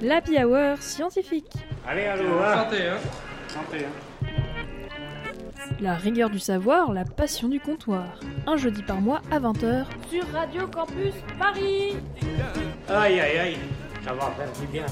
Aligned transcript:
L'Happy 0.00 0.42
Hour 0.42 0.78
scientifique. 0.80 1.52
Allez, 1.86 2.04
allô, 2.04 2.38
hein. 2.38 2.64
Santé, 2.64 2.88
hein 2.88 2.98
Santé, 3.48 3.84
hein. 3.84 4.26
La 5.80 5.94
rigueur 5.94 6.30
du 6.30 6.38
savoir, 6.38 6.92
la 6.92 7.04
passion 7.04 7.48
du 7.48 7.60
comptoir. 7.60 8.20
Un 8.46 8.56
jeudi 8.56 8.82
par 8.82 9.00
mois 9.00 9.22
à 9.30 9.40
20h. 9.40 9.86
Sur 10.10 10.26
Radio 10.32 10.66
Campus 10.66 11.14
Paris 11.38 11.96
Aïe, 12.88 13.20
aïe, 13.20 13.38
aïe. 13.38 13.56
Ça 14.04 14.12
va 14.12 14.30
faire 14.32 14.52
du 14.60 14.66
bien. 14.66 14.86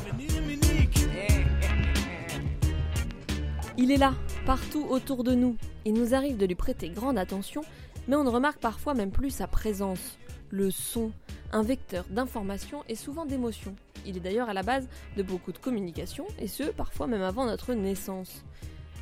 Il 3.76 3.92
est 3.92 3.96
là, 3.96 4.14
partout 4.46 4.86
autour 4.88 5.24
de 5.24 5.34
nous. 5.34 5.56
Il 5.84 5.94
nous 5.94 6.14
arrive 6.14 6.36
de 6.36 6.46
lui 6.46 6.54
prêter 6.54 6.88
grande 6.90 7.18
attention, 7.18 7.62
mais 8.06 8.16
on 8.16 8.24
ne 8.24 8.30
remarque 8.30 8.58
parfois 8.58 8.94
même 8.94 9.10
plus 9.10 9.30
sa 9.30 9.46
présence. 9.46 10.18
Le 10.50 10.70
son, 10.70 11.12
un 11.52 11.62
vecteur 11.62 12.04
d'information 12.10 12.84
et 12.88 12.94
souvent 12.94 13.26
d'émotion. 13.26 13.74
Il 14.06 14.16
est 14.16 14.20
d'ailleurs 14.20 14.48
à 14.48 14.54
la 14.54 14.62
base 14.62 14.88
de 15.16 15.22
beaucoup 15.22 15.52
de 15.52 15.58
communication, 15.58 16.26
et 16.38 16.46
ce, 16.48 16.64
parfois 16.64 17.06
même 17.06 17.22
avant 17.22 17.46
notre 17.46 17.74
naissance. 17.74 18.44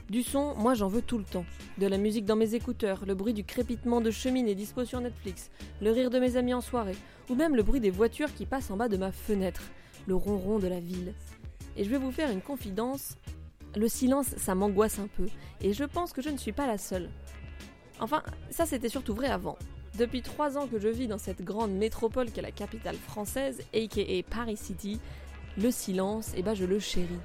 Du 0.09 0.23
son, 0.23 0.55
moi 0.55 0.75
j'en 0.75 0.87
veux 0.87 1.03
tout 1.03 1.19
le 1.19 1.25
temps. 1.25 1.45
De 1.79 1.87
la 1.87 1.99
musique 1.99 2.25
dans 2.25 2.37
mes 2.37 2.55
écouteurs, 2.55 3.05
le 3.07 3.15
bruit 3.15 3.35
du 3.35 3.43
crépitement 3.43 4.01
de 4.01 4.13
cheminée 4.13 4.55
dispo 4.55 4.85
sur 4.85 5.01
Netflix, 5.01 5.51
le 5.81 5.91
rire 5.91 6.11
de 6.11 6.21
mes 6.21 6.37
amis 6.37 6.55
en 6.55 6.61
soirée, 6.61 6.97
ou 7.29 7.35
même 7.35 7.57
le 7.57 7.65
bruit 7.65 7.81
des 7.81 7.91
voitures 7.91 8.33
qui 8.33 8.47
passent 8.47 8.71
en 8.71 8.77
bas 8.77 8.89
de 8.89 8.97
ma 8.97 9.11
fenêtre, 9.11 9.63
le 10.07 10.15
ronron 10.15 10.61
de 10.61 10.69
la 10.69 10.79
ville. 10.79 11.13
Et 11.77 11.83
je 11.83 11.91
vais 11.91 11.99
vous 11.99 12.13
faire 12.13 12.31
une 12.31 12.41
confidence, 12.41 13.17
le 13.75 13.89
silence, 13.89 14.29
ça 14.37 14.55
m'angoisse 14.55 15.01
un 15.01 15.09
peu, 15.09 15.27
et 15.61 15.73
je 15.73 15.85
pense 15.85 16.13
que 16.13 16.23
je 16.23 16.31
ne 16.31 16.39
suis 16.39 16.53
pas 16.53 16.69
la 16.69 16.79
seule. 16.79 17.11
Enfin, 17.99 18.23
ça 18.51 18.65
c'était 18.65 18.89
surtout 18.89 19.15
vrai 19.15 19.29
avant. 19.29 19.59
Depuis 19.99 20.23
trois 20.23 20.59
ans 20.59 20.67
que 20.67 20.79
je 20.79 20.89
vis 20.89 21.07
dans 21.07 21.19
cette 21.19 21.43
grande 21.43 21.73
métropole 21.73 22.31
qu'est 22.31 22.43
la 22.43 22.51
capitale 22.51 22.97
française, 22.97 23.63
aka 23.75 24.03
Paris 24.31 24.57
City, 24.57 25.01
le 25.57 25.71
silence, 25.71 26.33
eh 26.37 26.43
ben 26.43 26.55
je 26.55 26.65
le 26.65 26.79
chéris. 26.79 27.19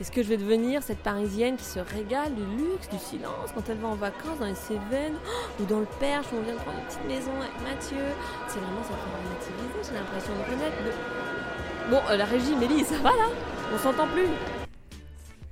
Est-ce 0.00 0.10
que 0.10 0.24
je 0.24 0.28
vais 0.28 0.36
devenir 0.36 0.82
cette 0.82 0.98
parisienne 0.98 1.56
qui 1.56 1.62
se 1.64 1.78
régale 1.78 2.34
du 2.34 2.42
luxe, 2.56 2.88
du 2.88 2.98
silence 2.98 3.50
quand 3.54 3.68
elle 3.68 3.76
va 3.78 3.88
en 3.88 3.94
vacances 3.94 4.40
dans 4.40 4.46
les 4.46 4.56
Cévennes 4.56 5.14
ou 5.60 5.64
dans 5.66 5.78
le 5.78 5.86
Perche 6.00 6.26
où 6.32 6.36
on 6.36 6.42
vient 6.42 6.54
de 6.54 6.58
prendre 6.58 6.78
une 6.80 6.84
petite 6.86 7.04
maison 7.06 7.30
avec 7.40 7.52
Mathieu? 7.62 8.04
C'est 8.48 8.58
vraiment 8.58 8.82
ça 8.82 8.94
relativiser, 8.94 9.92
j'ai 9.92 9.94
l'impression 9.94 10.32
de 10.32 10.50
connaître. 10.50 10.76
de- 10.84 11.90
Bon, 11.90 12.00
euh, 12.10 12.16
la 12.16 12.24
régie, 12.24 12.56
Mélie, 12.56 12.82
ça 12.84 12.98
va 13.02 13.10
là 13.10 13.28
On 13.72 13.78
s'entend 13.78 14.08
plus 14.08 14.26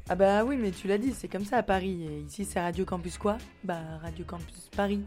Ah 0.08 0.16
bah 0.16 0.42
oui, 0.44 0.56
mais 0.56 0.72
tu 0.72 0.88
l'as 0.88 0.98
dit, 0.98 1.12
c'est 1.16 1.28
comme 1.28 1.44
ça 1.44 1.58
à 1.58 1.62
Paris. 1.62 2.04
Et 2.10 2.20
ici, 2.26 2.44
c'est 2.44 2.60
Radio 2.60 2.84
Campus 2.84 3.18
quoi? 3.18 3.38
Bah 3.62 3.78
Radio 4.02 4.24
Campus 4.24 4.68
Paris. 4.76 5.02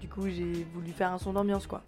Du 0.00 0.08
coup, 0.08 0.28
j'ai 0.28 0.64
voulu 0.72 0.92
faire 0.92 1.12
un 1.12 1.18
son 1.18 1.32
d'ambiance 1.32 1.66
quoi. 1.66 1.82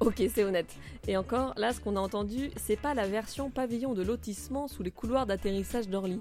Ok, 0.00 0.22
c'est 0.32 0.44
honnête. 0.44 0.72
Et 1.08 1.16
encore, 1.16 1.54
là, 1.56 1.72
ce 1.72 1.80
qu'on 1.80 1.96
a 1.96 2.00
entendu, 2.00 2.50
c'est 2.56 2.76
pas 2.76 2.92
la 2.92 3.08
version 3.08 3.50
pavillon 3.50 3.94
de 3.94 4.02
lotissement 4.02 4.68
sous 4.68 4.82
les 4.82 4.90
couloirs 4.90 5.24
d'atterrissage 5.24 5.88
d'Orly. 5.88 6.20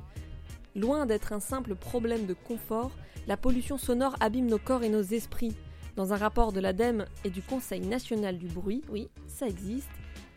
Loin 0.75 1.05
d'être 1.05 1.33
un 1.33 1.41
simple 1.41 1.75
problème 1.75 2.25
de 2.25 2.33
confort, 2.33 2.91
la 3.27 3.35
pollution 3.35 3.77
sonore 3.77 4.15
abîme 4.21 4.47
nos 4.47 4.57
corps 4.57 4.83
et 4.83 4.89
nos 4.89 5.01
esprits. 5.01 5.55
Dans 5.97 6.13
un 6.13 6.17
rapport 6.17 6.53
de 6.53 6.59
l'ADEME 6.59 7.05
et 7.23 7.29
du 7.29 7.41
Conseil 7.41 7.81
national 7.81 8.37
du 8.37 8.47
bruit, 8.47 8.81
oui, 8.89 9.09
ça 9.27 9.47
existe, 9.47 9.89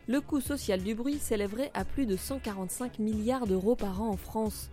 le 0.09 0.21
coût 0.21 0.41
social 0.41 0.83
du 0.83 0.95
bruit 0.95 1.19
s'élèverait 1.19 1.71
à 1.75 1.85
plus 1.85 2.07
de 2.07 2.17
145 2.17 2.99
milliards 2.99 3.47
d'euros 3.47 3.77
par 3.77 4.01
an 4.01 4.09
en 4.09 4.17
France. 4.17 4.71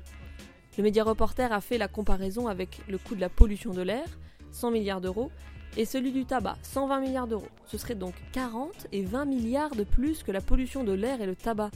Le 0.78 0.84
média 0.84 1.04
reporter 1.04 1.52
a 1.52 1.62
fait 1.62 1.78
la 1.78 1.88
comparaison 1.88 2.48
avec 2.48 2.82
le 2.88 2.98
coût 2.98 3.16
de 3.16 3.22
la 3.22 3.30
pollution 3.30 3.72
de 3.72 3.82
l'air, 3.82 4.06
100 4.52 4.72
milliards 4.72 5.02
d'euros, 5.02 5.32
et 5.78 5.86
celui 5.86 6.12
du 6.12 6.26
tabac, 6.26 6.58
120 6.64 7.00
milliards 7.02 7.28
d'euros. 7.28 7.48
Ce 7.66 7.78
serait 7.78 7.96
donc 7.96 8.14
40 8.32 8.88
et 8.92 9.04
20 9.04 9.26
milliards 9.26 9.76
de 9.76 9.84
plus 9.84 10.24
que 10.24 10.32
la 10.32 10.42
pollution 10.42 10.84
de 10.84 10.94
l'air 10.94 11.22
et 11.22 11.26
le 11.26 11.36
tabac. 11.36 11.72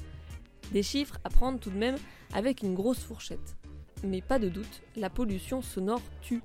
Des 0.71 0.83
chiffres 0.83 1.17
à 1.23 1.29
prendre 1.29 1.59
tout 1.59 1.69
de 1.69 1.77
même 1.77 1.97
avec 2.33 2.61
une 2.61 2.75
grosse 2.75 2.99
fourchette. 2.99 3.57
Mais 4.03 4.21
pas 4.21 4.39
de 4.39 4.49
doute, 4.49 4.81
la 4.95 5.09
pollution 5.09 5.61
sonore 5.61 6.01
tue. 6.21 6.41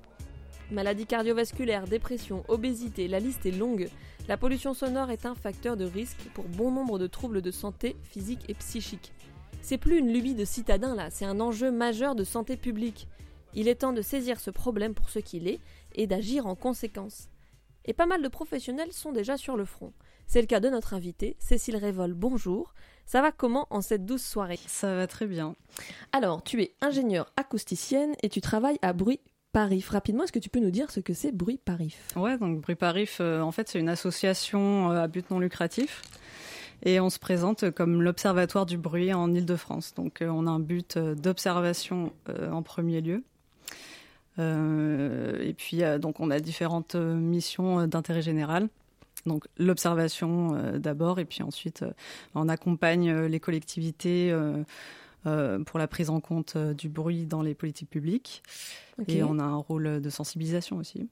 Maladies 0.71 1.05
cardiovasculaires, 1.05 1.85
dépression, 1.85 2.43
obésité, 2.47 3.07
la 3.07 3.19
liste 3.19 3.45
est 3.45 3.51
longue. 3.51 3.87
La 4.27 4.35
pollution 4.35 4.73
sonore 4.73 5.11
est 5.11 5.25
un 5.25 5.35
facteur 5.35 5.77
de 5.77 5.85
risque 5.85 6.27
pour 6.33 6.45
bon 6.45 6.71
nombre 6.71 6.97
de 6.97 7.07
troubles 7.07 7.41
de 7.41 7.51
santé 7.51 7.95
physique 8.03 8.49
et 8.49 8.55
psychique. 8.55 9.13
C'est 9.61 9.77
plus 9.77 9.99
une 9.99 10.11
lubie 10.11 10.35
de 10.35 10.45
citadin 10.45 10.95
là, 10.95 11.09
c'est 11.11 11.25
un 11.25 11.39
enjeu 11.39 11.71
majeur 11.71 12.15
de 12.15 12.23
santé 12.23 12.57
publique. 12.57 13.07
Il 13.53 13.67
est 13.67 13.75
temps 13.75 13.93
de 13.93 14.01
saisir 14.01 14.39
ce 14.39 14.51
problème 14.51 14.93
pour 14.93 15.09
ce 15.09 15.19
qu'il 15.19 15.47
est 15.47 15.59
et 15.93 16.07
d'agir 16.07 16.45
en 16.47 16.55
conséquence. 16.55 17.29
Et 17.85 17.93
pas 17.93 18.07
mal 18.07 18.21
de 18.23 18.27
professionnels 18.27 18.91
sont 18.91 19.11
déjà 19.11 19.37
sur 19.37 19.55
le 19.55 19.65
front. 19.65 19.93
C'est 20.25 20.41
le 20.41 20.47
cas 20.47 20.59
de 20.59 20.69
notre 20.69 20.95
invitée, 20.95 21.37
Cécile 21.39 21.77
Révol, 21.77 22.13
bonjour. 22.13 22.73
Ça 23.05 23.21
va 23.21 23.31
comment 23.31 23.67
en 23.69 23.81
cette 23.81 24.05
douce 24.05 24.25
soirée? 24.25 24.59
Ça 24.65 24.95
va 24.95 25.05
très 25.05 25.27
bien. 25.27 25.55
Alors, 26.11 26.41
tu 26.41 26.63
es 26.63 26.73
ingénieure 26.81 27.31
acousticienne 27.37 28.15
et 28.23 28.29
tu 28.29 28.41
travailles 28.41 28.79
à 28.81 28.93
Bruit 28.93 29.21
Parif. 29.51 29.89
Rapidement, 29.89 30.23
est-ce 30.23 30.31
que 30.31 30.39
tu 30.39 30.49
peux 30.49 30.59
nous 30.59 30.71
dire 30.71 30.89
ce 30.89 30.99
que 30.99 31.13
c'est 31.13 31.31
Bruit 31.31 31.59
Parif? 31.63 32.07
Ouais, 32.15 32.39
donc 32.39 32.59
Bruit 32.61 32.75
Parif, 32.75 33.19
euh, 33.21 33.41
en 33.41 33.51
fait, 33.51 33.69
c'est 33.69 33.79
une 33.79 33.89
association 33.89 34.91
euh, 34.91 35.03
à 35.03 35.07
but 35.07 35.29
non 35.29 35.37
lucratif. 35.37 36.01
Et 36.81 36.99
on 36.99 37.11
se 37.11 37.19
présente 37.19 37.69
comme 37.69 38.01
l'Observatoire 38.01 38.65
du 38.65 38.77
bruit 38.79 39.13
en 39.13 39.31
Ile-de-France. 39.31 39.93
Donc, 39.93 40.23
euh, 40.23 40.27
on 40.27 40.47
a 40.47 40.49
un 40.49 40.59
but 40.59 40.97
d'observation 40.97 42.11
en 42.51 42.63
premier 42.63 43.01
lieu. 43.01 43.23
Euh, 44.39 45.41
et 45.41 45.53
puis, 45.53 45.83
euh, 45.83 45.97
donc, 45.97 46.19
on 46.19 46.29
a 46.29 46.39
différentes 46.39 46.95
euh, 46.95 47.15
missions 47.15 47.87
d'intérêt 47.87 48.21
général. 48.21 48.69
Donc, 49.25 49.45
l'observation 49.57 50.55
euh, 50.55 50.77
d'abord, 50.77 51.19
et 51.19 51.25
puis 51.25 51.41
ensuite, 51.41 51.81
euh, 51.81 51.91
on 52.35 52.47
accompagne 52.47 53.09
euh, 53.09 53.27
les 53.27 53.39
collectivités 53.39 54.33
pour 55.65 55.79
la 55.79 55.87
prise 55.87 56.11
en 56.11 56.19
compte 56.19 56.55
du 56.55 56.87
bruit 56.87 57.25
dans 57.25 57.41
les 57.41 57.55
politiques 57.55 57.89
publiques. 57.89 58.43
Et 59.07 59.23
on 59.23 59.39
a 59.39 59.43
un 59.43 59.55
rôle 59.55 59.99
de 59.99 60.09
sensibilisation 60.11 60.77
aussi, 60.77 61.09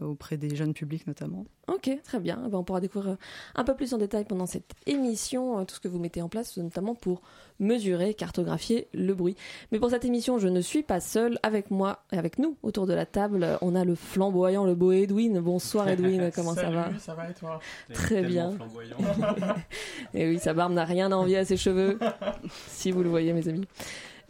auprès 0.00 0.36
des 0.36 0.54
jeunes 0.54 0.74
publics 0.74 1.06
notamment. 1.06 1.44
Ok, 1.68 1.90
très 2.02 2.18
bien. 2.18 2.42
Eh 2.44 2.50
ben, 2.50 2.58
on 2.58 2.64
pourra 2.64 2.80
découvrir 2.80 3.16
un 3.54 3.62
peu 3.64 3.74
plus 3.74 3.94
en 3.94 3.98
détail 3.98 4.24
pendant 4.24 4.46
cette 4.46 4.72
émission 4.86 5.60
euh, 5.60 5.64
tout 5.64 5.76
ce 5.76 5.80
que 5.80 5.86
vous 5.86 6.00
mettez 6.00 6.20
en 6.20 6.28
place, 6.28 6.56
notamment 6.56 6.96
pour 6.96 7.22
mesurer, 7.60 8.14
cartographier 8.14 8.88
le 8.92 9.14
bruit. 9.14 9.36
Mais 9.70 9.78
pour 9.78 9.90
cette 9.90 10.04
émission, 10.04 10.38
je 10.38 10.48
ne 10.48 10.60
suis 10.60 10.82
pas 10.82 10.98
seule. 11.00 11.38
Avec 11.44 11.70
moi 11.70 12.02
et 12.12 12.18
avec 12.18 12.40
nous, 12.40 12.56
autour 12.64 12.88
de 12.88 12.94
la 12.94 13.06
table, 13.06 13.44
euh, 13.44 13.56
on 13.62 13.76
a 13.76 13.84
le 13.84 13.94
flamboyant, 13.94 14.64
le 14.64 14.74
beau 14.74 14.90
Edwin. 14.90 15.38
Bonsoir 15.40 15.88
Edwin, 15.88 16.30
comment 16.34 16.54
ça 16.54 16.70
va 16.70 16.90
ça 16.98 17.14
va 17.14 17.30
et 17.30 17.34
toi 17.34 17.60
Très 17.92 18.22
bien. 18.22 18.50
Et 20.14 20.28
oui, 20.28 20.38
sa 20.40 20.54
barbe 20.54 20.72
n'a 20.72 20.84
rien 20.84 21.12
à 21.12 21.16
envier 21.16 21.38
à 21.38 21.44
ses 21.44 21.56
cheveux, 21.56 21.98
si 22.68 22.90
vous 22.90 23.04
le 23.04 23.08
voyez, 23.08 23.32
mes 23.32 23.46
amis. 23.46 23.66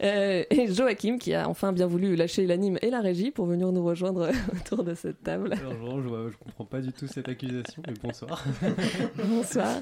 Euh, 0.03 0.43
et 0.49 0.67
Joachim, 0.73 1.17
qui 1.17 1.33
a 1.33 1.47
enfin 1.47 1.71
bien 1.71 1.87
voulu 1.87 2.15
lâcher 2.15 2.45
l'anime 2.45 2.77
et 2.81 2.89
la 2.89 2.99
régie 2.99 3.31
pour 3.31 3.45
venir 3.45 3.71
nous 3.71 3.83
rejoindre 3.85 4.29
autour 4.53 4.83
de 4.83 4.95
cette 4.95 5.23
table. 5.23 5.55
Bonjour, 5.63 6.01
je, 6.01 6.07
vois- 6.09 6.29
je 6.29 6.37
comprends 6.37 6.65
pas 6.65 6.81
du 6.81 6.91
tout 6.91 7.07
cette 7.07 7.29
accusation, 7.29 7.81
mais 7.87 7.93
bonsoir. 8.03 8.43
Bonsoir. 9.29 9.77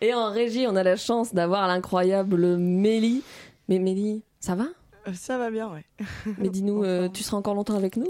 Et 0.00 0.14
en 0.14 0.30
régie, 0.30 0.66
on 0.68 0.76
a 0.76 0.82
la 0.82 0.96
chance 0.96 1.34
d'avoir 1.34 1.66
l'incroyable 1.66 2.56
Mélie. 2.56 3.22
Mais 3.68 3.78
Mélie, 3.78 4.22
ça 4.40 4.54
va? 4.54 4.66
Euh, 5.08 5.12
ça 5.14 5.38
va 5.38 5.50
bien, 5.50 5.70
ouais. 5.72 5.84
Mais 6.38 6.48
dis-nous, 6.50 6.84
euh, 6.84 7.08
tu 7.08 7.22
seras 7.22 7.36
encore 7.36 7.54
longtemps 7.54 7.76
avec 7.76 7.96
nous? 7.96 8.08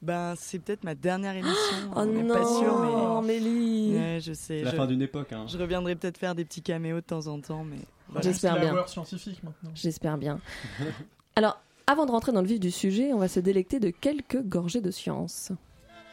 Ben, 0.00 0.34
c'est 0.36 0.58
peut-être 0.60 0.84
ma 0.84 0.94
dernière 0.94 1.34
émission. 1.34 1.54
Oh 1.90 2.00
on 2.00 2.16
est 2.16 2.22
non, 2.22 2.34
pas 2.34 2.44
sûr, 2.44 3.22
Mélie 3.22 3.90
mais. 3.92 3.98
Ouais, 3.98 4.20
je 4.20 4.32
sais. 4.32 4.62
La 4.62 4.70
je... 4.70 4.76
fin 4.76 4.86
d'une 4.86 5.02
époque. 5.02 5.32
Hein. 5.32 5.46
je 5.48 5.56
reviendrai 5.58 5.96
peut-être 5.96 6.18
faire 6.18 6.34
des 6.34 6.44
petits 6.44 6.62
caméos 6.62 6.96
de 6.96 7.06
temps 7.06 7.26
en 7.26 7.40
temps, 7.40 7.64
mais. 7.64 7.78
voilà. 8.08 8.22
J'espère 8.22 8.54
C'est 8.54 8.60
bien. 8.60 8.86
scientifique 8.86 9.42
maintenant. 9.42 9.70
J'espère 9.74 10.18
bien. 10.18 10.38
Alors, 11.36 11.58
avant 11.86 12.06
de 12.06 12.10
rentrer 12.10 12.32
dans 12.32 12.42
le 12.42 12.46
vif 12.46 12.60
du 12.60 12.70
sujet, 12.70 13.12
on 13.12 13.18
va 13.18 13.28
se 13.28 13.40
délecter 13.40 13.80
de 13.80 13.90
quelques 13.90 14.42
gorgées 14.42 14.80
de 14.80 14.90
science. 14.90 15.50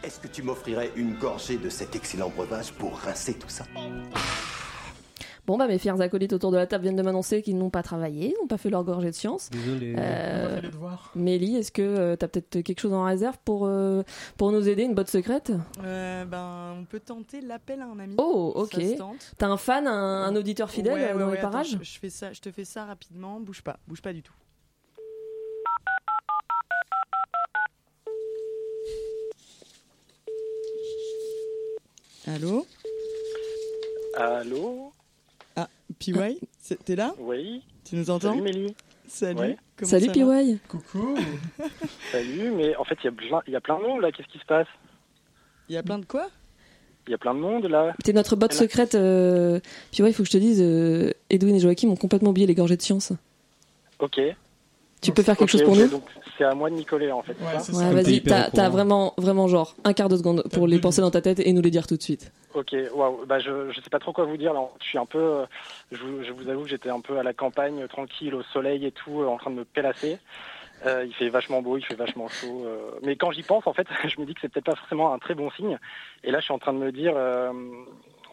Est-ce 0.03 0.19
que 0.19 0.28
tu 0.28 0.41
m'offrirais 0.44 0.91
une 0.95 1.16
gorgée 1.16 1.57
de 1.57 1.69
cet 1.69 1.95
excellent 1.95 2.29
breuvage 2.29 2.72
pour 2.74 2.97
rincer 2.97 3.34
tout 3.34 3.50
ça? 3.50 3.66
Bon, 5.47 5.57
bah, 5.57 5.67
mes 5.67 5.78
fiers 5.78 6.00
acolytes 6.01 6.33
autour 6.33 6.50
de 6.51 6.57
la 6.57 6.66
table 6.66 6.81
viennent 6.83 6.95
de 6.95 7.03
m'annoncer 7.03 7.42
qu'ils 7.44 7.57
n'ont 7.57 7.69
pas 7.69 7.83
travaillé, 7.83 8.36
n'ont 8.42 8.47
pas 8.47 8.57
fait 8.57 8.71
leur 8.71 8.83
gorgée 8.83 9.12
de 9.12 9.15
science. 9.15 9.50
Désolé. 9.51 9.94
On 9.95 10.00
Euh. 10.01 10.62
Mélie, 11.15 11.56
est-ce 11.57 11.71
que 11.71 12.15
tu 12.15 12.25
as 12.25 12.27
peut-être 12.27 12.62
quelque 12.62 12.80
chose 12.80 12.94
en 12.94 13.03
réserve 13.03 13.38
pour, 13.45 13.65
euh, 13.68 14.01
pour 14.38 14.51
nous 14.51 14.68
aider, 14.68 14.83
une 14.83 14.95
botte 14.95 15.09
secrète? 15.09 15.51
Euh, 15.83 16.25
ben, 16.25 16.75
on 16.80 16.86
peut 16.86 17.00
tenter 17.00 17.42
l'appel 17.42 17.81
à 17.81 17.86
un 17.86 18.00
ami. 18.00 18.15
Oh, 18.18 18.53
ok. 18.56 18.75
T'as 19.38 19.47
un 19.47 19.57
fan, 19.57 19.86
un, 19.88 20.24
un 20.24 20.36
auditeur 20.36 20.69
fidèle 20.71 20.94
Ouais, 20.95 21.03
euh, 21.12 21.13
ouais, 21.13 21.19
dans 21.19 21.25
ouais, 21.27 21.31
les 21.33 21.38
attends, 21.39 21.51
parages? 21.51 21.77
je, 21.80 21.83
je 21.83 22.00
fais 22.00 22.09
ça, 22.09 22.33
je 22.33 22.41
te 22.41 22.51
fais 22.51 22.65
ça 22.65 22.86
rapidement. 22.86 23.39
Bouge 23.39 23.62
pas, 23.62 23.77
bouge 23.88 24.01
pas 24.01 24.13
du 24.13 24.24
tout. 24.24 24.33
Allô? 32.27 32.65
Allô? 34.18 34.91
PY 36.00 36.13
T'es 36.86 36.95
là? 36.95 37.13
Oui 37.19 37.62
Tu 37.83 37.95
nous 37.95 38.09
entends? 38.09 38.30
Salut 38.31 38.42
Mélie 38.42 38.75
Salut. 39.07 39.39
Ouais. 39.39 39.57
comment 39.77 39.89
Salut 39.89 40.06
ça 40.13 40.25
va? 40.25 40.42
PY 40.42 40.59
Coucou 40.68 41.15
Salut, 42.12 42.51
mais 42.51 42.75
en 42.75 42.83
fait 42.83 42.97
il 43.03 43.06
y, 43.06 43.07
a 43.07 43.12
plein- 43.12 43.42
il 43.47 43.53
y 43.53 43.56
a 43.56 43.62
plein 43.62 43.77
de 43.77 43.83
monde 43.83 44.01
là, 44.01 44.12
qu'est-ce 44.12 44.27
qui 44.30 44.39
se 44.39 44.45
passe? 44.45 44.68
Il 45.69 45.75
y 45.75 45.77
a 45.77 45.83
plein 45.83 46.00
de 46.00 46.06
quoi? 46.06 46.27
Il 47.07 47.12
y 47.12 47.13
a 47.13 47.18
plein 47.19 47.36
de 47.36 47.39
monde 47.39 47.65
là. 47.65 47.94
T'es 48.03 48.13
notre 48.13 48.36
botte 48.36 48.53
secrète. 48.53 48.95
euh, 48.95 49.59
Puis 49.92 50.01
ouais, 50.01 50.09
il 50.09 50.13
faut 50.13 50.24
que 50.24 50.27
je 50.27 50.33
te 50.33 50.38
dise, 50.38 50.59
euh, 50.62 51.12
Edwin 51.30 51.56
et 51.56 51.59
Joachim 51.59 51.89
ont 51.89 51.95
complètement 51.95 52.31
oublié 52.31 52.48
les 52.48 52.56
gorgées 52.56 52.77
de 52.77 52.81
science. 52.81 53.13
Ok. 54.00 54.19
Tu 55.06 55.12
peux 55.13 55.24
faire 55.24 55.38
quelque 55.38 55.50
chose 55.50 55.62
pour 55.63 55.75
nous 55.75 55.88
donc 55.88 56.04
c'est 56.38 56.44
à 56.44 56.54
moi 56.54 56.69
de 56.69 56.75
m'y 56.75 56.84
coller 56.86 57.12
en 57.12 57.22
fait. 57.22 57.36
Ouais, 57.40 57.94
vas-y, 57.94 58.22
t'as 58.24 58.50
t'as 58.50 58.69
vraiment, 58.69 59.13
vraiment 59.18 59.48
genre 59.48 59.75
un 59.84 59.94
quart 59.94 60.10
de 60.10 60.18
seconde 60.18 60.44
pour 60.54 60.68
les 60.68 60.80
penser 60.80 61.02
dans 61.02 61.12
ta 61.12 61.22
tête 61.22 61.40
et 61.40 61.54
nous 61.54 61.62
les 61.62 61.72
dire 61.72 61.88
tout 61.88 61.96
de 61.98 62.02
suite. 62.02 62.31
Ok, 62.54 62.75
waouh. 62.94 63.25
Bah 63.25 63.40
je 63.40 63.72
je 63.72 63.81
sais 63.81 63.90
pas 63.90 64.00
trop 64.00 64.12
quoi 64.13 64.25
vous 64.25 64.38
dire 64.38 64.54
là. 64.54 64.62
Je 64.81 64.86
suis 64.86 64.98
un 64.98 65.06
peu, 65.06 65.18
euh, 65.19 65.46
je, 65.92 65.98
vous- 66.04 66.24
je 66.24 66.31
vous 66.31 66.50
avoue 66.50 66.63
que 66.63 66.69
j'étais 66.69 66.90
un 66.90 67.00
peu 67.02 67.18
à 67.19 67.24
la 67.24 67.34
campagne, 67.34 67.81
euh, 67.84 67.88
tranquille, 67.88 68.34
au 68.36 68.44
soleil 68.44 68.86
et 68.86 68.92
tout, 68.92 69.22
euh, 69.22 69.28
en 69.28 69.38
train 69.38 69.52
de 69.52 69.56
me 69.57 69.66
pélasser. 69.66 70.18
Euh, 70.86 71.06
il 71.06 71.13
fait 71.13 71.30
vachement 71.30 71.62
beau, 71.62 71.78
il 71.78 71.86
fait 71.86 71.96
vachement 71.96 72.28
chaud. 72.28 72.63
euh, 72.66 72.92
Mais 73.04 73.16
quand 73.16 73.31
j'y 73.31 73.44
pense, 73.44 73.66
en 73.68 73.74
fait, 73.74 73.88
je 74.08 74.19
me 74.19 74.25
dis 74.25 74.34
que 74.34 74.42
c'est 74.42 74.50
peut-être 74.50 74.66
pas 74.66 74.75
forcément 74.75 75.13
un 75.13 75.19
très 75.19 75.34
bon 75.36 75.50
signe. 75.51 75.78
Et 76.24 76.31
là, 76.31 76.40
je 76.40 76.46
suis 76.46 76.54
en 76.54 76.60
train 76.60 76.74
de 76.74 76.80
me 76.80 76.92
dire, 76.92 77.13
euh, 77.16 77.51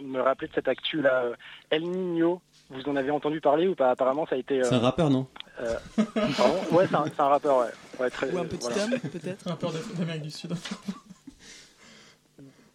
de 0.00 0.06
me 0.06 0.20
rappeler 0.20 0.48
de 0.48 0.52
cette 0.54 0.68
actu 0.68 1.00
là, 1.02 1.22
euh, 1.24 1.34
El 1.70 1.82
Niño. 1.84 2.40
Vous 2.72 2.88
en 2.88 2.96
avez 2.96 3.10
entendu 3.10 3.40
parler 3.40 3.68
ou 3.68 3.74
pas? 3.74 3.90
Apparemment, 3.90 4.26
ça 4.26 4.34
a 4.34 4.38
été. 4.38 4.60
euh, 4.60 4.64
C'est 4.64 4.74
un 4.74 4.78
rappeur, 4.80 5.10
non? 5.10 5.26
euh, 5.60 5.76
pardon? 6.36 6.60
Ouais, 6.72 6.86
c'est 6.88 6.96
un, 6.96 7.04
c'est 7.04 7.20
un 7.20 7.28
rappeur, 7.28 7.58
ouais. 7.58 7.70
ouais 8.00 8.10
très, 8.10 8.32
Ou 8.32 8.38
un 8.38 8.44
petit 8.46 8.58
voilà. 8.60 8.84
homme, 8.84 8.98
peut-être? 9.00 9.46
Un 9.48 9.56
peu 9.56 9.66
d'Amérique 9.98 10.22
du 10.22 10.30
Sud. 10.30 10.52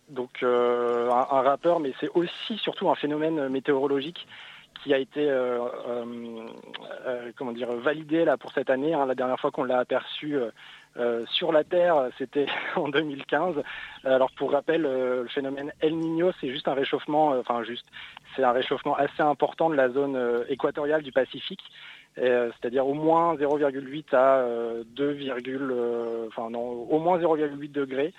donc 0.10 0.30
euh, 0.44 1.10
un, 1.10 1.28
un 1.38 1.42
rappeur, 1.42 1.80
mais 1.80 1.94
c'est 2.00 2.10
aussi 2.14 2.58
surtout 2.60 2.90
un 2.90 2.96
phénomène 2.96 3.50
météorologique 3.50 4.28
qui 4.84 4.94
a 4.94 5.00
été 5.00 5.28
euh, 5.30 5.60
euh, 5.88 6.06
euh, 7.08 7.32
comment 7.36 7.52
dire 7.52 7.72
validé 7.78 8.24
là 8.26 8.38
pour 8.38 8.52
cette 8.54 8.70
année. 8.70 8.94
hein. 8.94 9.06
La 9.08 9.16
dernière 9.16 9.40
fois 9.40 9.50
qu'on 9.52 9.64
l'a 9.64 9.80
aperçu 9.80 10.38
euh, 10.98 11.08
euh, 11.08 11.26
sur 11.28 11.52
la 11.52 11.64
Terre, 11.64 12.10
c'était 12.18 12.48
en 12.76 12.90
2015. 12.90 13.56
Alors 14.04 14.32
pour 14.32 14.52
rappel, 14.52 14.86
euh, 14.86 15.24
le 15.24 15.30
phénomène 15.30 15.72
El 15.82 15.96
Niño, 15.98 16.32
c'est 16.40 16.50
juste 16.50 16.68
un 16.68 16.74
réchauffement, 16.74 17.34
euh, 17.34 17.40
enfin 17.40 17.64
juste, 17.64 17.86
c'est 18.36 18.44
un 18.44 18.52
réchauffement 18.52 18.96
assez 18.96 19.22
important 19.22 19.70
de 19.70 19.76
la 19.76 19.90
zone 19.90 20.16
euh, 20.16 20.44
équatoriale 20.50 21.04
du 21.04 21.12
Pacifique. 21.12 21.62
Euh, 22.20 22.50
c'est-à-dire 22.60 22.88
au 22.88 22.96
moins 22.96 23.36
0,8 23.36 24.16
à 24.16 24.38
euh, 24.40 24.84
2, 24.96 25.18
euh, 25.48 26.28
enfin 26.30 26.50
non, 26.50 26.62
au 26.62 26.98
moins 26.98 27.20
0,8 27.20 27.72
degrés 27.72 28.12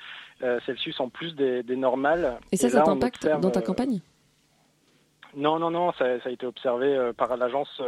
euh, 0.44 0.60
Celsius 0.66 1.00
en 1.00 1.08
plus 1.08 1.34
des, 1.34 1.64
des 1.64 1.74
normales. 1.74 2.38
Et 2.52 2.56
ça, 2.56 2.68
ça 2.68 2.78
là, 2.78 2.84
on 2.84 2.94
t'impacte 2.94 3.24
observe, 3.24 3.40
dans 3.40 3.50
ta 3.50 3.58
euh, 3.58 3.64
campagne? 3.64 3.98
Non, 5.36 5.58
non, 5.58 5.72
non, 5.72 5.90
ça, 5.92 6.20
ça 6.20 6.28
a 6.28 6.32
été 6.32 6.46
observé 6.46 6.94
euh, 6.94 7.12
par 7.12 7.36
l'agence 7.36 7.82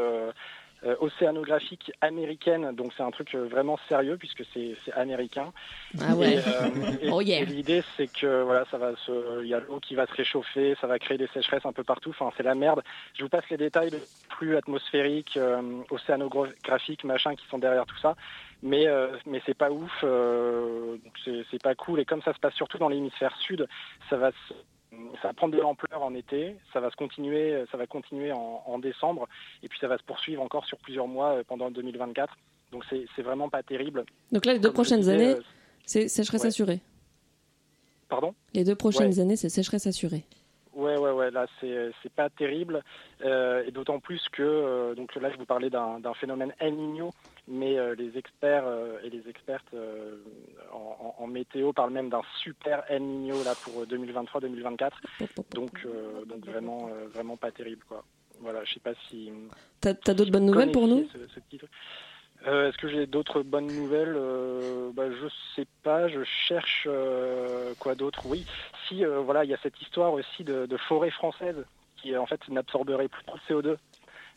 euh, 0.85 0.97
océanographique 1.01 1.93
américaine, 2.01 2.75
donc 2.75 2.93
c'est 2.97 3.03
un 3.03 3.11
truc 3.11 3.35
euh, 3.35 3.47
vraiment 3.49 3.79
sérieux 3.89 4.17
puisque 4.17 4.43
c'est 4.55 4.77
américain. 4.95 5.53
Ah 6.01 6.15
ouais. 6.17 6.35
Et, 6.35 6.39
euh, 6.39 6.69
et- 7.03 7.11
Oh 7.13 7.21
yeah. 7.21 7.41
et 7.41 7.45
l'idée 7.47 7.83
c'est 7.97 8.09
que 8.09 8.43
voilà, 8.43 8.65
ça 8.71 8.79
va 8.79 8.95
se, 9.05 9.43
il 9.43 9.49
y 9.49 9.55
a 9.55 9.61
l'eau 9.61 9.81
qui 9.81 9.95
va 9.95 10.07
se 10.07 10.13
réchauffer, 10.15 10.77
ça 10.81 10.87
va 10.87 10.99
créer 10.99 11.19
des 11.19 11.27
sécheresses 11.29 11.67
un 11.67 11.73
peu 11.73 11.85
partout. 11.85 12.11
Enfin, 12.11 12.31
c'est 12.37 12.43
la 12.43 12.55
merde. 12.55 12.83
Je 13.15 13.23
vous 13.23 13.29
passe 13.29 13.45
les 13.51 13.57
détails 13.57 13.91
de 13.91 14.01
flux 14.31 14.57
atmosphériques, 14.57 15.39
océanographiques, 15.91 17.05
machin, 17.05 17.35
qui 17.35 17.47
sont 17.49 17.59
derrière 17.59 17.87
tout 17.87 17.99
ça. 17.99 18.17
Mais 18.63 18.87
euh, 18.87 19.09
mais 19.27 19.41
c'est 19.47 19.57
pas 19.57 19.71
ouf, 19.71 19.91
euh, 20.05 20.97
c'est 21.51 21.63
pas 21.63 21.75
cool. 21.75 22.01
Et 22.01 22.05
comme 22.05 22.23
ça 22.23 22.35
se 22.35 22.39
passe 22.39 22.55
surtout 22.55 22.79
dans 22.79 22.89
l'hémisphère 22.89 23.35
sud, 23.39 23.67
ça 24.11 24.17
va 24.17 24.31
se 24.33 24.55
ça 25.23 25.29
va 25.29 25.35
prendre 25.35 25.55
de 25.57 25.61
l'ampleur 25.61 26.03
en 26.03 26.15
été, 26.15 26.57
ça 26.73 26.81
va 26.81 26.91
se 26.91 26.97
continuer, 26.97 27.65
ça 27.71 27.77
va 27.79 27.87
continuer 27.87 28.33
en, 28.33 28.63
en 28.67 28.79
décembre, 28.79 29.29
et 29.63 29.69
puis 29.69 29.79
ça 29.81 29.89
va 29.89 29.99
se 29.99 30.03
poursuivre 30.03 30.43
encore 30.43 30.67
sur 30.67 30.79
plusieurs 30.79 31.07
mois 31.07 31.37
euh, 31.37 31.43
pendant 31.47 31.71
2024. 31.71 32.37
Donc 32.73 32.85
c'est 32.89 33.23
vraiment 33.23 33.49
pas 33.49 33.63
terrible. 33.63 34.05
Donc 34.33 34.47
là, 34.47 34.53
les 34.53 34.59
deux 34.59 34.69
Comme 34.69 34.75
prochaines 34.75 35.01
disais, 35.01 35.13
années, 35.15 35.35
euh, 35.35 35.43
c'est 35.85 36.09
sécheresse 36.09 36.43
ouais. 36.43 36.49
assurée. 36.49 36.81
Pardon? 38.09 38.35
Les 38.55 38.65
deux 38.65 38.75
prochaines 38.75 39.13
Ouais. 39.13 39.21
années, 39.21 39.37
c'est 39.37 39.49
sécheresse 39.49 39.87
assurée. 39.87 40.25
Ouais, 41.31 41.47
là 41.63 41.93
c'est 42.03 42.13
pas 42.15 42.31
terrible, 42.31 42.83
euh, 43.23 43.65
et 43.67 43.71
d'autant 43.71 44.01
plus 44.01 44.23
que 44.33 44.43
euh, 44.43 44.95
donc 44.95 45.15
là 45.15 45.31
je 45.31 45.37
vous 45.37 45.45
parlais 45.47 45.71
d'un 45.71 46.15
phénomène 46.15 46.53
El 46.59 46.75
Niño, 46.75 47.13
mais 47.49 47.79
euh, 47.79 47.95
les 47.95 48.17
experts 48.19 48.65
et 49.03 49.11
les 49.11 49.29
expertes 49.29 49.75
en, 50.73 51.27
météo 51.27 51.73
parlent 51.73 51.93
même 51.93 52.11
d'un 52.11 52.23
super 52.43 52.83
El 52.89 53.03
Niño 53.03 53.43
là 53.45 53.55
pour 53.55 53.85
2023-2024, 53.85 54.91
donc 55.53 55.87
donc 56.27 56.45
vraiment 56.45 56.89
vraiment 57.13 57.37
pas 57.37 57.51
terrible 57.53 57.85
quoi. 57.89 58.05
Voilà, 58.41 58.65
je 58.65 58.75
sais 58.75 58.81
pas 58.81 58.95
si 59.09 59.31
T'as 59.81 59.95
t'as 59.95 60.15
d'autres 60.15 60.31
bonnes 60.31 60.47
nouvelles 60.47 60.73
pour 60.73 60.89
nous? 60.89 61.07
Ce- 61.13 61.27
ce 61.29 61.41
Est-ce 62.47 62.79
que 62.79 62.89
j'ai 62.89 63.07
d'autres 63.07 63.43
bonnes 63.43 63.67
nouvelles? 63.67 64.15
Euh, 64.17 64.91
bah, 64.95 65.05
Je 65.11 65.27
sais 65.55 65.67
pas, 65.83 66.09
je 66.09 66.21
cherche 66.49 66.87
euh, 66.91 67.75
quoi 67.79 67.95
d'autre. 67.95 68.23
Oui, 68.25 68.47
si, 68.89 69.05
euh, 69.05 69.21
voilà, 69.21 69.45
il 69.45 69.51
y 69.51 69.55
a 69.55 69.59
cette 69.63 69.81
histoire 69.83 70.13
aussi 70.15 70.43
de, 70.45 70.65
de 70.67 70.77
forêt 70.77 71.11
française 71.11 71.57
qui 72.01 72.17
en 72.17 72.25
fait 72.27 72.41
n'absorberait 72.49 73.09
plus 73.09 73.25
trop 73.25 73.37
de 73.37 73.43
CO2. 73.73 73.77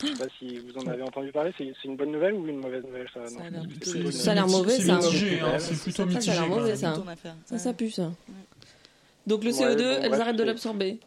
Je 0.01 0.07
sais 0.07 0.13
pas 0.15 0.29
si 0.39 0.57
vous 0.59 0.77
en 0.79 0.87
avez 0.87 1.03
entendu 1.03 1.31
parler. 1.31 1.53
C'est 1.57 1.71
une 1.85 1.95
bonne 1.95 2.11
nouvelle 2.11 2.33
ou 2.33 2.45
une 2.47 2.57
mauvaise 2.59 2.83
nouvelle 2.83 3.07
ça, 3.13 3.19
non 3.21 3.39
a 3.45 3.49
l'air 3.49 3.61
plutôt. 3.67 4.11
Ça 4.11 4.31
a 4.31 4.33
l'air 4.35 4.47
mauvais, 4.47 4.71
C'est 4.75 4.81
ça. 4.87 4.95
mitigé, 4.97 5.39
c'est 5.59 5.81
plutôt 5.81 5.91
Ça, 5.91 5.93
ça 5.95 6.03
a 6.03 6.05
mitigé. 6.07 6.31
l'air 6.33 6.47
mauvais, 6.47 6.69
quoi. 6.71 6.75
ça. 6.75 7.35
Ça, 7.45 7.57
ça 7.57 7.73
pue, 7.73 7.91
ça. 7.91 8.11
Donc 9.27 9.43
le 9.45 9.51
Ouais, 9.51 9.55
CO2, 9.55 9.77
bon, 9.77 9.99
elles 10.01 10.09
bref, 10.09 10.21
arrêtent 10.21 10.35
de 10.35 10.43
l'absorber. 10.43 10.99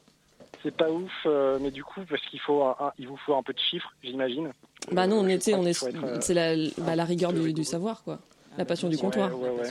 C'est 0.66 0.76
pas 0.76 0.90
ouf, 0.90 1.12
euh, 1.26 1.58
mais 1.60 1.70
du 1.70 1.84
coup, 1.84 2.00
parce 2.10 2.20
qu'il 2.26 2.40
faut, 2.40 2.64
un- 2.64 2.74
un- 2.80 2.92
il 2.98 3.06
vous 3.06 3.16
faut 3.18 3.36
un 3.36 3.42
peu 3.44 3.52
de 3.52 3.58
chiffres, 3.60 3.92
j'imagine. 4.02 4.50
Bah 4.90 5.06
non, 5.06 5.20
on 5.20 5.24
Euh, 5.24 5.28
est, 5.28 5.54
on 5.54 5.64
est, 5.64 5.70
être, 5.70 5.86
euh, 6.04 6.20
c'est 6.20 6.34
la, 6.34 6.56
bah, 6.78 6.96
la 6.96 7.04
rigueur 7.04 7.32
du, 7.32 7.52
du 7.52 7.62
savoir, 7.62 8.02
quoi. 8.02 8.18
La 8.58 8.64
passion 8.64 8.88
du 8.88 8.96
Ouais, 8.96 9.00
comptoir. 9.02 9.38
ouais, 9.38 9.50
ouais. 9.50 9.70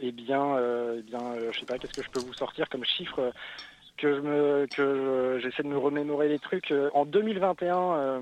Eh 0.00 0.12
bien, 0.12 0.54
euh, 0.58 0.98
eh 1.00 1.02
bien, 1.02 1.20
euh, 1.22 1.50
je 1.50 1.58
sais 1.58 1.66
pas, 1.66 1.76
qu'est-ce 1.78 1.92
que 1.94 2.04
je 2.04 2.10
peux 2.10 2.20
vous 2.20 2.34
sortir 2.34 2.68
comme 2.68 2.84
chiffre 2.84 3.18
euh, 3.18 3.30
que 3.96 4.14
je 4.14 4.20
me, 4.20 4.66
que 4.76 5.38
je- 5.40 5.42
j'essaie 5.42 5.64
de 5.64 5.68
me 5.68 5.78
remémorer 5.78 6.28
les 6.28 6.38
trucs. 6.38 6.70
Euh, 6.70 6.88
En 6.94 7.04
2021, 7.04 7.76
euh, 7.96 8.20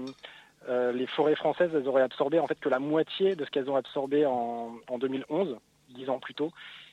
euh, 0.71 0.93
les 0.93 1.07
forêts 1.09 1.35
françaises, 1.37 1.71
elles 1.75 1.87
auraient 1.87 2.01
absorbé 2.03 2.39
en 2.39 2.47
fait 2.47 2.59
que 2.61 2.71
la 2.71 2.79
moitié 2.79 3.37
de 3.37 3.45
ce 3.45 3.51
qu'elles 3.51 3.69
ont 3.69 3.77
absorbé 3.77 4.25
en, 4.25 4.73
en 4.89 4.99
2011, 4.99 5.55
dix 5.91 6.09
ans 6.09 6.19
plus 6.19 6.33
tôt, 6.35 6.51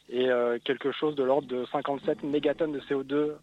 et 0.09 0.29
euh, 0.29 0.57
quelque 0.65 0.91
chose 0.91 1.15
de 1.15 1.23
l'ordre 1.23 1.47
de 1.47 1.63
57 1.71 2.23
mégatonnes 2.23 2.73
de 2.73 2.81
CO2 2.81 3.35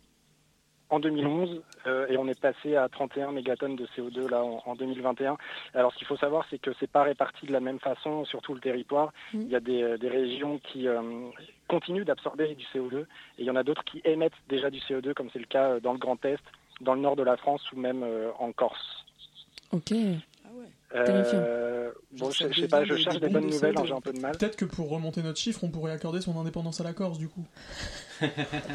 en 0.90 1.00
2011 1.00 1.62
euh, 1.86 2.06
et 2.08 2.16
on 2.16 2.26
est 2.28 2.40
passé 2.40 2.76
à 2.76 2.88
31 2.88 3.32
mégatonnes 3.32 3.76
de 3.76 3.86
CO2 3.96 4.28
là 4.28 4.44
en, 4.44 4.62
en 4.64 4.74
2021. 4.74 5.36
Alors 5.74 5.92
ce 5.92 5.98
qu'il 5.98 6.06
faut 6.06 6.16
savoir 6.16 6.46
c'est 6.50 6.58
que 6.58 6.70
c'est 6.80 6.90
pas 6.90 7.02
réparti 7.02 7.46
de 7.46 7.52
la 7.52 7.60
même 7.60 7.78
façon 7.78 8.24
sur 8.24 8.40
tout 8.42 8.54
le 8.54 8.60
territoire. 8.60 9.12
Mmh. 9.32 9.40
Il 9.42 9.48
y 9.48 9.56
a 9.56 9.60
des, 9.60 9.82
euh, 9.82 9.98
des 9.98 10.08
régions 10.08 10.58
qui 10.58 10.88
euh, 10.88 11.00
continuent 11.68 12.04
d'absorber 12.04 12.54
du 12.54 12.64
CO2 12.74 13.00
et 13.00 13.06
il 13.38 13.44
y 13.44 13.50
en 13.50 13.56
a 13.56 13.62
d'autres 13.62 13.84
qui 13.84 14.00
émettent 14.04 14.32
déjà 14.48 14.70
du 14.70 14.78
CO2 14.80 15.14
comme 15.14 15.30
c'est 15.32 15.38
le 15.38 15.46
cas 15.46 15.80
dans 15.80 15.92
le 15.92 15.98
Grand 15.98 16.22
Est, 16.24 16.42
dans 16.80 16.94
le 16.94 17.00
nord 17.00 17.16
de 17.16 17.22
la 17.22 17.36
France 17.36 17.62
ou 17.72 17.76
même 17.76 18.02
euh, 18.02 18.30
en 18.38 18.52
Corse. 18.52 19.04
Ok. 19.72 19.92
Euh, 20.94 21.90
bon, 22.12 22.30
je, 22.30 22.44
je 22.50 22.60
sais 22.62 22.68
pas, 22.68 22.84
je 22.84 22.96
cherche 22.96 23.20
des 23.20 23.28
bonnes 23.28 23.46
nouvelles, 23.46 23.74
hein, 23.76 23.82
j'ai 23.86 23.92
un 23.92 24.00
peu 24.00 24.12
de 24.12 24.20
mal. 24.20 24.36
Peut-être 24.38 24.56
que 24.56 24.64
pour 24.64 24.88
remonter 24.88 25.22
notre 25.22 25.38
chiffre, 25.38 25.62
on 25.62 25.68
pourrait 25.68 25.92
accorder 25.92 26.20
son 26.22 26.38
indépendance 26.40 26.80
à 26.80 26.84
la 26.84 26.92
Corse, 26.94 27.18
du 27.18 27.28
coup. 27.28 27.44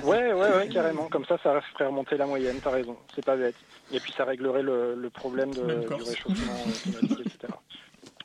Ouais, 0.05 0.31
ouais, 0.31 0.33
ouais, 0.33 0.69
carrément. 0.71 1.07
Comme 1.09 1.25
ça, 1.25 1.37
ça 1.43 1.59
ferait 1.73 1.87
remonter 1.87 2.15
la 2.17 2.25
moyenne, 2.25 2.57
t'as 2.63 2.69
raison. 2.69 2.95
C'est 3.15 3.25
pas 3.25 3.35
bête. 3.35 3.55
Et 3.91 3.99
puis 3.99 4.13
ça 4.15 4.23
réglerait 4.25 4.61
le, 4.63 4.95
le 4.95 5.09
problème 5.09 5.53
de- 5.53 5.81
du 5.81 5.85
Corse. 5.87 6.07
réchauffement 6.09 6.53
climatique, 6.81 7.19
etc. 7.25 7.53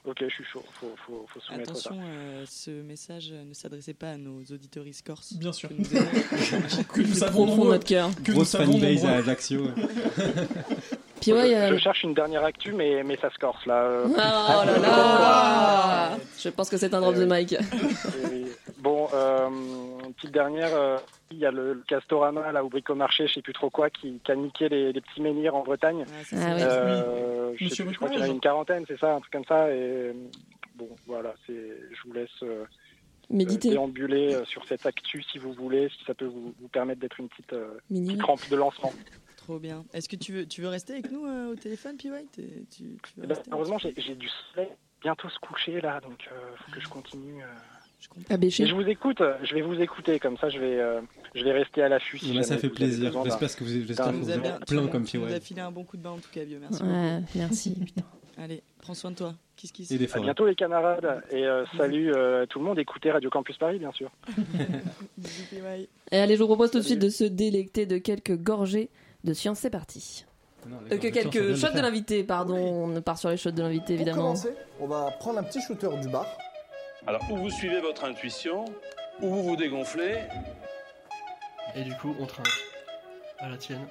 Ok, 0.04 0.18
je 0.22 0.28
suis 0.28 0.44
chaud. 0.44 0.62
Faut, 0.80 0.94
faut, 1.06 1.26
faut 1.28 1.40
soumettre 1.40 1.70
Attention, 1.70 1.96
ça. 1.96 2.06
euh, 2.06 2.44
ce 2.46 2.70
message 2.82 3.32
ne 3.32 3.52
s'adressait 3.52 3.94
pas 3.94 4.12
à 4.12 4.16
nos 4.16 4.40
auditoristes 4.42 5.04
corses. 5.06 5.34
Bien 5.34 5.52
sûr. 5.52 5.68
Que 5.70 5.74
nous 5.74 5.96
aimons. 5.96 6.06
Que 6.94 7.00
nous 7.00 7.14
savons 7.14 7.64
notre 7.64 7.84
cœur. 7.84 8.10
Que 8.24 8.30
nous 8.30 8.36
Grosse 8.36 8.48
savons 8.50 8.72
fanbase 8.72 9.04
à 9.04 9.16
Ajaccio. 9.16 9.66
Puis 11.20 11.32
ouais, 11.32 11.54
a- 11.54 11.68
je, 11.72 11.76
cherche 11.78 12.02
une 12.04 12.14
dernière 12.14 12.44
actu, 12.44 12.72
mais, 12.72 13.02
mais 13.04 13.16
ça 13.16 13.30
se 13.30 13.38
corse 13.38 13.64
là. 13.66 13.82
Euh, 13.82 14.06
Oh 14.08 14.16
là 14.16 14.78
là 14.82 16.16
Je 16.38 16.48
pense 16.50 16.68
que 16.70 16.76
c'est 16.76 16.94
un 16.94 17.00
drop 17.00 17.14
de 17.14 17.24
mic. 17.24 17.52
Et- 17.52 18.44
bon, 18.78 19.08
euh, 19.12 19.48
une 20.04 20.12
petite 20.14 20.32
dernière. 20.32 20.70
euh, 20.74 20.96
il 21.30 21.38
y 21.38 21.44
a 21.46 21.50
le, 21.50 21.74
le 21.74 21.82
Castorama 21.86 22.50
là 22.52 22.64
au 22.64 22.68
Bricomarché, 22.70 23.26
je 23.26 23.34
sais 23.34 23.42
plus 23.42 23.52
trop 23.52 23.68
quoi, 23.68 23.90
qui, 23.90 24.18
qui 24.24 24.32
a 24.32 24.34
niqué 24.36 24.68
les, 24.70 24.92
les 24.94 25.00
petits 25.02 25.20
menhirs 25.20 25.54
en 25.54 25.62
Bretagne. 25.62 26.04
Ah 26.08 26.36
oui. 26.36 26.62
Euh, 26.62 27.52
je, 27.54 27.58
sais 27.58 27.64
Monsieur 27.66 27.84
plus, 27.84 27.92
je 27.92 27.98
crois 27.98 28.08
qu'il 28.08 28.18
y 28.18 28.22
en 28.22 28.24
a 28.24 28.28
une 28.28 28.40
quarantaine, 28.40 28.84
c'est 28.88 28.98
ça, 28.98 29.14
un 29.14 29.20
truc 29.20 29.32
comme 29.32 29.44
ça. 29.44 29.70
Et 29.70 30.12
bon, 30.76 30.88
voilà, 31.06 31.34
c'est. 31.46 31.52
Je 31.52 32.08
vous 32.08 32.14
laisse. 32.14 32.30
euh, 32.42 32.64
Méditer. 33.30 33.68
euh, 33.68 33.72
déambuler 33.72 34.34
euh, 34.36 34.44
sur 34.46 34.64
cette 34.66 34.86
actu 34.86 35.22
si 35.22 35.36
vous 35.36 35.52
voulez, 35.52 35.90
si 35.90 36.02
ça 36.06 36.14
peut 36.14 36.24
vous, 36.24 36.54
vous 36.58 36.68
permettre 36.68 37.00
d'être 37.00 37.20
une 37.20 37.28
petite, 37.28 37.52
euh, 37.52 37.74
petite 37.90 38.22
rampe 38.22 38.48
de 38.48 38.56
lancement. 38.56 38.90
Trop 39.48 39.58
bien. 39.58 39.82
Est-ce 39.94 40.10
que 40.10 40.16
tu 40.16 40.32
veux, 40.34 40.44
tu 40.46 40.60
veux 40.60 40.68
rester 40.68 40.92
avec 40.92 41.10
nous 41.10 41.24
euh, 41.24 41.52
au 41.52 41.54
téléphone, 41.54 41.96
tu, 41.96 42.10
tu 42.70 42.82
veux 42.82 42.96
Eh 43.24 43.26
ben, 43.26 43.34
heureusement, 43.50 43.78
j'ai 43.78 44.14
du 44.14 44.28
soleil 44.52 44.68
bientôt 45.00 45.26
se 45.30 45.38
coucher 45.38 45.80
là, 45.80 46.00
donc 46.02 46.18
il 46.22 46.58
faut 46.66 46.70
que 46.72 46.80
je 46.82 46.88
continue. 46.88 47.42
euh, 47.42 48.22
À 48.28 48.36
Bécher. 48.36 48.64
Mais 48.64 48.68
je 48.68 48.74
vous 48.74 48.82
écoute, 48.86 49.22
je 49.42 49.54
vais 49.54 49.62
vous 49.62 49.80
écouter, 49.80 50.18
comme 50.18 50.36
ça 50.36 50.50
je 50.50 50.58
vais, 50.58 50.78
euh, 50.78 51.00
je 51.34 51.42
vais 51.44 51.52
rester 51.52 51.82
à 51.82 51.88
l'affût. 51.88 52.18
si 52.18 52.34
Mais 52.34 52.42
ça 52.42 52.58
fait 52.58 52.66
avez 52.66 52.74
plaisir. 52.74 53.10
J'espère 53.24 53.56
que 53.56 53.64
vous, 53.64 53.70
j'espère 53.86 54.12
vous 54.12 54.26
bien- 54.26 54.58
plein 54.66 54.86
comme 54.88 55.04
tu 55.06 55.16
nous 55.16 55.32
as 55.32 55.40
filé 55.40 55.62
un 55.62 55.70
bon 55.70 55.84
coup 55.84 55.96
de 55.96 56.02
bain 56.02 56.10
en 56.10 56.18
tout 56.18 56.28
cas, 56.30 56.44
vieux. 56.44 56.58
Merci. 56.60 56.82
Ouais, 56.82 57.20
merci. 57.34 57.70
putain. 57.86 58.02
Allez, 58.36 58.62
prends 58.82 58.92
soin 58.92 59.12
de 59.12 59.16
toi. 59.16 59.34
Kiss 59.56 59.72
kiss. 59.72 59.90
Et 59.90 59.96
des 59.96 60.12
À 60.14 60.20
bientôt 60.20 60.46
les 60.46 60.56
camarades 60.56 61.24
et 61.30 61.46
euh, 61.46 61.64
salut 61.78 62.12
euh, 62.14 62.44
tout 62.44 62.58
le 62.58 62.66
monde. 62.66 62.78
Écoutez 62.78 63.10
Radio 63.10 63.30
Campus 63.30 63.56
Paris, 63.56 63.78
bien 63.78 63.92
sûr. 63.92 64.10
Bisous, 65.16 65.44
PY. 65.50 65.88
Et 66.12 66.18
allez, 66.18 66.34
je 66.36 66.40
vous 66.40 66.46
propose 66.48 66.70
tout 66.70 66.78
de 66.80 66.84
suite 66.84 66.98
de 67.00 67.08
se 67.08 67.24
délecter 67.24 67.86
de 67.86 67.96
quelques 67.96 68.36
gorgées 68.36 68.90
de 69.24 69.32
science. 69.32 69.58
C'est 69.60 69.70
parti. 69.70 70.24
Non, 70.66 70.78
Euh, 70.90 70.98
que 70.98 71.08
quelques 71.08 71.56
shots 71.56 71.72
de 71.72 71.80
l'invité, 71.80 72.24
pardon. 72.24 72.56
On 72.96 73.00
part 73.02 73.18
sur 73.18 73.30
les 73.30 73.36
shots 73.36 73.52
de 73.52 73.62
l'invité, 73.62 73.94
Pour 73.94 73.94
évidemment. 73.94 74.22
commencer, 74.22 74.52
on 74.80 74.86
va 74.86 75.10
prendre 75.12 75.38
un 75.38 75.44
petit 75.44 75.60
shooter 75.60 75.88
du 76.00 76.08
bar. 76.08 76.26
Alors, 77.06 77.22
ou 77.30 77.36
vous 77.36 77.50
suivez 77.50 77.80
votre 77.80 78.04
intuition, 78.04 78.64
ou 79.22 79.28
vous 79.28 79.42
vous 79.42 79.56
dégonflez. 79.56 80.16
Et 81.74 81.82
du 81.84 81.94
coup, 81.96 82.14
on 82.18 82.26
trinque. 82.26 82.46
À 83.38 83.48
la 83.48 83.56
tienne. 83.56 83.86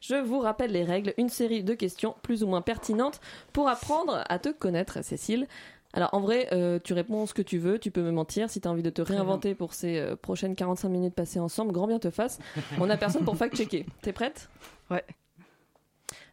Je 0.00 0.14
vous 0.14 0.40
rappelle 0.40 0.72
les 0.72 0.84
règles, 0.84 1.14
une 1.16 1.28
série 1.30 1.62
de 1.64 1.74
questions 1.74 2.14
plus 2.22 2.42
ou 2.42 2.46
moins 2.46 2.62
pertinentes 2.62 3.20
pour 3.52 3.68
apprendre 3.68 4.22
à 4.28 4.38
te 4.38 4.50
connaître, 4.50 5.02
Cécile. 5.02 5.46
Alors 5.92 6.10
en 6.12 6.20
vrai, 6.20 6.48
euh, 6.52 6.78
tu 6.82 6.92
réponds 6.92 7.26
ce 7.26 7.32
que 7.34 7.42
tu 7.42 7.58
veux, 7.58 7.78
tu 7.78 7.90
peux 7.90 8.02
me 8.02 8.10
mentir. 8.10 8.50
Si 8.50 8.60
tu 8.60 8.68
as 8.68 8.70
envie 8.70 8.82
de 8.82 8.90
te 8.90 9.00
réinventer 9.02 9.54
pour 9.54 9.72
ces 9.74 9.98
euh, 9.98 10.16
prochaines 10.16 10.54
45 10.54 10.88
minutes 10.90 11.14
passées 11.14 11.38
ensemble, 11.40 11.72
grand 11.72 11.86
bien 11.86 11.98
te 11.98 12.10
fasse. 12.10 12.38
On 12.80 12.90
a 12.90 12.96
personne 12.96 13.24
pour 13.24 13.36
fact-checker. 13.36 13.86
T'es 14.02 14.12
prête? 14.12 14.48
Ouais. 14.90 15.04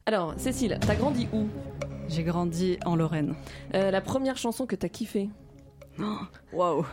Alors, 0.05 0.33
Cécile, 0.37 0.77
t'as 0.85 0.95
grandi 0.95 1.29
où? 1.31 1.47
J'ai 2.09 2.23
grandi 2.23 2.77
en 2.85 2.95
Lorraine. 2.97 3.35
Euh, 3.73 3.89
La 3.89 4.01
première 4.01 4.35
chanson 4.37 4.65
que 4.65 4.75
t'as 4.75 4.89
kiffée 4.89 5.29
Waouh. 6.51 6.85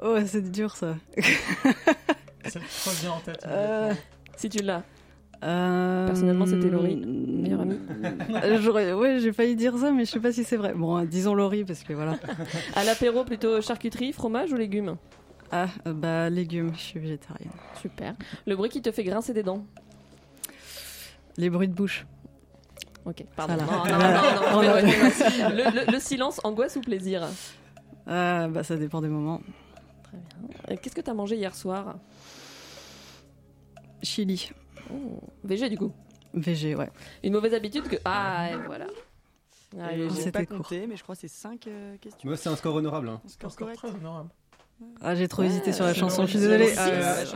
Oh, 0.00 0.16
c'est 0.24 0.48
dur 0.52 0.76
ça. 0.76 0.94
Ça 2.44 2.60
te 2.60 2.88
revient 2.88 3.08
en 3.08 3.18
tête. 3.20 3.44
Euh, 3.48 3.92
Si 4.36 4.48
tu 4.48 4.62
l'as. 4.62 4.84
Euh, 5.44 6.06
Personnellement, 6.06 6.46
c'était 6.46 6.68
Laurie, 6.70 6.96
meilleure 6.96 7.60
amie. 7.60 7.78
Euh, 8.30 8.58
j'aurais- 8.60 8.92
ouais, 8.92 9.20
j'ai 9.20 9.32
failli 9.32 9.54
dire 9.56 9.76
ça, 9.78 9.90
mais 9.92 10.04
je 10.04 10.10
sais 10.10 10.20
pas 10.20 10.32
si 10.32 10.44
c'est 10.44 10.56
vrai. 10.56 10.74
Bon, 10.74 10.96
euh, 10.98 11.04
disons 11.04 11.34
Laurie 11.34 11.64
parce 11.64 11.82
que 11.84 11.92
voilà. 11.92 12.18
À 12.74 12.84
l'apéro, 12.84 13.24
plutôt 13.24 13.60
charcuterie, 13.60 14.12
fromage 14.12 14.52
ou 14.52 14.56
légumes? 14.56 14.96
Ah, 15.50 15.68
euh, 15.86 15.92
bah 15.94 16.28
légumes, 16.28 16.72
je 16.74 16.80
suis 16.80 17.00
végétarienne. 17.00 17.50
Super. 17.80 18.14
Le 18.46 18.54
bruit 18.56 18.68
qui 18.68 18.82
te 18.82 18.90
fait 18.92 19.04
grincer 19.04 19.32
des 19.32 19.42
dents? 19.42 19.64
Les 21.36 21.48
bruits 21.50 21.68
de 21.68 21.74
bouche. 21.74 22.06
Ok, 23.06 23.24
pardon. 23.36 23.54
Non, 23.64 23.98
non, 23.98 24.52
non, 24.52 24.62
le, 24.62 25.86
le- 25.86 25.92
le 25.92 25.98
silence, 26.00 26.40
angoisse 26.44 26.76
ou 26.76 26.80
plaisir? 26.80 27.26
Ah, 28.06 28.48
bah 28.48 28.62
ça 28.64 28.76
dépend 28.76 29.00
des 29.00 29.08
moments. 29.08 29.40
Très 30.02 30.18
bien. 30.18 30.48
Euh, 30.70 30.76
Qu'est-ce 30.82 30.94
que 30.94 31.00
t'as 31.00 31.14
mangé 31.14 31.36
hier 31.36 31.54
soir? 31.54 31.96
Chili. 34.02 34.50
Oh, 34.92 35.20
VG 35.44 35.68
du 35.68 35.76
coup. 35.78 35.92
VG, 36.34 36.74
ouais. 36.74 36.90
Une 37.22 37.32
mauvaise 37.32 37.54
habitude 37.54 37.84
que. 37.88 37.96
Ah, 38.04 38.50
et 38.52 38.56
voilà. 38.66 38.86
Ah, 39.80 39.92
Et. 39.94 40.08
J'ai 40.08 40.14
C'était 40.16 40.30
pas 40.32 40.46
court. 40.46 40.58
compté, 40.58 40.86
mais 40.86 40.96
je 40.96 41.02
crois 41.02 41.14
que 41.14 41.20
c'est 41.22 41.28
5 41.28 41.60
questions. 42.00 42.20
Moi, 42.28 42.36
c'est 42.36 42.48
un 42.48 42.56
score 42.56 42.74
honorable. 42.74 43.08
hein. 43.08 43.20
Score 43.26 43.54
correct. 43.56 43.78
très 43.78 43.90
honorable. 43.90 44.30
Ah, 45.00 45.14
j'ai 45.16 45.26
trop 45.26 45.42
hésité 45.42 45.72
sur 45.72 45.84
la 45.84 45.92
chanson, 45.92 46.24
je 46.24 46.30
suis 46.30 46.38
désolée. 46.38 46.72
Ah, 46.78 46.88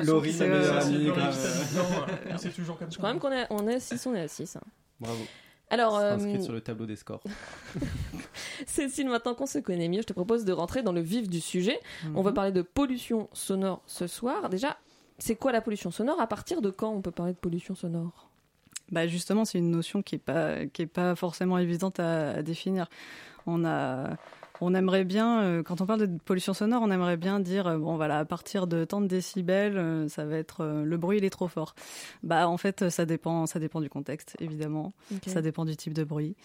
Laurie, 0.04 0.30
euh, 0.30 0.32
c'est 0.32 0.44
Euh, 0.44 0.80
c'est- 0.80 2.48
euh, 2.48 2.50
euh, 2.50 2.50
toujours 2.54 2.78
comme 2.78 2.88
Je 2.88 2.92
ça. 2.92 2.98
crois 2.98 3.10
même 3.10 3.18
qu'on 3.20 3.32
est, 3.32 3.46
on 3.50 3.66
est 3.66 3.74
à 3.74 3.80
6, 3.80 4.06
on 4.06 4.14
est 4.14 4.20
à 4.20 4.28
6. 4.28 4.58
Bravo. 5.00 5.18
Alors, 5.68 5.96
euh, 5.98 6.12
inscrit 6.14 6.40
sur 6.42 6.52
le 6.52 6.60
tableau 6.60 6.86
des 6.86 6.94
scores. 6.96 7.22
Cécile, 8.66 9.08
maintenant 9.08 9.34
qu'on 9.34 9.46
se 9.46 9.58
connaît 9.58 9.88
mieux, 9.88 10.02
je 10.02 10.06
te 10.06 10.12
propose 10.12 10.44
de 10.44 10.52
rentrer 10.52 10.82
dans 10.82 10.92
le 10.92 11.00
vif 11.00 11.28
du 11.28 11.40
sujet. 11.40 11.80
Mhm. 12.04 12.16
On 12.16 12.22
va 12.22 12.32
parler 12.32 12.52
de 12.52 12.62
pollution 12.62 13.28
sonore 13.32 13.82
ce 13.86 14.06
soir. 14.06 14.48
Déjà, 14.48 14.76
c'est 15.22 15.36
quoi 15.36 15.52
la 15.52 15.60
pollution 15.60 15.92
sonore 15.92 16.20
À 16.20 16.26
partir 16.26 16.60
de 16.60 16.70
quand 16.70 16.90
on 16.90 17.00
peut 17.00 17.12
parler 17.12 17.32
de 17.32 17.38
pollution 17.38 17.76
sonore? 17.76 18.28
Bah 18.90 19.06
justement, 19.06 19.44
c'est 19.44 19.58
une 19.58 19.70
notion 19.70 20.02
qui 20.02 20.16
est 20.16 20.18
pas 20.18 20.66
qui 20.66 20.82
est 20.82 20.86
pas 20.86 21.14
forcément 21.14 21.58
évidente 21.58 22.00
à, 22.00 22.32
à 22.32 22.42
définir. 22.42 22.88
On 23.46 23.64
a 23.64 24.16
on 24.60 24.74
aimerait 24.74 25.04
bien, 25.04 25.42
euh, 25.42 25.62
quand 25.62 25.80
on 25.80 25.86
parle 25.86 26.06
de 26.06 26.18
pollution 26.24 26.54
sonore, 26.54 26.82
on 26.82 26.90
aimerait 26.90 27.16
bien 27.16 27.40
dire, 27.40 27.66
euh, 27.66 27.78
bon 27.78 27.96
voilà, 27.96 28.20
à 28.20 28.24
partir 28.24 28.66
de 28.66 28.84
tant 28.84 29.00
de 29.00 29.08
décibels, 29.08 29.76
euh, 29.76 30.08
ça 30.08 30.24
va 30.24 30.36
être 30.36 30.64
le 30.64 30.96
bruit, 30.96 31.18
il 31.18 31.24
est 31.24 31.30
trop 31.30 31.48
fort. 31.48 31.74
Bah 32.22 32.48
en 32.48 32.56
fait, 32.56 32.88
ça 32.88 33.04
dépend, 33.04 33.46
ça 33.46 33.58
dépend 33.58 33.80
du 33.80 33.88
contexte, 33.88 34.36
évidemment. 34.40 34.92
Ça 35.26 35.42
dépend 35.42 35.64
du 35.64 35.76
type 35.76 35.94
de 35.94 36.04
bruit. 36.04 36.36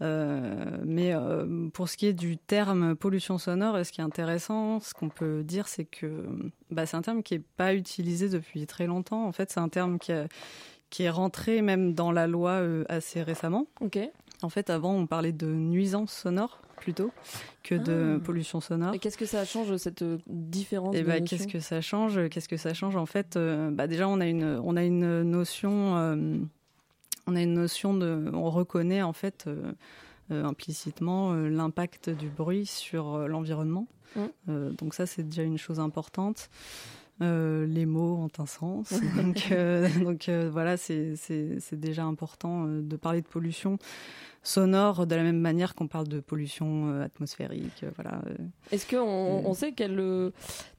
Euh, 0.00 0.78
mais 0.84 1.12
euh, 1.12 1.68
pour 1.70 1.88
ce 1.88 1.96
qui 1.96 2.06
est 2.06 2.12
du 2.12 2.38
terme 2.38 2.94
pollution 2.94 3.36
sonore, 3.38 3.84
ce 3.84 3.90
qui 3.90 4.00
est 4.00 4.04
intéressant, 4.04 4.78
ce 4.80 4.94
qu'on 4.94 5.08
peut 5.08 5.42
dire, 5.42 5.66
c'est 5.66 5.84
que 5.84 6.24
bah, 6.70 6.86
c'est 6.86 6.96
un 6.96 7.02
terme 7.02 7.22
qui 7.22 7.34
est 7.34 7.42
pas 7.56 7.74
utilisé 7.74 8.28
depuis 8.28 8.66
très 8.66 8.86
longtemps. 8.86 9.26
En 9.26 9.32
fait, 9.32 9.50
c'est 9.50 9.58
un 9.60 9.68
terme 9.68 9.98
qui, 9.98 10.12
a- 10.12 10.28
qui 10.90 11.02
est 11.02 11.10
rentré 11.10 11.62
même 11.62 11.94
dans 11.94 12.12
la 12.12 12.26
loi 12.28 12.52
euh, 12.52 12.84
assez 12.88 13.22
récemment. 13.22 13.66
Ok. 13.80 13.98
En 14.42 14.48
fait, 14.50 14.70
avant, 14.70 14.94
on 14.94 15.06
parlait 15.08 15.32
de 15.32 15.46
nuisance 15.46 16.12
sonore 16.12 16.60
plutôt 16.76 17.10
que 17.64 17.74
de 17.74 18.18
Ah. 18.18 18.24
pollution 18.24 18.60
sonore. 18.60 18.94
Et 18.94 19.00
qu'est-ce 19.00 19.18
que 19.18 19.26
ça 19.26 19.44
change 19.44 19.76
cette 19.78 20.04
différence 20.28 20.94
Et 20.94 21.02
de 21.02 21.06
bah, 21.08 21.20
qu'est-ce 21.20 21.48
que 21.48 21.58
ça 21.58 21.80
change? 21.80 22.28
Qu'est-ce 22.28 22.48
que 22.48 22.56
ça 22.56 22.72
change? 22.72 22.94
En 22.94 23.04
fait, 23.06 23.36
bah, 23.72 23.88
déjà, 23.88 24.08
on 24.08 24.20
a 24.20 24.26
une, 24.28 24.60
on 24.62 24.76
a 24.76 24.84
une 24.84 25.22
notion, 25.24 26.36
on 27.28 27.36
a 27.36 27.42
une 27.42 27.54
notion 27.54 27.94
de, 27.94 28.30
on 28.32 28.50
reconnaît 28.50 29.02
en 29.02 29.12
fait 29.12 29.44
euh, 29.46 29.72
euh, 30.30 30.44
implicitement 30.44 31.32
euh, 31.32 31.48
l'impact 31.48 32.08
du 32.08 32.28
bruit 32.28 32.66
sur 32.66 33.28
l'environnement. 33.28 33.86
Mm. 34.16 34.70
Donc 34.78 34.94
ça, 34.94 35.04
c'est 35.06 35.22
déjà 35.22 35.42
une 35.42 35.58
chose 35.58 35.80
importante. 35.80 36.48
Les 37.20 37.84
mots 37.84 38.16
ont 38.16 38.42
un 38.42 38.46
sens. 38.46 38.94
donc, 39.16 39.52
donc 40.02 40.30
voilà, 40.50 40.78
c'est 40.78 41.14
déjà 41.72 42.04
important 42.04 42.64
de 42.64 42.96
parler 42.96 43.20
de 43.20 43.26
pollution 43.26 43.78
sonore 44.42 45.06
de 45.06 45.14
la 45.14 45.24
même 45.24 45.40
manière 45.40 45.74
qu'on 45.74 45.88
parle 45.88 46.08
de 46.08 46.20
pollution 46.20 47.02
atmosphérique. 47.02 47.84
voilà. 47.96 48.22
Est-ce 48.72 48.88
qu'on 48.88 49.42
on 49.44 49.52
sait 49.52 49.72
quel 49.72 50.32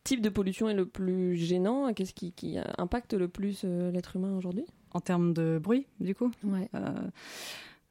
type 0.04 0.22
de 0.22 0.30
pollution 0.30 0.70
est 0.70 0.74
le 0.74 0.88
plus 0.88 1.36
gênant 1.36 1.94
Qu'est-ce 1.94 2.16
qui, 2.16 2.32
qui 2.32 2.58
impacte 2.80 3.14
le 3.14 3.28
plus 3.28 3.64
l'être 3.64 4.16
humain 4.16 4.36
aujourd'hui? 4.36 4.66
En 4.94 5.00
termes 5.02 5.34
de 5.34 5.60
bruit, 5.62 5.86
du 6.00 6.16
coup 6.16 6.32
Ouais. 6.44 6.70
Euh, 6.74 6.90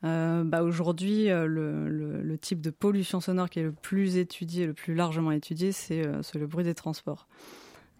euh, 0.05 0.45
bah 0.45 0.63
aujourd'hui, 0.63 1.29
euh, 1.31 1.47
le, 1.47 1.89
le- 1.89 2.23
le 2.23 2.39
type 2.39 2.61
de 2.61 2.71
pollution 2.71 3.21
sonore 3.21 3.51
qui 3.51 3.59
est 3.61 3.65
le 3.65 3.73
plus 3.73 4.17
étudié, 4.17 4.67
le 4.67 4.75
plus 4.75 4.95
largement 4.95 5.33
étudié, 5.33 5.73
c'est 5.73 6.07
euh, 6.07 6.21
le 6.35 6.47
bruit 6.47 6.65
des 6.65 6.75
transports. 6.75 7.27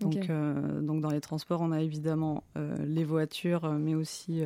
Donc, 0.01 0.29
donc 0.81 1.01
dans 1.01 1.11
les 1.11 1.21
transports, 1.21 1.61
on 1.61 1.73
a 1.73 1.81
évidemment 1.83 2.45
les 2.87 3.03
voitures, 3.03 3.73
mais 3.73 3.97
aussi 3.97 4.45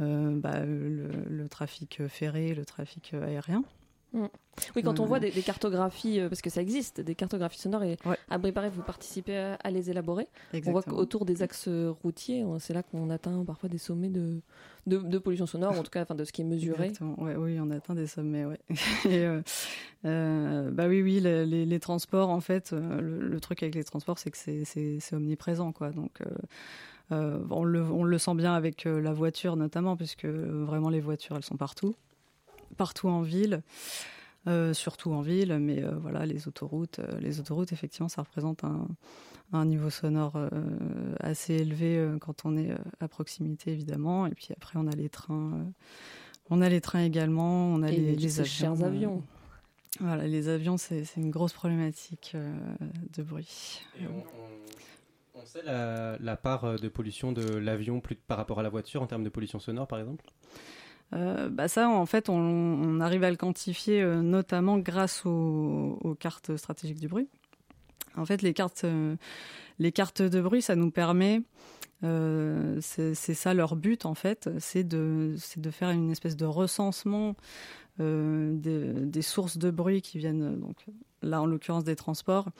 bah, 0.00 0.64
le, 0.64 1.08
le 1.28 1.48
trafic 1.48 2.02
ferré, 2.08 2.52
le 2.52 2.64
trafic 2.64 3.14
aérien. 3.14 3.62
Mm. 4.12 4.26
Oui, 4.74 4.82
quand 4.82 5.00
on 5.00 5.04
Euh. 5.04 5.06
voit 5.06 5.20
des, 5.20 5.30
des 5.30 5.42
cartographies, 5.42 6.20
euh, 6.20 6.28
parce 6.30 6.40
que 6.40 6.48
ça 6.48 6.62
existe, 6.62 7.00
des 7.00 7.14
cartographies 7.14 7.58
sonores, 7.58 7.82
et 7.82 7.96
Ouais. 8.06 8.16
à 8.30 8.38
préparer, 8.38 8.70
vous 8.70 8.82
participez 8.82 9.36
à, 9.36 9.54
à 9.56 9.70
les 9.70 9.90
élaborer. 9.90 10.28
On 10.28 10.32
voit 10.50 10.58
Exactement. 10.58 10.96
qu'autour 10.96 11.24
des 11.26 11.42
axes 11.42 11.66
euh, 11.68 11.92
routiers, 12.02 12.44
c'est 12.60 12.72
là 12.72 12.82
qu'on 12.82 13.10
atteint 13.10 13.44
parfois 13.44 13.68
des 13.68 13.76
sommets 13.78 14.08
de, 14.08 14.40
de, 14.86 14.98
de 14.98 15.18
pollution 15.18 15.46
sonore, 15.46 15.78
en 15.78 15.82
tout 15.82 15.90
cas 15.90 16.02
enfin, 16.02 16.14
de 16.14 16.24
ce 16.24 16.32
qui 16.32 16.40
est 16.40 16.44
mesuré. 16.44 16.84
Exactement. 16.86 17.20
Ouais, 17.22 17.36
oui, 17.36 17.58
on 17.60 17.70
atteint 17.70 17.94
des 17.94 18.06
sommets, 18.06 18.44
ouais. 18.46 18.58
Et, 19.04 19.24
euh, 19.26 19.42
euh, 20.04 20.70
bah 20.70 20.86
oui, 20.88 21.02
oui, 21.02 21.20
les, 21.20 21.44
les- 21.44 21.66
les 21.66 21.80
transports, 21.80 22.30
en 22.30 22.40
fait, 22.40 22.72
euh, 22.72 23.00
le, 23.00 23.28
le 23.28 23.40
truc 23.40 23.62
avec 23.62 23.74
les 23.74 23.84
transports, 23.84 24.18
c'est 24.18 24.30
que 24.30 24.38
c'est- 24.38 25.12
omniprésent, 25.14 25.72
quoi. 25.72 25.90
Donc, 25.90 26.20
euh, 26.22 26.24
euh, 27.12 27.38
on, 27.50 27.64
le, 27.64 27.82
on 27.82 28.04
le 28.04 28.18
sent 28.18 28.34
bien 28.34 28.54
avec 28.54 28.86
euh, 28.86 29.00
la 29.00 29.12
voiture, 29.12 29.56
notamment, 29.56 29.96
puisque 29.96 30.24
euh, 30.24 30.64
vraiment 30.64 30.88
les 30.88 31.00
voitures, 31.00 31.36
elles 31.36 31.44
sont 31.44 31.56
partout, 31.56 31.94
partout 32.76 33.08
en 33.08 33.22
ville. 33.22 33.62
euh, 34.48 34.72
surtout 34.74 35.12
en 35.12 35.22
ville, 35.22 35.58
mais 35.58 35.82
euh, 35.82 35.96
voilà, 35.96 36.24
les 36.24 36.46
autoroutes, 36.46 37.00
euh, 37.00 37.18
les 37.18 37.40
autoroutes, 37.40 37.72
effectivement, 37.72 38.08
ça 38.08 38.22
représente 38.22 38.62
un, 38.62 38.86
un 39.52 39.64
niveau 39.64 39.90
sonore 39.90 40.34
euh, 40.36 40.50
assez 41.18 41.54
élevé 41.54 41.96
euh, 41.98 42.16
quand 42.18 42.44
on 42.44 42.56
est 42.56 42.70
euh, 42.70 42.76
à 43.00 43.08
proximité, 43.08 43.72
évidemment. 43.72 44.24
Et 44.26 44.30
puis 44.36 44.48
après, 44.56 44.78
on 44.78 44.86
a 44.86 44.94
les 44.94 45.08
trains, 45.08 45.52
euh, 45.54 45.64
on 46.48 46.62
a 46.62 46.68
les 46.68 46.80
trains 46.80 47.02
également, 47.02 47.66
on 47.74 47.82
a 47.82 47.90
Et 47.90 47.96
les, 47.96 48.02
les- 48.14 48.16
les 48.16 48.40
avions. 48.84 49.16
euh, 50.00 50.04
voilà, 50.04 50.28
les 50.28 50.46
avions, 50.48 50.76
c'est 50.76 51.02
une 51.16 51.30
grosse 51.32 51.52
problématique 51.52 52.32
euh, 52.36 52.54
de 53.16 53.22
bruit. 53.24 53.80
Et 54.00 54.06
on, 54.06 54.18
on- 54.18 55.40
on 55.40 55.44
sait 55.44 55.62
la, 55.64 56.18
la 56.20 56.36
part 56.36 56.78
de 56.78 56.88
pollution 56.88 57.32
de 57.32 57.42
l'avion 57.56 58.00
par 58.28 58.36
rapport 58.38 58.60
à 58.60 58.62
la 58.62 58.68
voiture 58.68 59.02
en 59.02 59.06
termes 59.08 59.24
de 59.24 59.28
pollution 59.28 59.58
sonore, 59.58 59.88
par 59.88 59.98
exemple? 59.98 60.24
Euh, 61.12 61.48
bah 61.48 61.68
ça, 61.68 61.88
en 61.88 62.06
fait, 62.06 62.28
on, 62.28 63.00
arrive 63.00 63.24
à 63.24 63.30
le 63.30 63.36
quantifier 63.36 64.02
euh, 64.02 64.22
notamment 64.22 64.78
grâce 64.78 65.24
aux, 65.24 66.16
cartes 66.18 66.56
stratégiques 66.56 67.00
du 67.00 67.08
bruit. 67.08 67.28
En 68.16 68.24
fait, 68.24 68.42
les 68.42 68.54
cartes, 68.54 68.84
euh, 68.84 69.16
les 69.78 69.92
cartes 69.92 70.22
de 70.22 70.40
bruit, 70.40 70.62
ça 70.62 70.74
nous 70.74 70.90
permet, 70.90 71.42
c'est 72.02 73.14
ça 73.14 73.54
leur 73.54 73.76
but 73.76 74.06
en 74.06 74.14
fait, 74.14 74.48
c'est 74.58 74.84
de, 74.84 75.36
de 75.56 75.70
faire 75.70 75.90
une 75.90 76.10
espèce 76.10 76.36
de 76.36 76.44
recensement 76.44 77.34
des, 77.98 78.52
des, 78.52 79.22
sources 79.22 79.56
de 79.58 79.70
bruit 79.70 80.02
qui 80.02 80.18
viennent, 80.18 80.60
donc 80.60 80.86
là 81.22 81.40
en 81.40 81.46
l'occurrence 81.46 81.84
des 81.84 81.96
transports. 81.96 82.50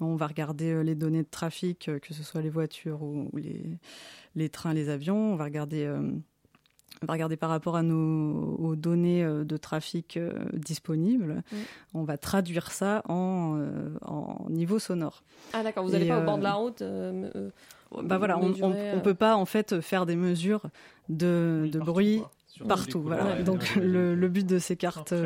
On 0.00 0.16
va 0.16 0.26
regarder 0.26 0.82
les 0.82 0.94
données 0.94 1.22
de 1.22 1.28
trafic, 1.30 1.90
que 2.00 2.14
ce 2.14 2.22
soit 2.22 2.40
les 2.40 2.48
voitures 2.48 3.02
ou, 3.02 3.28
ou 3.32 3.36
les, 3.36 3.62
les, 4.34 4.48
trains, 4.48 4.72
les 4.72 4.88
avions. 4.88 5.34
On 5.34 5.36
va 5.36 5.44
regarder 5.44 5.86
on 7.02 7.06
va 7.06 7.14
regarder 7.14 7.36
par 7.36 7.48
rapport 7.48 7.76
à 7.76 7.82
nos 7.82 8.56
aux 8.58 8.76
données 8.76 9.24
de 9.24 9.56
trafic 9.56 10.16
euh, 10.16 10.32
disponibles. 10.52 11.42
On 11.94 12.04
va 12.04 12.18
traduire 12.18 12.70
ça 12.72 13.02
en, 13.08 13.56
euh, 13.58 13.90
en 14.02 14.46
niveau 14.50 14.78
sonore. 14.78 15.22
Ah 15.54 15.62
d'accord, 15.62 15.84
vous 15.84 15.92
n'allez 15.92 16.08
pas 16.08 16.20
au 16.20 16.24
bord 16.24 16.38
de 16.38 16.42
la 16.42 16.52
route 16.52 16.82
euh, 16.82 17.50
Bah 18.02 18.18
voilà, 18.18 18.38
on, 18.38 18.52
on, 18.62 18.74
on, 18.96 19.00
peut 19.00 19.14
pas 19.14 19.36
en 19.36 19.46
fait 19.46 19.80
faire 19.80 20.04
des 20.04 20.16
mesures 20.16 20.62
de, 21.08 21.70
de 21.72 21.78
partout, 21.78 21.92
bruit 21.92 22.22
quoi. 22.58 22.66
partout. 22.68 23.00
Voilà. 23.00 23.24
Ouais, 23.36 23.42
Donc 23.44 23.72
ouais, 23.76 23.82
le, 23.82 24.14
le 24.14 24.28
but 24.28 24.46
de 24.46 24.58
ces 24.58 24.76
cartes. 24.76 25.14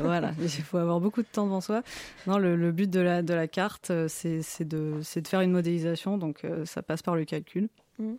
Voilà, 0.00 0.30
il 0.40 0.48
faut 0.48 0.76
avoir 0.78 1.00
beaucoup 1.00 1.20
de 1.20 1.26
temps 1.26 1.46
devant 1.46 1.60
soi. 1.60 1.82
Non, 2.28 2.38
le, 2.38 2.54
le 2.54 2.70
but 2.70 2.88
de 2.88 3.00
la, 3.00 3.22
de 3.22 3.34
la 3.34 3.48
carte, 3.48 3.90
c'est 4.06 4.38
de, 4.60 5.00
de 5.00 5.26
faire 5.26 5.40
une 5.40 5.50
modélisation, 5.50 6.16
donc 6.16 6.46
ça 6.64 6.80
passe 6.84 7.02
par 7.02 7.16
le 7.16 7.24
calcul. 7.24 7.68
Mm. 7.98 8.12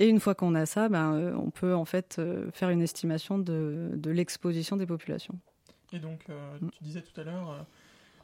Et 0.00 0.08
une 0.08 0.18
fois 0.18 0.34
qu'on 0.34 0.54
a 0.54 0.64
ça, 0.64 0.88
ben, 0.88 1.12
euh, 1.12 1.34
on 1.36 1.50
peut 1.50 1.74
en 1.74 1.84
fait 1.84 2.16
euh, 2.18 2.50
faire 2.52 2.70
une 2.70 2.80
estimation 2.80 3.38
de, 3.38 3.90
de 3.94 4.10
l'exposition 4.10 4.76
des 4.76 4.86
populations. 4.86 5.38
Et 5.92 5.98
donc, 5.98 6.24
euh, 6.30 6.58
tu 6.72 6.82
disais 6.82 7.02
tout 7.02 7.20
à 7.20 7.24
l'heure, 7.24 7.50
euh, 7.50 7.62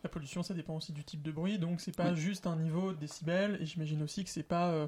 la 0.02 0.09
pollution, 0.09 0.42
ça 0.42 0.54
dépend 0.54 0.75
aussi 0.75 0.92
du 0.92 1.04
type 1.04 1.23
de 1.23 1.30
bruit. 1.30 1.59
Donc, 1.59 1.83
c'est 1.83 1.95
pas 1.95 2.14
juste 2.14 2.47
un 2.47 2.56
niveau 2.56 2.92
de 2.92 2.99
décibels. 2.99 3.59
Et 3.61 3.66
j'imagine 3.66 4.02
aussi 4.02 4.25
que 4.25 4.30
c'est 4.30 4.42
pas 4.42 4.71
euh, 4.71 4.87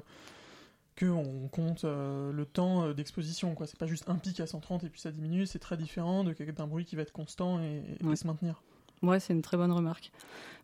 que 0.95 1.05
on 1.05 1.47
compte 1.47 1.83
le 1.83 2.43
temps 2.45 2.91
d'exposition. 2.91 3.53
quoi. 3.53 3.67
C'est 3.67 3.77
pas 3.79 3.85
juste 3.85 4.09
un 4.09 4.15
pic 4.15 4.39
à 4.39 4.47
130 4.47 4.83
et 4.83 4.89
puis 4.89 4.99
ça 4.99 5.11
diminue. 5.11 5.45
C'est 5.45 5.59
très 5.59 5.77
différent 5.77 6.23
de 6.23 6.33
d'un 6.33 6.67
bruit 6.67 6.85
qui 6.85 6.95
va 6.95 7.03
être 7.03 7.11
constant 7.11 7.61
et, 7.61 7.83
et 8.11 8.15
se 8.15 8.25
maintenir. 8.25 8.63
Ouais, 9.03 9.19
c'est 9.19 9.33
une 9.33 9.41
très 9.41 9.57
bonne 9.57 9.71
remarque. 9.71 10.11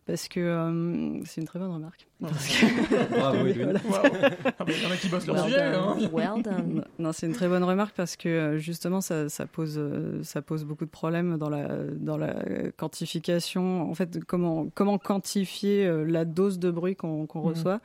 Parce 0.06 0.28
que 0.28 0.38
euh, 0.38 1.20
c'est 1.24 1.40
une 1.40 1.46
très 1.48 1.58
bonne 1.58 1.72
remarque. 1.72 2.06
Ouais. 2.20 2.28
Parce 2.30 2.46
que- 2.48 3.18
Bravo, 3.18 3.46
Edwin. 3.46 3.72
Ah, 3.92 4.64
il 4.68 4.82
y 4.82 4.86
en 4.86 4.90
a 4.90 4.96
qui 4.96 5.08
bossent 5.08 5.26
leur 5.26 5.36
Well 5.36 5.44
sujet. 5.46 5.60
hein. 5.62 5.96
Well 6.12 6.42
done. 6.42 6.84
Non, 6.98 7.12
c'est 7.12 7.26
une 7.26 7.32
très 7.34 7.48
bonne 7.48 7.64
remarque 7.64 7.94
parce 7.96 8.16
que 8.16 8.28
euh, 8.28 8.58
justement 8.58 9.00
ça, 9.00 9.28
ça 9.28 9.46
pose 9.46 9.74
euh, 9.78 10.22
ça 10.22 10.40
pose 10.42 10.64
beaucoup 10.64 10.84
de 10.86 10.90
problèmes 10.90 11.36
dans 11.36 11.50
la 11.50 11.68
dans 11.96 12.16
la 12.16 12.34
quantification. 12.76 13.90
En 13.90 13.94
fait, 13.94 14.24
comment 14.24 14.68
comment 14.74 14.98
quantifier 14.98 15.90
la 16.06 16.24
dose 16.24 16.58
de 16.58 16.70
bruit 16.70 16.96
qu'on 16.96 17.26
qu'on 17.26 17.40
Mhm. 17.40 17.46
reçoit 17.48 17.80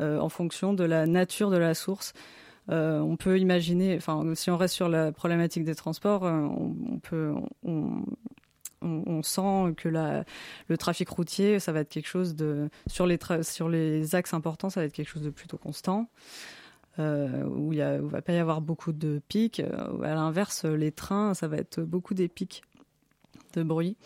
euh, 0.00 0.18
en 0.18 0.28
fonction 0.28 0.72
de 0.72 0.84
la 0.84 1.06
nature 1.06 1.50
de 1.50 1.56
la 1.58 1.74
source. 1.74 2.14
Euh, 2.70 3.00
on 3.00 3.16
peut 3.16 3.38
imaginer, 3.38 3.96
enfin, 3.96 4.24
si 4.34 4.50
on 4.50 4.56
reste 4.56 4.74
sur 4.74 4.88
la 4.88 5.12
problématique 5.12 5.64
des 5.64 5.74
transports, 5.74 6.24
euh, 6.24 6.30
on, 6.40 6.74
on 6.92 6.98
peut, 6.98 7.32
on, 7.64 8.04
on, 8.82 9.02
on 9.06 9.22
sent 9.22 9.74
que 9.76 9.88
la, 9.88 10.24
le 10.68 10.76
trafic 10.78 11.08
routier, 11.08 11.58
ça 11.60 11.72
va 11.72 11.80
être 11.80 11.88
quelque 11.88 12.08
chose 12.08 12.34
de 12.34 12.68
sur 12.86 13.06
les 13.06 13.16
tra- 13.16 13.42
sur 13.42 13.68
les 13.68 14.14
axes 14.14 14.34
importants, 14.34 14.70
ça 14.70 14.80
va 14.80 14.86
être 14.86 14.92
quelque 14.92 15.08
chose 15.08 15.22
de 15.22 15.30
plutôt 15.30 15.58
constant. 15.58 16.08
Euh, 16.98 17.44
où 17.44 17.72
il 17.72 17.82
où 18.02 18.08
va 18.08 18.20
pas 18.20 18.34
y 18.34 18.36
avoir 18.38 18.60
beaucoup 18.60 18.92
de 18.92 19.20
pics. 19.28 19.60
Euh, 19.60 20.02
À 20.02 20.14
l'inverse, 20.14 20.66
les 20.66 20.92
trains, 20.92 21.32
ça 21.32 21.48
va 21.48 21.56
être 21.56 21.80
beaucoup 21.80 22.12
des 22.12 22.28
pics 22.28 22.62
de 23.54 23.62
bruit. 23.62 23.96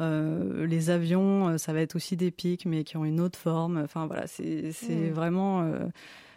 Euh, 0.00 0.66
les 0.66 0.88
avions, 0.88 1.58
ça 1.58 1.74
va 1.74 1.80
être 1.82 1.94
aussi 1.94 2.16
des 2.16 2.30
pics, 2.30 2.64
mais 2.64 2.84
qui 2.84 2.96
ont 2.96 3.04
une 3.04 3.20
autre 3.20 3.38
forme. 3.38 3.76
Enfin 3.84 4.06
voilà, 4.06 4.26
c'est 4.26 4.72
Mm. 4.88 5.10
vraiment 5.10 5.60
euh, 5.62 5.86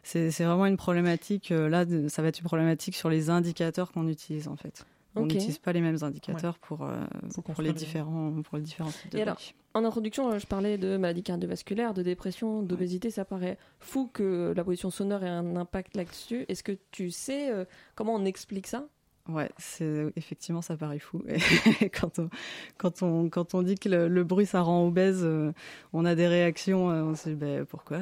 c'est 0.04 0.30
vraiment 0.44 0.66
une 0.66 0.76
problématique. 0.78 1.50
là, 1.50 1.86
ça 2.10 2.22
va 2.22 2.28
être 2.28 2.40
une 2.40 2.46
problématique 2.46 2.96
sur 2.96 3.10
les 3.10 3.30
indicateurs 3.30 3.92
qu'on 3.94 4.08
utilise 4.10 4.48
en 4.50 4.58
fait. 4.58 4.86
On 5.16 5.26
n'utilise 5.26 5.58
pas 5.60 5.74
les 5.74 5.82
mêmes 5.82 5.98
indicateurs 6.02 6.60
pour 6.60 6.84
euh, 6.84 7.04
pour 7.44 7.62
les 7.62 7.74
différents 7.74 8.42
pour 8.42 8.58
les 8.58 8.64
différents 8.64 8.92
types 8.92 9.12
de 9.12 9.18
Et 9.18 9.22
alors. 9.22 9.40
En 9.74 9.84
introduction, 9.84 10.32
euh, 10.32 10.40
je 10.40 10.48
parlais 10.48 10.78
de 10.78 10.96
maladies 10.96 11.24
cardiovasculaires, 11.24 11.94
de 11.94 12.02
dépression, 12.02 12.62
d'obésité. 12.62 13.10
Ça 13.10 13.26
paraît 13.26 13.58
fou 13.80 14.10
que 14.12 14.54
la 14.56 14.64
pollution 14.64 14.90
sonore 14.90 15.24
ait 15.24 15.30
un 15.30 15.56
impact 15.58 15.98
là-dessus. 15.98 16.46
Est-ce 16.48 16.64
que 16.64 16.78
tu 16.92 17.12
sais 17.12 17.52
euh, 17.52 17.66
comment 17.96 18.16
on 18.16 18.26
explique 18.26 18.68
ça? 18.68 18.88
Ouais, 19.28 19.50
c'est 19.58 20.06
effectivement 20.16 20.62
ça 20.62 20.78
paraît 20.78 21.00
fou. 21.00 21.24
Et 21.82 21.90
quand 21.90 22.20
on 22.20 22.30
quand 22.78 23.02
on 23.02 23.28
quand 23.30 23.56
on 23.56 23.64
dit 23.64 23.74
que 23.76 23.90
le, 23.90 24.08
le 24.08 24.24
bruit 24.24 24.46
ça 24.46 24.62
rend 24.62 24.86
obèse, 24.88 25.22
euh, 25.24 25.52
on 25.94 26.06
a 26.06 26.14
des 26.14 26.28
réactions. 26.28 26.92
euh, 26.92 27.02
on 27.04 27.16
se 27.16 27.30
dit 27.30 27.36
ben 27.36 27.66
pourquoi? 27.66 28.00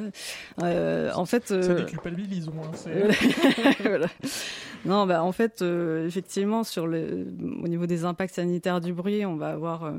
Euh, 0.61 1.11
En 1.13 1.25
fait, 1.25 1.47
Ça 1.47 1.53
euh, 1.55 1.75
déculpabilise 1.85 2.49
c'est- 2.75 3.07
voilà. 3.83 4.07
Non, 4.85 5.05
bah 5.05 5.23
en 5.23 5.31
fait, 5.31 5.61
euh, 5.61 6.05
effectivement, 6.07 6.65
sur 6.65 6.87
le, 6.87 7.25
au 7.63 7.67
niveau 7.69 7.85
des 7.85 8.03
impacts 8.03 8.35
sanitaires 8.35 8.81
du 8.81 8.91
bruit, 8.91 9.25
on 9.25 9.37
va 9.37 9.51
avoir. 9.51 9.85
euh, 9.85 9.93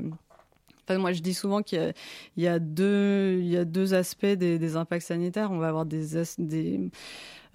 Enfin, 0.87 0.99
moi, 0.99 1.11
je 1.13 1.21
dis 1.23 1.33
souvent 1.33 1.63
qu'il 1.63 1.93
y 2.37 2.43
y 2.43 2.47
a 2.47 2.59
deux, 2.59 3.37
il 3.39 3.47
y 3.47 3.57
a 3.57 3.65
deux 3.65 3.95
aspects 3.95 4.27
des, 4.27 4.59
des 4.59 4.75
impacts 4.75 5.07
sanitaires. 5.07 5.49
On 5.51 5.57
va 5.57 5.69
avoir 5.69 5.87
des, 5.87 6.05
des 6.37 6.91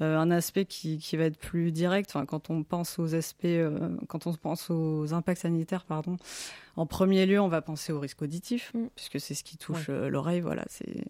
un 0.05 0.31
aspect 0.31 0.65
qui, 0.65 0.99
qui 0.99 1.17
va 1.17 1.25
être 1.25 1.39
plus 1.39 1.73
direct. 1.73 2.11
Enfin, 2.15 2.25
quand 2.27 2.51
on 2.51 2.63
pense 2.63 2.99
aux 2.99 3.15
aspects, 3.15 3.45
euh, 3.45 3.91
quand 4.09 4.27
on 4.27 4.35
pense 4.35 4.71
aux 4.71 5.13
impacts 5.15 5.43
sanitaires, 5.43 5.85
pardon. 5.85 6.17
En 6.77 6.87
premier 6.87 7.27
lieu, 7.27 7.41
on 7.41 7.49
va 7.49 7.61
penser 7.63 7.93
au 7.93 8.01
risque 8.01 8.23
auditif, 8.23 8.73
Mm. 8.75 8.87
puisque 8.95 9.21
c'est 9.21 9.35
ce 9.35 9.45
qui 9.45 9.57
touche 9.59 9.87
euh, 9.91 10.09
l'oreille. 10.09 10.41
Voilà, 10.41 10.65
c'est. 10.69 11.05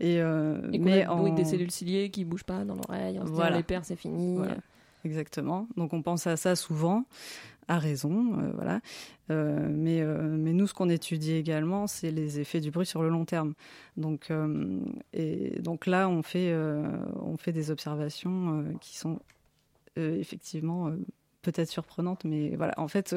Et, 0.00 0.20
euh, 0.20 0.60
Et 0.72 0.78
qu'on 0.78 0.84
mais 0.84 1.04
a 1.04 1.12
en- 1.14 1.32
des 1.34 1.44
cellules 1.44 1.70
ciliées 1.70 2.10
qui 2.10 2.24
bougent 2.24 2.44
pas 2.44 2.64
dans 2.64 2.74
l'oreille. 2.74 3.18
On 3.18 3.22
se 3.24 3.30
dit, 3.30 3.34
Voilà. 3.36 3.56
les 3.56 3.62
pères, 3.62 3.84
c'est 3.84 3.96
fini. 3.96 4.36
Voilà. 4.36 4.56
Exactement. 5.04 5.66
Donc 5.78 5.94
on 5.94 6.02
pense 6.02 6.26
à 6.26 6.36
ça 6.36 6.54
souvent, 6.56 7.04
à 7.70 7.78
raison, 7.78 8.38
euh, 8.38 8.50
voilà. 8.54 8.80
Euh, 9.30 9.68
mais, 9.70 10.00
euh, 10.00 10.36
mais 10.36 10.52
nous, 10.52 10.66
ce 10.66 10.74
qu'on 10.74 10.88
étudie 10.88 11.34
également, 11.34 11.86
c'est 11.86 12.10
les 12.10 12.40
effets 12.40 12.60
du 12.60 12.70
bruit 12.70 12.84
sur 12.84 13.02
le 13.02 13.08
long 13.08 13.24
terme. 13.24 13.54
Donc, 13.96 14.32
et 15.12 15.60
donc 15.60 15.86
là, 15.86 16.08
on 16.08 16.22
fait, 16.22 16.54
on 17.20 17.36
fait 17.36 17.52
des 17.52 17.70
observations 17.70 18.64
qui 18.80 18.96
sont 18.96 19.20
effectivement 19.96 20.90
peut-être 21.42 21.68
surprenantes, 21.68 22.24
mais 22.24 22.56
voilà. 22.56 22.74
En 22.76 22.88
fait, 22.88 23.14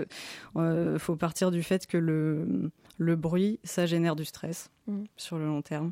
il 0.56 1.00
faut 1.00 1.16
partir 1.16 1.52
du 1.52 1.63
fait 1.63 1.88
que 1.88 1.98
le, 1.98 2.72
le 2.98 3.16
bruit, 3.16 3.60
ça 3.63 3.86
génère 3.86 4.16
du 4.16 4.26
stress 4.26 4.70
Mm. 4.88 5.04
sur 5.16 5.38
le 5.38 5.46
long 5.46 5.62
terme. 5.62 5.92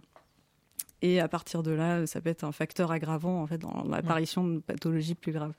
Et 1.02 1.20
à 1.20 1.28
partir 1.28 1.64
de 1.64 1.72
là, 1.72 2.06
ça 2.06 2.22
peut 2.22 2.30
être 2.30 2.44
un 2.44 2.52
facteur 2.52 2.92
aggravant 2.92 3.42
en 3.42 3.48
fait 3.48 3.58
dans 3.58 3.84
l'apparition 3.90 4.46
de 4.46 4.60
pathologies 4.60 5.16
plus 5.16 5.32
graves. 5.32 5.54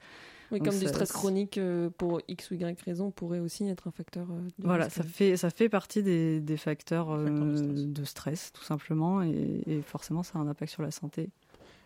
Oui, 0.52 0.58
comme 0.60 0.78
du 0.78 0.86
stress 0.86 1.12
chronique 1.12 1.58
euh, 1.58 1.88
pour 1.90 2.20
X 2.28 2.50
ou 2.50 2.54
Y 2.54 2.80
raison 2.82 3.10
pourrait 3.10 3.38
aussi 3.40 3.66
être 3.68 3.88
un 3.88 3.90
facteur. 3.90 4.28
euh, 4.30 4.40
de 4.58 4.66
Voilà, 4.66 4.84
risque. 4.84 4.96
ça 4.96 5.02
fait, 5.04 5.36
ça 5.36 5.50
fait 5.50 5.68
partie 5.68 6.02
des, 6.02 6.40
des 6.40 6.56
facteurs, 6.56 7.10
euh, 7.10 7.86
de, 7.86 8.04
stress. 8.04 8.52
tout 8.52 8.62
simplement, 8.62 9.22
et, 9.22 9.62
et 9.66 9.82
forcément, 9.82 10.22
ça 10.22 10.38
a 10.38 10.42
un 10.42 10.48
impact 10.48 10.70
sur 10.70 10.82
la 10.82 10.90
santé 10.90 11.30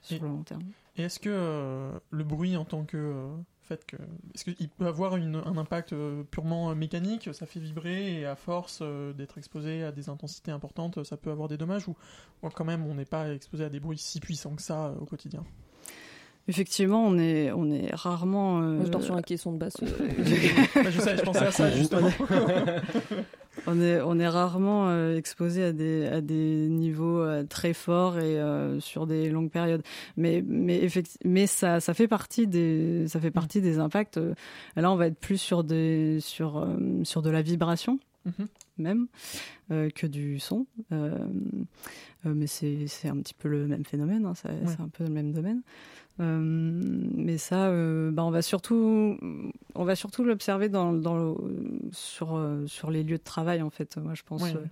sur 0.03 0.17
Et- 0.17 0.21
le 0.21 0.29
long 0.29 0.43
terme. 0.43 0.63
Et 0.99 1.03
est-ce 1.03 1.21
que 1.21 1.29
euh, 1.31 1.93
le 2.11 2.25
bruit 2.25 2.57
en 2.57 2.65
tant 2.65 2.85
que 2.85 2.97
euh, 2.97 3.27
fait 3.61 3.85
que 3.85 3.97
est-ce 4.35 4.45
qu'il 4.51 4.69
peut 4.71 4.87
avoir 4.87 5.17
une- 5.17 5.37
un 5.45 5.59
impact 5.59 5.95
purement 6.31 6.75
mécanique? 6.75 7.29
Ça 7.35 7.45
fait 7.45 7.61
vibrer 7.61 8.21
et 8.21 8.25
à 8.25 8.35
force 8.35 8.79
euh, 8.81 9.13
d'être 9.13 9.37
exposé 9.37 9.83
à 9.85 9.93
des 9.93 10.09
intensités 10.09 10.51
importantes, 10.53 11.05
ça 11.05 11.17
peut 11.19 11.31
avoir 11.31 11.49
des 11.49 11.59
dommages 11.59 11.87
ou, 11.87 11.95
ou 12.43 12.49
quand 12.49 12.65
même 12.65 12.87
on 12.87 12.95
n'est 12.95 13.05
pas 13.05 13.33
exposé 13.35 13.65
à 13.65 13.69
des 13.69 13.79
bruits 13.79 13.99
si 13.99 14.21
puissants 14.21 14.55
que 14.57 14.63
ça 14.63 14.95
au 14.99 15.05
quotidien? 15.05 15.45
Effectivement, 16.49 17.05
on 17.05 17.19
est, 17.19 17.51
on 17.53 17.71
est 17.73 17.93
rarement. 17.95 18.61
euh, 18.63 18.77
Moi, 18.77 18.85
je 18.87 18.91
dors 18.91 19.03
sur 19.03 19.17
un 19.17 19.23
caisson 19.23 19.53
de 19.53 19.59
basse. 19.59 19.77
Bah, 19.81 20.91
je 20.91 21.01
sais, 21.01 21.17
je 21.17 21.23
pensais 21.23 21.47
à 21.47 21.51
ça 21.51 21.71
justement. 21.71 22.11
on 23.67 23.81
est, 23.81 24.01
on 24.01 24.19
est 24.19 24.29
rarement 24.29 24.89
euh, 24.89 25.17
exposé 25.17 25.65
à 25.65 25.73
des, 25.73 26.07
à 26.07 26.21
des 26.21 26.69
niveaux 26.69 27.21
euh, 27.21 27.43
très 27.45 27.73
forts 27.73 28.19
et 28.19 28.39
euh, 28.39 28.79
sur 28.81 29.07
des 29.07 29.29
longues 29.31 29.51
périodes. 29.51 29.83
Mais, 30.17 30.45
mais, 30.47 30.89
mais 31.25 31.47
ça, 31.47 31.81
ça 31.81 31.95
fait 31.95 32.09
partie 32.09 32.47
des, 32.47 33.09
ça 33.09 33.19
fait 33.21 33.31
partie 33.33 33.61
des 33.61 33.79
impacts. 33.79 34.19
Euh, 34.19 34.35
Là, 34.77 34.93
on 34.93 34.97
va 34.97 35.07
être 35.09 35.19
plus 35.19 35.39
sur 35.39 35.65
des, 35.65 36.19
sur, 36.21 36.59
euh, 36.59 36.77
sur 37.05 37.23
de 37.23 37.31
la 37.31 37.43
vibration 37.43 37.99
Mhm. 38.27 38.47
même 38.79 39.07
euh, 39.71 39.89
que 39.89 40.05
du 40.09 40.41
son. 40.41 40.67
Euh, 40.91 41.17
euh, 42.27 42.33
mais 42.35 42.49
c'est 42.49 42.89
c'est 42.89 43.07
un 43.09 43.17
petit 43.19 43.35
peu 43.35 43.49
le 43.49 43.69
même 43.69 43.85
phénomène, 43.85 44.27
hein, 44.27 44.35
ça- 44.35 44.51
c'est 44.67 44.81
un 44.81 44.89
peu 44.89 45.05
le 45.05 45.11
même 45.11 45.31
domaine. 45.31 45.63
Euh, 46.19 46.39
mais 46.43 47.37
ça, 47.37 47.67
euh, 47.69 48.11
bah, 48.11 48.25
on 48.25 48.31
va 48.31 48.41
surtout, 48.41 49.19
on 49.75 49.85
va 49.85 49.95
surtout 49.97 50.25
l'observer 50.25 50.69
dans, 50.71 50.93
dans 50.93 51.17
le- 51.17 51.35
sur 51.93 52.37
euh, 52.37 52.67
sur 52.67 52.91
les 52.91 53.03
lieux 53.03 53.19
de 53.19 53.23
travail 53.23 53.61
en 53.61 53.69
fait. 53.71 53.97
Moi, 53.99 54.15
je 54.15 54.23
pense, 54.23 54.43
Ouais. 54.43 54.55
euh, 54.57 54.65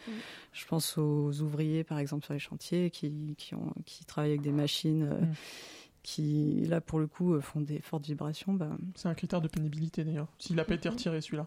je 0.52 0.64
pense 0.66 0.96
aux 0.96 1.40
ouvriers 1.42 1.84
par 1.84 1.98
exemple 1.98 2.24
sur 2.24 2.32
les 2.32 2.40
chantiers 2.40 2.90
qui 2.90 3.34
qui 3.36 3.54
ont 3.54 3.74
qui 3.84 4.04
travaillent 4.06 4.30
avec 4.32 4.42
des 4.42 4.52
machines. 4.52 5.02
euh, 5.02 5.20
Mm. 5.20 5.32
qui 6.02 6.66
là 6.68 6.80
pour 6.82 6.98
le 6.98 7.06
coup 7.06 7.40
font 7.40 7.60
des 7.62 7.80
fortes 7.80 8.04
vibrations 8.06 8.52
bah, 8.52 8.68
C'est 8.94 9.08
un 9.08 9.14
critère 9.14 9.40
de 9.40 9.48
pénibilité 9.48 10.04
d'ailleurs. 10.04 10.28
S'il 10.38 10.54
n'a 10.56 10.64
pas 10.64 10.74
été 10.74 10.88
retiré 10.90 11.20
celui-là. 11.22 11.46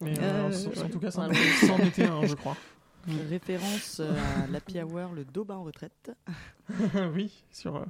Mais 0.00 0.14
Euh, 0.18 0.48
euh, 0.50 0.82
en- 0.82 0.86
en 0.86 0.88
tout 0.88 0.98
cas, 0.98 1.08
Ouais. 1.08 1.34
c'en 1.66 1.78
était 1.78 2.04
un, 2.04 2.24
je 2.26 2.34
crois. 2.34 2.56
Référence 3.28 4.00
à 4.00 4.46
l'Happy 4.50 4.80
Hour, 4.80 5.12
le 5.14 5.24
Daubin 5.24 5.56
en 5.56 5.64
retraite. 5.64 6.12
oui, 7.14 7.42
sur. 7.50 7.76
euh, 7.76 7.84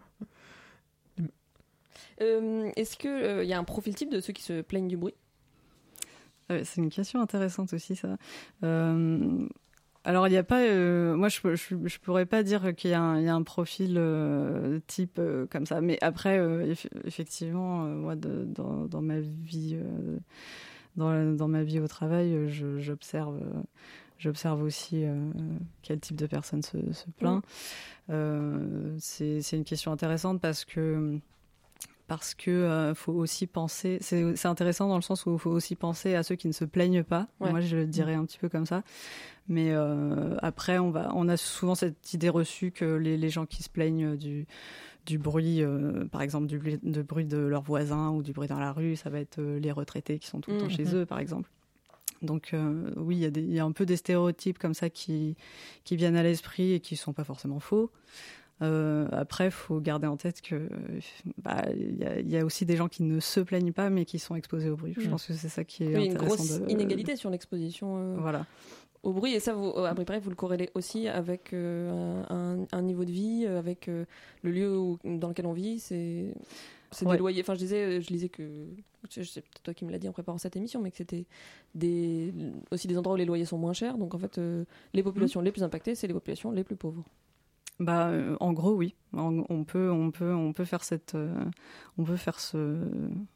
Euh, 2.23 2.71
Est-ce 2.77 2.97
qu'il 2.97 3.45
y 3.47 3.53
a 3.53 3.59
un 3.59 3.65
profil 3.65 3.95
type 3.95 4.11
de 4.11 4.21
ceux 4.21 4.33
qui 4.33 4.43
se 4.43 4.61
plaignent 4.63 4.89
du 4.89 4.97
bruit? 4.97 5.15
Ouais, 6.49 6.65
c'est 6.65 6.81
une 6.81 6.91
question 6.91 7.21
intéressante 7.21 7.73
aussi, 7.73 7.95
ça. 7.97 8.17
Euh, 8.65 9.47
alors, 10.05 10.27
il 10.27 10.31
n'y 10.31 10.37
a 10.37 10.43
pas. 10.43 10.61
euh, 10.63 11.15
moi, 11.15 11.29
je, 11.29 11.39
je, 11.55 11.77
je 11.85 11.99
pourrais 12.01 12.27
pas 12.27 12.43
dire 12.43 12.75
qu'il 12.75 12.91
y, 12.91 12.95
a 12.95 13.01
un- 13.01 13.19
il 13.21 13.25
y 13.25 13.29
a 13.29 13.35
un 13.35 13.43
profil 13.43 13.95
euh, 13.99 14.81
type 14.87 15.19
euh, 15.19 15.47
comme 15.47 15.67
ça. 15.67 15.81
Mais 15.81 15.99
après, 16.03 16.39
euh, 16.39 16.73
eff- 16.75 16.89
effectivement, 17.05 17.85
euh, 17.85 17.95
moi, 17.95 18.17
de- 18.17 18.45
dans, 18.45 18.87
dans 18.87 19.03
ma 19.03 19.21
vie, 19.21 19.77
euh, 19.81 20.19
dans, 20.97 21.37
dans 21.37 21.49
ma 21.49 21.63
vie 21.63 21.79
au 21.81 21.87
travail, 21.89 22.35
euh, 22.35 22.79
j'observe. 22.81 23.37
euh, 23.43 23.61
J'observe 24.19 24.63
aussi 24.63 25.05
euh, 25.07 25.31
quel 25.81 25.99
type 25.99 26.17
de 26.17 26.27
personne 26.27 26.61
se, 26.63 26.77
se 26.93 27.07
plaint. 27.19 27.43
Euh, 28.11 28.95
c'est 28.99 29.41
c'est 29.41 29.57
une 29.57 29.65
question 29.65 29.93
intéressante 29.93 30.43
parce 30.43 30.67
que 30.67 31.19
parce 32.11 32.35
que 32.35 32.51
euh, 32.51 32.93
faut 32.93 33.13
aussi 33.13 33.47
penser. 33.47 33.99
C'est 34.01 34.45
intéressant 34.47 34.89
dans 34.89 34.97
le 34.97 35.01
sens 35.03 35.27
où 35.27 35.33
il 35.35 35.39
faut 35.39 35.53
aussi 35.53 35.77
penser 35.77 36.17
à 36.17 36.25
ceux 36.25 36.35
qui 36.35 36.49
ne 36.49 36.53
se 36.53 36.65
plaignent 36.65 37.05
pas. 37.05 37.29
Ouais. 37.39 37.53
Moi, 37.53 37.61
je 37.61 37.77
le 37.77 37.87
dirais 37.87 38.15
un 38.15 38.25
petit 38.25 38.39
peu 38.39 38.49
comme 38.49 38.67
ça. 38.67 38.83
Mais 39.47 39.71
euh, 39.71 40.35
après, 40.43 40.79
on 40.79 40.91
va, 40.91 41.13
on 41.15 41.29
a 41.29 41.37
souvent 41.37 41.77
cette 41.77 42.13
idée 42.13 42.29
reçue 42.29 42.73
que 42.73 42.85
les, 42.85 43.17
les 43.17 43.29
gens 43.31 43.47
qui 43.47 43.63
se 43.63 43.69
plaignent 43.69 44.17
du 44.17 44.49
du 45.07 45.19
bruit, 45.19 45.63
euh, 45.63 46.05
par 46.07 46.21
exemple 46.23 46.49
du 46.49 46.59
bruit, 46.59 46.81
de 46.83 47.01
bruit 47.03 47.27
de 47.27 47.39
leurs 47.39 47.63
voisins 47.63 48.11
ou 48.11 48.25
du 48.25 48.33
bruit 48.33 48.49
dans 48.49 48.59
la 48.59 48.73
rue, 48.73 48.97
ça 48.97 49.09
va 49.09 49.21
être 49.21 49.41
les 49.41 49.71
retraités 49.71 50.19
qui 50.19 50.27
sont 50.27 50.41
tout 50.41 50.51
le 50.51 50.59
temps 50.59 50.65
Mhm. 50.65 50.71
chez 50.73 50.97
eux, 50.97 51.07
par 51.07 51.21
exemple. 51.21 51.49
Donc 52.23 52.51
euh, 52.55 52.91
oui, 52.97 53.19
il 53.19 53.23
y, 53.23 53.55
a 53.55 53.55
y 53.55 53.61
un 53.61 53.71
peu 53.73 53.87
des 53.87 53.97
stéréotypes 53.97 54.59
comme 54.59 54.75
ça 54.75 54.91
qui, 54.91 55.37
qui 55.85 55.95
viennent 55.95 56.17
à 56.17 56.25
l'esprit 56.25 56.73
et 56.73 56.81
qui 56.81 56.97
sont 56.97 57.13
pas 57.13 57.25
forcément 57.25 57.61
faux. 57.61 57.93
Euh, 58.63 59.09
après, 59.13 59.47
il 59.47 59.51
faut 59.51 59.81
garder 59.81 60.07
en 60.07 60.17
tête 60.17 60.43
que 60.43 60.69
bah, 61.43 61.65
il 61.75 61.97
y, 61.97 62.05
a- 62.05 62.21
il 62.21 62.31
y 62.31 62.37
a 62.37 62.45
aussi 62.45 62.67
des 62.67 62.77
gens 62.77 62.89
qui 62.89 63.03
ne 63.03 63.19
se 63.21 63.41
plaignent 63.41 63.73
pas 63.73 63.89
mais 63.91 64.05
qui 64.05 64.19
sont 64.19 64.35
exposés 64.35 64.69
au 64.69 64.77
bruit. 64.77 64.95
Je 64.99 65.07
Mm. 65.07 65.11
pense 65.11 65.27
que 65.27 65.33
c'est 65.33 65.49
ça 65.49 65.65
qui 65.65 65.85
est 65.85 65.97
Oui, 65.97 66.07
une 66.07 66.13
intéressant. 66.13 66.35
grosse 66.37 66.61
de- 66.61 66.69
inégalité 66.71 67.17
sur 67.17 67.31
l'exposition 67.31 67.97
euh, 67.97 68.17
Voilà. 68.19 68.45
au 69.03 69.13
bruit. 69.15 69.33
Et 69.33 69.41
ça, 69.41 69.55
vous, 69.55 69.69
euh, 69.77 69.85
à 69.87 69.95
peu 69.95 70.05
près, 70.05 70.21
vous 70.21 70.29
le 70.31 70.37
corrélez 70.37 70.69
aussi 70.75 71.09
avec 71.09 71.55
euh, 71.55 72.23
un, 72.29 72.67
un 72.71 72.83
niveau 72.83 73.05
de 73.07 73.11
vie, 73.13 73.45
euh, 73.47 73.59
avec 73.59 73.89
euh, 73.89 74.05
le 74.43 74.51
lieu 74.51 74.79
où- 74.79 74.99
dans 75.05 75.29
lequel 75.29 75.47
on 75.47 75.55
vit. 75.55 75.79
C'est 75.79 76.35
c'est 76.93 77.07
Ouais. 77.07 77.13
des 77.13 77.19
loyers. 77.21 77.41
Enfin, 77.43 77.55
je 77.55 77.61
disais, 77.61 78.01
je 78.03 78.11
lisais 78.11 78.29
que. 78.29 78.67
Sais 79.09 79.23
peut-être 79.23 79.63
toi 79.63 79.73
qui 79.73 79.85
me 79.87 79.91
l'as 79.93 79.99
dit 79.99 80.09
en 80.09 80.13
préparant 80.13 80.37
cette 80.39 80.57
émission, 80.57 80.83
mais 80.83 80.91
que 80.91 80.97
c'était 80.99 81.25
des, 81.75 82.35
aussi 82.71 82.87
des 82.89 82.99
endroits 82.99 83.15
où 83.15 83.17
les 83.17 83.25
loyers 83.25 83.47
sont 83.47 83.57
moins 83.59 83.73
chers. 83.73 83.97
Donc, 83.97 84.15
en 84.15 84.19
fait, 84.19 84.37
euh, 84.39 84.65
les 84.93 85.03
populations 85.03 85.41
les 85.41 85.53
plus 85.53 85.63
impactées, 85.63 85.95
c'est 85.95 86.07
les 86.09 86.13
populations 86.13 86.51
les 86.51 86.65
plus 86.65 86.77
pauvres. 86.77 87.05
Bah, 87.81 88.09
euh, 88.11 88.37
en 88.39 88.53
gros, 88.53 88.75
oui. 88.75 88.95
On 89.13 89.65
peut, 89.65 89.91
on 89.91 90.13
peut, 90.13 90.33
on 90.33 90.53
peut 90.53 90.65
faire 90.65 90.85
cette, 90.85 91.17
euh, 91.17 91.35
on 91.99 92.05
peut 92.05 92.17
faire 92.17 92.39
ce, 92.39 92.79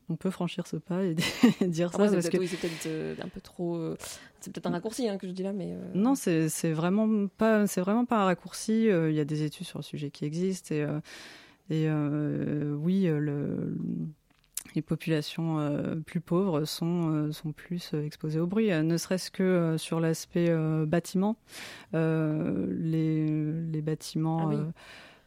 on 0.08 0.14
peut 0.14 0.30
franchir 0.30 0.68
ce 0.68 0.76
pas 0.76 1.02
et 1.04 1.14
dire 1.66 1.88
Après, 1.88 2.04
ça 2.04 2.10
c'est 2.10 2.14
parce 2.16 2.28
peut-être 2.28 2.32
que 2.32 2.38
oui, 2.38 2.46
c'est 2.46 2.56
peut-être, 2.60 2.86
euh, 2.86 3.14
un 3.20 3.28
peu 3.28 3.40
trop. 3.40 3.94
c'est 4.38 4.52
peut-être 4.52 4.66
un 4.66 4.70
raccourci 4.70 5.08
hein, 5.08 5.18
que 5.18 5.26
je 5.26 5.32
dis 5.32 5.42
là, 5.42 5.52
mais. 5.52 5.72
euh, 5.72 5.90
Non, 5.94 6.14
c'est 6.14 6.48
c'est 6.48 6.72
vraiment 6.72 7.26
pas 7.26 7.66
c'est 7.66 7.80
vraiment 7.80 8.04
pas 8.04 8.20
un 8.20 8.24
raccourci. 8.26 8.84
Il 8.84 9.12
y 9.14 9.18
a 9.20 9.24
des 9.24 9.42
études 9.42 9.66
sur 9.66 9.80
le 9.80 9.84
sujet 9.84 10.10
qui 10.10 10.24
existent 10.24 10.72
et 10.74 10.86
et 11.70 11.86
euh, 11.88 12.74
oui, 12.74 13.06
euh, 13.08 13.18
le, 13.18 13.76
les 14.74 14.82
populations 14.82 15.58
euh, 15.60 15.94
plus 15.96 16.20
pauvres 16.20 16.64
sont 16.64 17.10
euh, 17.12 17.32
sont 17.32 17.52
plus 17.52 17.90
euh, 17.94 18.04
exposées 18.04 18.40
au 18.40 18.46
bruit, 18.46 18.70
ne 18.70 18.96
serait-ce 18.96 19.30
que 19.30 19.42
euh, 19.42 19.78
sur 19.78 20.00
l'aspect 20.00 20.48
euh, 20.48 20.86
bâtiment. 20.86 21.36
Euh, 21.94 22.66
les 22.70 23.26
les 23.70 23.82
bâtiments. 23.82 24.40
Ah 24.42 24.46
oui. 24.48 24.56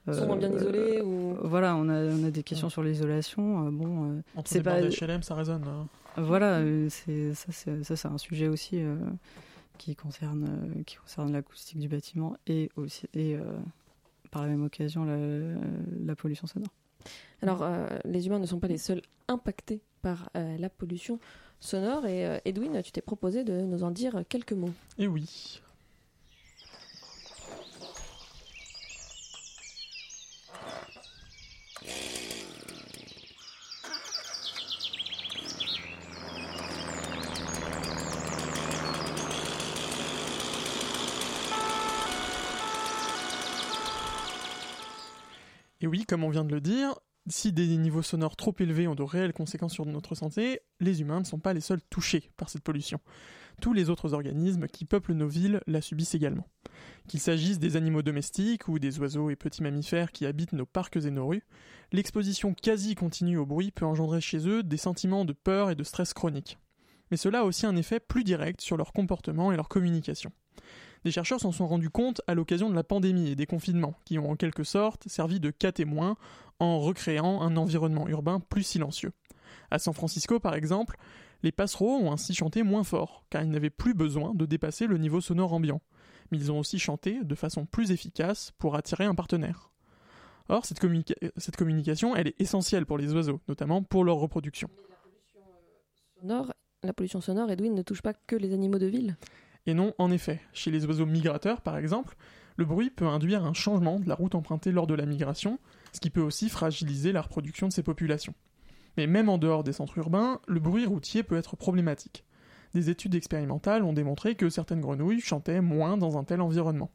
euh, 0.10 0.14
Sont 0.14 0.28
moins 0.28 0.38
bien 0.38 0.52
euh, 0.52 0.56
isolés 0.58 1.02
ou- 1.02 1.36
Voilà, 1.44 1.76
on 1.76 1.88
a 1.90 2.04
on 2.06 2.24
a 2.24 2.32
des 2.32 2.44
questions 2.44 2.70
sur 2.70 2.82
l'isolation. 2.84 3.70
bon, 3.72 4.12
euh, 4.18 4.22
c'est 4.46 4.60
les 4.60 4.64
pas 4.64 4.82
d'HLM, 4.82 5.22
ça 5.24 5.36
résonne. 5.36 5.64
hein. 5.68 5.88
voilà, 6.18 6.62
c'est 6.90 7.34
ça, 7.34 7.48
c'est 7.52 7.84
ça, 7.84 7.96
c'est 7.96 8.08
un 8.08 8.18
sujet 8.18 8.48
aussi 8.48 8.82
euh, 8.82 8.96
qui 9.78 9.96
concerne 9.96 10.84
qui 10.86 10.96
concerne 10.96 11.32
l'acoustique 11.32 11.80
du 11.80 11.88
bâtiment 11.90 12.36
et 12.48 12.70
aussi 12.76 13.06
et 13.14 13.36
euh, 13.36 13.44
par 14.32 14.42
la 14.42 14.48
même 14.50 14.64
occasion 14.64 15.06
la, 15.06 15.18
la 16.06 16.16
pollution 16.16 16.48
sonore. 16.48 16.72
Alors, 17.42 17.64
euh, 17.64 17.88
les 18.06 18.28
humains 18.28 18.40
ne 18.40 18.46
sont 18.46 18.60
pas 18.60 18.68
les 18.68 18.78
seuls 18.78 19.02
impactés 19.28 19.82
par 20.02 20.30
euh, 20.36 20.58
la 20.58 20.70
pollution 20.70 21.20
sonore. 21.60 22.06
Et 22.06 22.26
euh, 22.26 22.40
Edwin, 22.46 22.82
tu 22.82 22.92
t'es 22.92 23.02
proposé 23.02 23.44
de 23.44 23.62
nous 23.62 23.84
en 23.84 23.92
dire 23.92 24.24
quelques 24.30 24.54
mots. 24.54 24.74
Et 24.98 25.08
oui. 25.08 25.62
Et 45.82 45.88
oui, 45.88 46.06
comme 46.06 46.24
on 46.24 46.30
vient 46.30 46.46
de 46.46 46.54
le 46.54 46.62
dire, 46.62 46.96
si 47.30 47.52
des 47.52 47.68
niveaux 47.78 48.02
sonores 48.02 48.36
trop 48.36 48.56
élevés 48.60 48.88
ont 48.88 48.96
de 48.96 49.04
réelles 49.04 49.34
conséquences 49.34 49.74
sur 49.74 49.86
notre 49.86 50.16
santé, 50.16 50.62
les 50.80 51.02
humains 51.02 51.20
ne 51.20 51.26
sont 51.26 51.40
pas 51.40 51.54
les 51.54 51.62
seuls 51.62 51.82
touchés 51.90 52.32
par 52.38 52.50
cette 52.50 52.64
pollution. 52.64 53.00
Tous 53.62 53.74
les 53.74 53.90
autres 53.90 54.14
organismes 54.14 54.68
qui 54.68 54.86
peuplent 54.86 55.14
nos 55.14 55.28
villes 55.28 55.62
la 55.68 55.82
subissent 55.82 56.16
également. 56.16 56.48
Qu'il 57.08 57.20
s'agisse 57.20 57.60
des 57.60 57.76
animaux 57.76 58.02
domestiques 58.02 58.68
ou 58.68 58.80
des 58.80 59.00
oiseaux 59.00 59.30
et 59.30 59.36
petits 59.36 59.64
mammifères 59.64 60.12
qui 60.12 60.26
habitent 60.26 60.54
nos 60.54 60.66
parcs 60.66 60.96
et 60.98 61.12
nos 61.12 61.28
rues, 61.28 61.44
l'exposition 61.92 62.54
quasi 62.54 62.96
continue 62.96 63.38
au 63.38 63.46
bruit 63.46 63.72
peut 63.72 63.86
engendrer 63.86 64.22
chez 64.22 64.48
eux 64.48 64.64
des 64.64 64.78
sentiments 64.78 65.26
de 65.26 65.34
peur 65.34 65.70
et 65.70 65.76
de 65.76 65.84
stress 65.84 66.14
chronique. 66.14 66.58
Mais 67.12 67.18
cela 67.18 67.40
a 67.40 67.44
aussi 67.44 67.66
un 67.66 67.76
effet 67.76 68.00
plus 68.00 68.24
direct 68.24 68.62
sur 68.62 68.78
leur 68.78 68.94
comportement 68.94 69.52
et 69.52 69.56
leur 69.56 69.70
communication. 69.70 70.32
Des 71.04 71.12
chercheurs 71.12 71.40
s'en 71.40 71.52
sont 71.52 71.68
rendus 71.68 71.90
compte 71.90 72.22
à 72.28 72.34
l'occasion 72.34 72.70
de 72.70 72.76
la 72.76 72.84
pandémie 72.84 73.30
et 73.30 73.36
des 73.36 73.46
confinements, 73.46 73.96
qui 74.06 74.20
ont 74.20 74.32
en 74.32 74.36
quelque 74.36 74.64
sorte 74.64 75.08
servi 75.08 75.40
de 75.40 75.52
cas 75.52 75.72
témoins 75.72 76.18
en 76.60 76.80
recréant 76.80 77.42
un 77.42 77.56
environnement 77.56 78.08
urbain 78.08 78.40
plus 78.40 78.64
silencieux. 78.64 79.12
À 79.72 79.80
San 79.80 79.94
Francisco, 79.94 80.40
par 80.40 80.56
exemple, 80.56 80.98
les 81.44 81.52
passereaux 81.52 81.98
ont 81.98 82.12
ainsi 82.12 82.34
chanté 82.34 82.64
moins 82.64 82.84
fort, 82.84 83.24
car 83.30 83.44
ils 83.44 83.50
n'avaient 83.50 83.70
plus 83.70 83.94
besoin 83.94 84.34
de 84.34 84.46
dépasser 84.46 84.88
le 84.88 84.98
niveau 84.98 85.22
sonore 85.22 85.54
ambiant. 85.54 85.82
Mais 86.32 86.38
ils 86.38 86.52
ont 86.52 86.60
aussi 86.60 86.80
chanté 86.80 87.24
de 87.24 87.36
façon 87.36 87.66
plus 87.66 87.92
efficace 87.92 88.52
pour 88.58 88.76
attirer 88.76 89.06
un 89.06 89.16
partenaire. 89.16 89.72
Or, 90.50 90.66
cette, 90.66 90.82
communica- 90.82 91.16
cette 91.38 91.58
communication, 91.58 92.16
elle 92.16 92.30
est 92.30 92.42
essentielle 92.42 92.86
pour 92.86 92.98
les 92.98 93.14
oiseaux, 93.14 93.40
notamment 93.48 93.84
pour 93.84 94.04
leur 94.04 94.18
reproduction. 94.18 94.70
La 96.84 96.94
pollution 96.94 97.22
sonore, 97.22 97.52
Edwin, 97.52 97.74
ne 97.74 97.82
touche 97.82 98.02
pas 98.02 98.14
que 98.14 98.36
les 98.36 98.54
animaux 98.54 98.80
de 98.80 98.88
ville? 98.88 99.18
Et 99.68 99.74
non, 99.74 99.94
en 99.98 100.10
effet, 100.12 100.40
chez 100.54 100.72
les 100.72 100.86
oiseaux 100.86 101.06
migrateurs 101.06 101.62
par 101.62 101.78
exemple, 101.78 102.16
le 102.56 102.66
bruit 102.66 102.90
peut 102.90 103.06
induire 103.06 103.46
un 103.46 103.54
changement 103.54 104.00
de 104.00 104.08
la 104.08 104.16
route 104.16 104.34
empruntée 104.34 104.72
lors 104.72 104.88
de 104.88 104.96
la 104.96 105.06
migration, 105.06 105.60
ce 105.92 106.00
qui 106.00 106.10
peut 106.10 106.22
aussi 106.22 106.50
fragiliser 106.50 107.12
la 107.12 107.22
reproduction 107.22 107.68
de 107.68 107.74
ces 107.74 107.84
populations. 107.84 108.34
Mais 108.96 109.06
même 109.06 109.30
en 109.30 109.38
dehors 109.38 109.64
des 109.64 109.74
centres 109.74 109.98
urbains, 110.00 110.40
le 110.48 110.60
bruit 110.60 110.86
routier 110.86 111.22
peut 111.22 111.38
être 111.38 111.56
problématique. 111.56 112.24
Des 112.74 112.90
études 112.90 113.14
expérimentales 113.14 113.84
ont 113.84 113.94
démontré 113.94 114.36
que 114.36 114.50
certaines 114.50 114.82
grenouilles 114.82 115.22
chantaient 115.22 115.62
moins 115.62 115.98
dans 115.98 116.18
un 116.18 116.24
tel 116.24 116.42
environnement. 116.42 116.90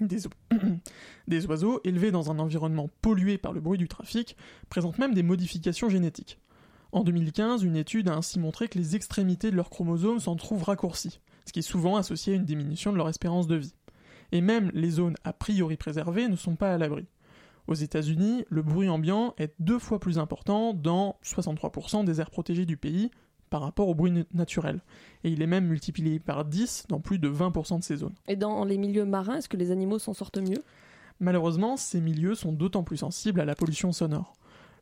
Des, 0.00 0.26
oiseaux 1.46 1.80
élevés 1.84 2.10
dans 2.10 2.30
un 2.30 2.38
environnement 2.38 2.90
pollué 3.00 3.38
par 3.38 3.52
le 3.52 3.60
bruit 3.60 3.78
du 3.78 3.88
trafic 3.88 4.36
présentent 4.68 4.98
même 4.98 5.14
des 5.14 5.22
modifications 5.22 5.88
génétiques. 5.88 6.38
En 6.90 7.04
2015, 7.04 7.62
une 7.62 7.76
étude 7.76 8.08
a 8.08 8.16
ainsi 8.16 8.38
montré 8.38 8.68
que 8.68 8.78
les 8.78 8.96
extrémités 8.96 9.50
de 9.50 9.56
leurs 9.56 9.70
chromosomes 9.70 10.20
s'en 10.20 10.36
trouvent 10.36 10.64
raccourcies, 10.64 11.20
ce 11.46 11.52
qui 11.52 11.58
est 11.60 11.62
souvent 11.62 11.96
associé 11.96 12.32
à 12.32 12.36
une 12.36 12.44
diminution 12.44 12.92
de 12.92 12.96
leur 12.96 13.08
espérance 13.08 13.46
de 13.46 13.56
vie. 13.56 13.74
Et 14.32 14.40
même 14.40 14.70
les 14.74 14.90
zones 14.90 15.16
a 15.24 15.32
priori 15.32 15.76
préservées 15.76 16.28
ne 16.28 16.36
sont 16.36 16.56
pas 16.56 16.72
à 16.72 16.78
l'abri. 16.78 17.06
Aux 17.68 17.74
États-Unis, 17.74 18.44
le 18.48 18.62
bruit 18.62 18.88
ambiant 18.88 19.34
est 19.38 19.54
deux 19.60 19.78
fois 19.78 20.00
plus 20.00 20.18
important 20.18 20.74
dans 20.74 21.16
63% 21.22 22.04
des 22.04 22.20
aires 22.20 22.30
protégées 22.30 22.66
du 22.66 22.76
pays 22.76 23.10
par 23.50 23.60
rapport 23.60 23.88
au 23.88 23.94
bruit 23.94 24.10
na- 24.10 24.24
naturel, 24.32 24.80
et 25.24 25.30
il 25.30 25.42
est 25.42 25.46
même 25.46 25.66
multiplié 25.66 26.18
par 26.18 26.44
10 26.46 26.86
dans 26.88 27.00
plus 27.00 27.18
de 27.18 27.28
20% 27.28 27.78
de 27.78 27.84
ces 27.84 27.96
zones. 27.96 28.14
Et 28.26 28.34
dans 28.34 28.64
les 28.64 28.78
milieux 28.78 29.04
marins, 29.04 29.36
est-ce 29.36 29.48
que 29.48 29.58
les 29.58 29.70
animaux 29.70 29.98
s'en 29.98 30.14
sortent 30.14 30.38
mieux? 30.38 30.62
Malheureusement, 31.20 31.76
ces 31.76 32.00
milieux 32.00 32.34
sont 32.34 32.52
d'autant 32.52 32.82
plus 32.82 32.96
sensibles 32.96 33.40
à 33.40 33.44
la 33.44 33.54
pollution 33.54 33.92
sonore. 33.92 34.32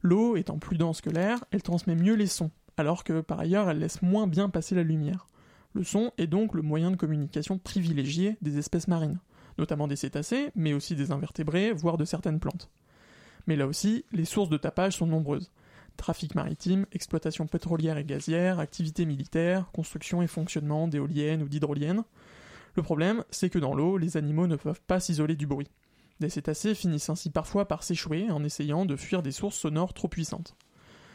L'eau 0.03 0.37
étant 0.37 0.59
plus 0.59 0.79
dense 0.79 1.01
que 1.01 1.11
l'air, 1.11 1.45
elle 1.51 1.63
transmet 1.63 1.97
mieux 1.97 2.15
les 2.15 2.29
sons, 2.29 2.51
alors 2.77 3.05
que 3.05 3.21
par 3.21 3.41
ailleurs 3.41 3.69
elle 3.69 3.81
laisse 3.81 4.01
moins 4.03 4.27
bien 4.27 4.49
passer 4.49 4.75
la 4.75 4.85
lumière. 4.85 5.27
Le 5.73 5.85
son 5.85 6.13
est 6.19 6.27
donc 6.27 6.55
le 6.55 6.63
moyen 6.63 6.91
de 6.91 6.97
communication 6.97 7.59
privilégié 7.59 8.37
des 8.43 8.59
espèces 8.59 8.89
marines, 8.89 9.21
notamment 9.59 9.87
des 9.87 9.97
cétacés, 9.97 10.51
mais 10.57 10.73
aussi 10.73 10.97
des 10.97 11.13
invertébrés, 11.13 11.73
voire 11.73 11.97
de 11.97 12.05
certaines 12.05 12.41
plantes. 12.41 12.71
Mais 13.47 13.57
là 13.57 13.67
aussi, 13.67 14.05
les 14.13 14.25
sources 14.25 14.51
de 14.51 14.57
tapage 14.57 14.97
sont 14.97 15.07
nombreuses. 15.07 15.51
Trafic 15.97 16.35
maritime, 16.35 16.87
exploitation 16.93 17.47
pétrolière 17.47 17.99
et 17.99 18.05
gazière, 18.05 18.59
activités 18.59 19.07
militaires, 19.07 19.71
construction 19.73 20.23
et 20.23 20.27
fonctionnement 20.27 20.89
d'éoliennes 20.89 21.43
ou 21.43 21.49
d'hydroliennes. 21.49 22.05
Le 22.75 22.83
problème, 22.83 23.25
c'est 23.31 23.51
que 23.51 23.59
dans 23.59 23.75
l'eau, 23.75 23.99
les 23.99 24.17
animaux 24.17 24.47
ne 24.47 24.57
peuvent 24.57 24.81
pas 24.87 25.01
s'isoler 25.01 25.37
du 25.37 25.47
bruit. 25.47 25.69
Des 26.21 26.29
cétacés 26.31 26.75
finissent 26.75 27.11
ainsi 27.11 27.31
parfois 27.31 27.67
par 27.67 27.83
s'échouer 27.83 28.31
en 28.31 28.45
essayant 28.45 28.85
de 28.85 28.97
fuir 28.97 29.23
des 29.23 29.33
sources 29.33 29.57
sonores 29.57 29.95
trop 29.95 30.09
puissantes. 30.09 30.55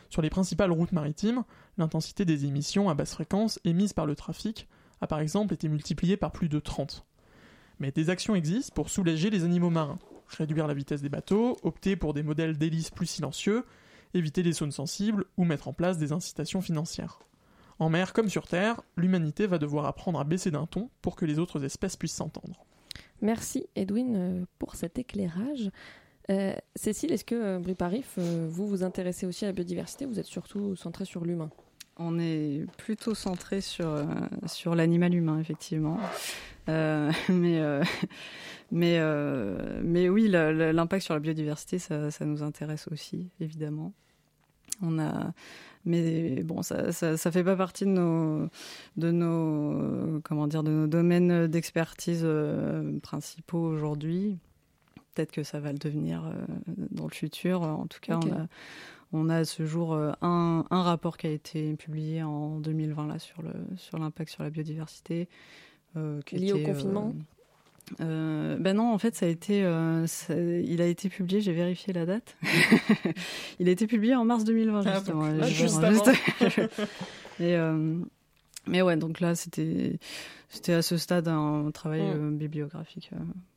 Sur 0.09 0.21
les 0.21 0.29
principales 0.29 0.71
routes 0.71 0.91
maritimes, 0.91 1.43
l'intensité 1.77 2.25
des 2.25 2.45
émissions 2.45 2.89
à 2.89 2.93
basse 2.93 3.13
fréquence 3.13 3.59
émises 3.63 3.93
par 3.93 4.05
le 4.05 4.15
trafic 4.15 4.67
a 5.01 5.07
par 5.07 5.19
exemple 5.19 5.53
été 5.53 5.67
multipliée 5.67 6.17
par 6.17 6.31
plus 6.31 6.49
de 6.49 6.59
30. 6.59 7.05
Mais 7.79 7.91
des 7.91 8.09
actions 8.09 8.35
existent 8.35 8.73
pour 8.73 8.89
soulager 8.89 9.29
les 9.29 9.43
animaux 9.43 9.69
marins. 9.69 9.99
Réduire 10.37 10.67
la 10.67 10.73
vitesse 10.73 11.01
des 11.01 11.09
bateaux, 11.09 11.57
opter 11.63 11.95
pour 11.95 12.13
des 12.13 12.23
modèles 12.23 12.57
d'hélice 12.57 12.89
plus 12.89 13.05
silencieux, 13.05 13.65
éviter 14.13 14.43
les 14.43 14.53
zones 14.53 14.71
sensibles 14.71 15.25
ou 15.37 15.43
mettre 15.43 15.67
en 15.67 15.73
place 15.73 15.97
des 15.97 16.11
incitations 16.11 16.61
financières. 16.61 17.19
En 17.77 17.89
mer 17.89 18.13
comme 18.13 18.29
sur 18.29 18.47
terre, 18.47 18.81
l'humanité 18.95 19.47
va 19.47 19.57
devoir 19.57 19.85
apprendre 19.85 20.19
à 20.19 20.23
baisser 20.23 20.49
d'un 20.49 20.65
ton 20.65 20.89
pour 21.01 21.15
que 21.15 21.25
les 21.25 21.39
autres 21.39 21.65
espèces 21.65 21.97
puissent 21.97 22.15
s'entendre. 22.15 22.65
Merci 23.21 23.67
Edwin 23.75 24.15
euh, 24.15 24.45
pour 24.59 24.75
cet 24.75 24.97
éclairage. 24.97 25.69
Euh, 26.29 26.53
Cécile, 26.75 27.11
est-ce 27.11 27.25
que 27.25 27.35
euh, 27.35 27.59
Bruparif, 27.59 28.15
euh, 28.17 28.47
vous 28.49 28.67
vous 28.67 28.83
intéressez 28.83 29.25
aussi 29.25 29.45
à 29.45 29.49
la 29.49 29.53
biodiversité 29.53 30.05
Vous 30.05 30.19
êtes 30.19 30.25
surtout 30.25 30.75
centré 30.75 31.05
sur 31.05 31.23
l'humain? 31.23 31.49
On 31.97 32.19
est 32.19 32.65
plutôt 32.77 33.15
centré 33.15 33.61
sur, 33.61 34.05
sur 34.47 34.75
l'animal 34.75 35.13
humain, 35.13 35.39
effectivement. 35.39 35.97
Mais, 36.67 37.61
mais, 38.71 40.09
oui, 40.09 40.27
l'impact 40.27 41.05
sur 41.05 41.13
la 41.13 41.19
biodiversité, 41.19 41.77
ça, 41.77 42.09
nous 42.21 42.41
intéresse 42.41 42.87
aussi, 42.91 43.29
évidemment. 43.39 43.93
On 44.81 44.99
a, 44.99 45.31
mais 45.85 46.43
bon, 46.43 46.63
ça, 46.63 46.91
ça, 46.91 47.15
ça 47.15 47.31
fait 47.31 47.43
pas 47.43 47.55
partie 47.55 47.85
de 47.85 47.91
nos, 47.91 48.49
de 48.97 49.11
nos, 49.11 50.19
comment 50.23 50.47
dire, 50.47 50.63
de 50.63 50.71
nos 50.71 50.87
domaines 50.87 51.47
d'expertise 51.47 52.27
principaux 53.03 53.61
aujourd'hui. 53.61 54.39
Peut-être 55.15 55.31
que 55.31 55.43
ça 55.43 55.59
va 55.59 55.71
le 55.71 55.77
devenir 55.79 56.25
euh, 56.25 56.33
dans 56.91 57.05
le 57.05 57.13
futur. 57.13 57.61
En 57.63 57.87
tout 57.87 57.99
cas, 58.01 58.19
on 58.21 58.31
a, 58.31 58.47
on 59.13 59.29
a 59.29 59.37
à 59.37 59.45
ce 59.45 59.65
jour 59.65 59.93
euh, 59.93 60.11
un, 60.21 60.65
un 60.69 60.81
rapport 60.83 61.17
qui 61.17 61.27
a 61.27 61.31
été 61.31 61.75
publié 61.77 62.21
en 62.21 62.59
2020 62.59 63.07
là 63.07 63.15
sur 63.17 63.97
l'impact 63.97 64.29
sur 64.29 64.43
la 64.43 64.49
biodiversité. 64.49 65.27
euh, 65.95 66.21
qui 66.25 66.35
Lié 66.35 66.51
au 66.53 66.57
était, 66.57 66.65
confinement 66.71 67.13
euh, 68.01 68.57
ben 68.57 68.75
non, 68.77 68.91
en 68.91 68.97
fait, 68.97 69.15
ça 69.15 69.27
a 69.27 69.29
été, 69.29 69.63
euh, 69.63 70.07
ça- 70.07 70.33
il 70.35 70.81
a 70.81 70.87
été 70.87 71.07
publié. 71.07 71.39
J'ai 71.39 71.53
vérifié 71.53 71.93
la 71.93 72.07
date. 72.07 72.35
il 73.59 73.67
a 73.69 73.71
été 73.71 73.85
publié 73.87 74.15
en 74.15 74.25
mars 74.25 74.43
2020 74.43 74.81
Ah, 74.85 74.95
justement. 74.95 75.23
ah, 75.23 75.41
Je- 75.43 75.53
juste 75.53 75.85
juste- 75.85 76.07
avant. 76.07 76.67
Et 77.39 77.55
mais 78.67 78.81
ouais, 78.81 78.97
donc 78.97 79.19
là, 79.19 79.35
c'était, 79.35 79.99
c'était 80.49 80.73
à 80.73 80.81
ce 80.81 80.97
stade 80.97 81.27
un 81.27 81.69
travail 81.71 82.01
Mm. 82.01 82.35
bibliographique 82.37 83.11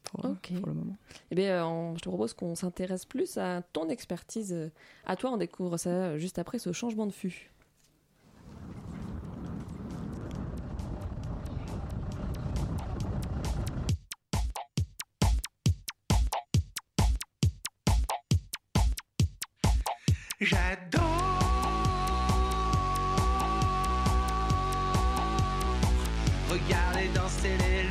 pour, 0.09 0.25
Ok. 0.25 0.53
pour 0.55 0.67
le 0.69 0.75
moment. 0.75 0.97
Eh 1.31 1.35
bien, 1.35 1.63
euh, 1.63 1.65
on- 1.67 1.97
je 1.97 2.01
te 2.03 2.09
propose 2.09 2.33
qu'on 2.35 2.55
s'intéresse 2.55 3.05
plus 3.05 3.37
à 3.39 3.63
ton 3.73 3.89
expertise. 3.89 4.53
euh, 4.53 4.69
À 5.07 5.17
toi, 5.17 5.31
on 5.33 5.37
découvre 5.37 5.77
ça 5.77 5.91
euh, 5.91 6.19
juste 6.19 6.39
après 6.39 6.59
ce 6.59 6.73
changement 6.73 7.07
de 7.07 7.13
fût. 7.13 7.51
J'adore 20.41 21.05
regarder 26.51 27.09
danser 27.15 27.57
les 27.59 27.88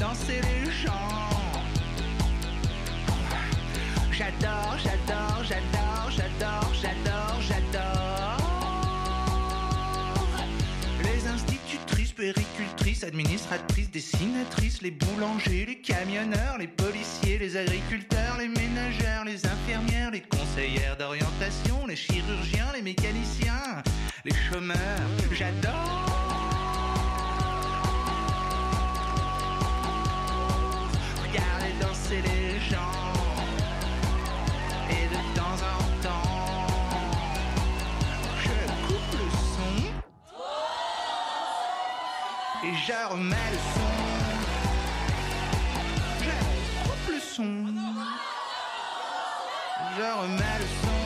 danser 0.00 0.40
les 0.40 0.64
gens. 0.82 1.28
J'adore, 4.10 4.76
j'adore, 4.82 5.44
j'adore, 5.44 6.10
j'adore, 6.10 6.72
j'adore, 6.82 7.40
j'adore. 7.48 8.36
Les 11.04 11.28
institutrices, 11.28 12.12
péricultrices, 12.12 13.04
administratrices, 13.04 13.90
dessinatrices, 13.90 14.80
les 14.80 14.90
boulangers, 14.90 15.66
les 15.66 15.80
camionneurs, 15.80 16.56
les 16.58 16.68
policiers, 16.68 17.38
les 17.38 17.58
agriculteurs, 17.58 18.38
les 18.38 18.48
ménagères, 18.48 19.24
les 19.26 19.44
infirmières, 19.46 20.10
les 20.10 20.22
conseillères 20.22 20.96
d'orientation, 20.96 21.86
les 21.86 21.96
chirurgiens, 21.96 22.72
les 22.74 22.82
mécaniciens, 22.82 23.82
les 24.24 24.34
chômeurs. 24.34 24.78
J'adore. 25.30 25.99
Les 32.16 32.58
gens. 32.68 33.12
Et 34.90 35.06
de 35.06 35.20
temps 35.36 35.60
en 35.74 35.80
temps, 36.02 36.66
je 38.42 38.56
coupe 38.86 39.12
le 39.12 39.28
son. 39.54 39.76
Et 42.66 42.74
je 42.86 42.98
remets 43.12 43.50
le 43.52 43.60
son. 43.74 43.92
Je 46.20 46.34
coupe 46.84 47.08
le 47.08 47.20
son. 47.20 47.52
Je 49.96 50.06
remets 50.20 50.58
le 50.58 50.68
son. 50.82 51.00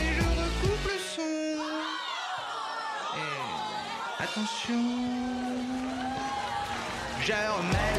Et 0.00 0.08
je 0.16 0.24
recoupe 0.40 0.86
le 0.92 0.98
son. 1.14 1.32
Et 3.16 4.22
attention. 4.22 4.84
Je 7.24 7.32
remets 7.32 7.91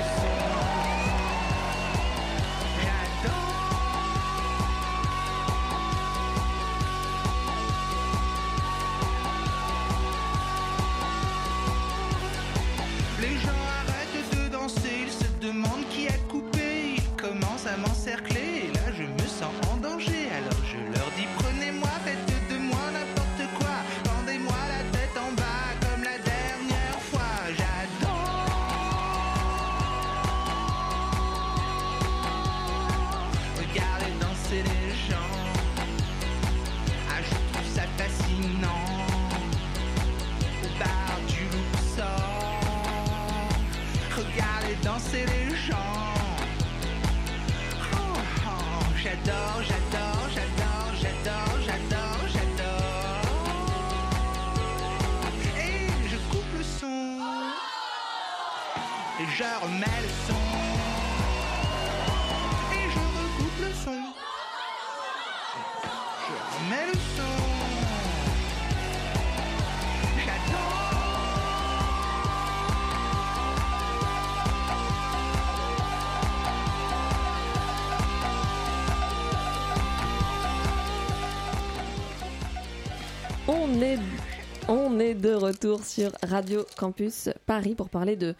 retour 85.43 85.83
sur 85.83 86.09
Radio 86.23 86.65
Campus 86.77 87.29
Paris 87.45 87.75
pour 87.75 87.89
parler 87.89 88.15
de 88.15 88.33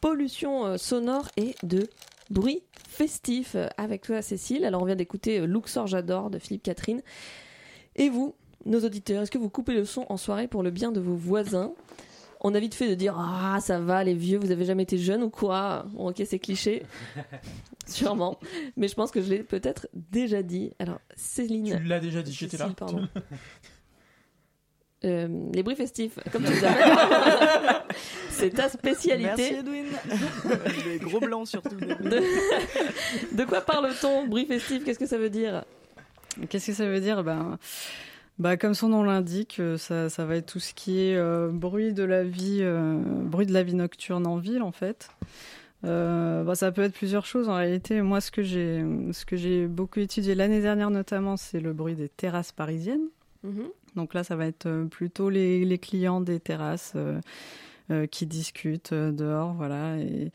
pollution 0.00 0.66
euh, 0.66 0.76
sonore 0.78 1.28
et 1.36 1.54
de 1.62 1.88
bruit 2.28 2.64
festif 2.88 3.54
avec 3.76 4.02
toi 4.02 4.20
Cécile. 4.20 4.64
Alors 4.64 4.82
on 4.82 4.84
vient 4.84 4.96
d'écouter 4.96 5.38
euh, 5.38 5.46
Luxor 5.46 5.86
J'adore 5.86 6.28
de 6.28 6.40
Philippe 6.40 6.64
Catherine. 6.64 7.02
Et 7.94 8.08
vous, 8.08 8.34
nos 8.66 8.80
auditeurs, 8.80 9.22
est-ce 9.22 9.30
que 9.30 9.38
vous 9.38 9.48
coupez 9.48 9.74
le 9.74 9.84
son 9.84 10.06
en 10.08 10.16
soirée 10.16 10.48
pour 10.48 10.64
le 10.64 10.72
bien 10.72 10.90
de 10.90 10.98
vos 10.98 11.14
voisins? 11.14 11.72
On 12.40 12.52
a 12.54 12.58
vite 12.58 12.74
fait 12.74 12.88
de 12.88 12.94
dire 12.94 13.16
ah 13.16 13.58
ça 13.60 13.78
va 13.78 14.02
les 14.02 14.14
vieux 14.14 14.38
vous 14.38 14.50
avez 14.50 14.64
jamais 14.64 14.82
été 14.82 14.98
jeune 14.98 15.22
ou 15.22 15.30
quoi? 15.30 15.86
Bon, 15.92 16.10
ok 16.10 16.20
c'est 16.26 16.40
cliché 16.40 16.82
sûrement 17.86 18.40
mais 18.76 18.88
je 18.88 18.94
pense 18.94 19.12
que 19.12 19.20
je 19.20 19.30
l'ai 19.30 19.44
peut-être 19.44 19.86
déjà 19.94 20.42
dit 20.42 20.72
alors 20.80 20.98
Céline 21.14 21.76
Tu 21.80 21.84
l'as 21.84 22.00
déjà 22.00 22.22
dit, 22.22 22.32
j'étais 22.32 22.56
là. 22.56 22.70
Pardon. 22.76 23.06
Euh, 25.04 25.28
les 25.54 25.62
bruits 25.62 25.76
festifs, 25.76 26.18
comme 26.30 26.44
tu 26.44 26.52
les 26.52 26.64
appelles. 26.64 26.92
c'est 28.28 28.50
ta 28.50 28.68
spécialité. 28.68 29.32
Merci 29.36 29.54
Edwin. 29.54 29.86
les 30.86 30.98
gros 30.98 31.20
blancs 31.20 31.48
surtout. 31.48 31.76
De, 31.76 31.86
de 33.36 33.44
quoi 33.44 33.62
parle-t-on 33.62 34.26
Bruit 34.26 34.44
festif, 34.44 34.84
qu'est-ce 34.84 34.98
que 34.98 35.06
ça 35.06 35.16
veut 35.16 35.30
dire? 35.30 35.64
Qu'est-ce 36.48 36.66
que 36.66 36.72
ça 36.74 36.86
veut 36.86 37.00
dire? 37.00 37.24
Ben, 37.24 37.58
bah, 38.38 38.56
Comme 38.56 38.74
son 38.74 38.88
nom 38.88 39.02
l'indique, 39.02 39.58
euh, 39.58 39.76
ça, 39.76 40.08
ça 40.08 40.24
va 40.24 40.36
être 40.36 40.46
tout 40.46 40.60
ce 40.60 40.74
qui 40.74 41.00
est 41.00 41.16
euh, 41.16 41.50
bruit, 41.50 41.92
de 41.92 42.04
la 42.04 42.22
vie, 42.22 42.60
euh, 42.60 42.98
bruit 43.02 43.46
de 43.46 43.52
la 43.52 43.62
vie 43.62 43.74
nocturne 43.74 44.26
en 44.26 44.36
ville, 44.36 44.62
en 44.62 44.72
fait. 44.72 45.10
Euh, 45.84 46.44
bah, 46.44 46.54
ça 46.54 46.72
peut 46.72 46.82
être 46.82 46.94
plusieurs 46.94 47.26
choses 47.26 47.48
en 47.48 47.54
réalité. 47.54 48.02
Moi, 48.02 48.20
ce 48.20 48.30
que 48.30 48.42
j'ai, 48.42 48.84
ce 49.12 49.24
que 49.24 49.36
j'ai 49.36 49.66
beaucoup 49.66 50.00
étudié 50.00 50.34
l'année 50.34 50.60
dernière 50.60 50.90
notamment, 50.90 51.36
c'est 51.36 51.60
le 51.60 51.72
bruit 51.72 51.94
des 51.94 52.08
terrasses 52.08 52.52
parisiennes. 52.52 53.08
Mhm. 53.44 53.68
Donc 53.96 54.14
là, 54.14 54.24
ça 54.24 54.36
va 54.36 54.46
être 54.46 54.66
euh, 54.66 54.84
plutôt 54.86 55.30
les, 55.30 55.64
les 55.64 55.78
clients 55.78 56.20
des 56.20 56.40
terrasses 56.40 56.92
euh, 56.96 57.20
euh, 57.90 58.06
qui 58.06 58.26
discutent 58.26 58.94
dehors, 58.94 59.52
voilà, 59.54 59.98
et 59.98 60.30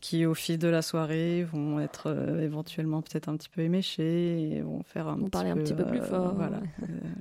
qui 0.00 0.26
au 0.26 0.34
fil 0.34 0.58
de 0.58 0.68
la 0.68 0.82
soirée 0.82 1.42
vont 1.42 1.80
être 1.80 2.08
euh, 2.08 2.42
éventuellement 2.42 3.00
peut-être 3.00 3.28
un 3.28 3.36
petit 3.36 3.48
peu 3.48 3.62
éméchés 3.62 4.56
et 4.56 4.60
vont 4.60 4.82
faire 4.82 5.08
un, 5.08 5.16
petit, 5.16 5.30
parler 5.30 5.50
un 5.50 5.56
petit 5.56 5.72
peu 5.72 5.84
plus 5.86 6.00
euh, 6.00 6.04
fort, 6.04 6.34
Voilà, 6.34 6.60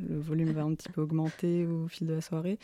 le 0.10 0.20
volume 0.20 0.52
va 0.52 0.64
un 0.64 0.74
petit 0.74 0.90
peu 0.90 1.02
augmenter 1.02 1.66
au 1.66 1.88
fil 1.88 2.06
de 2.06 2.14
la 2.14 2.22
soirée. 2.22 2.60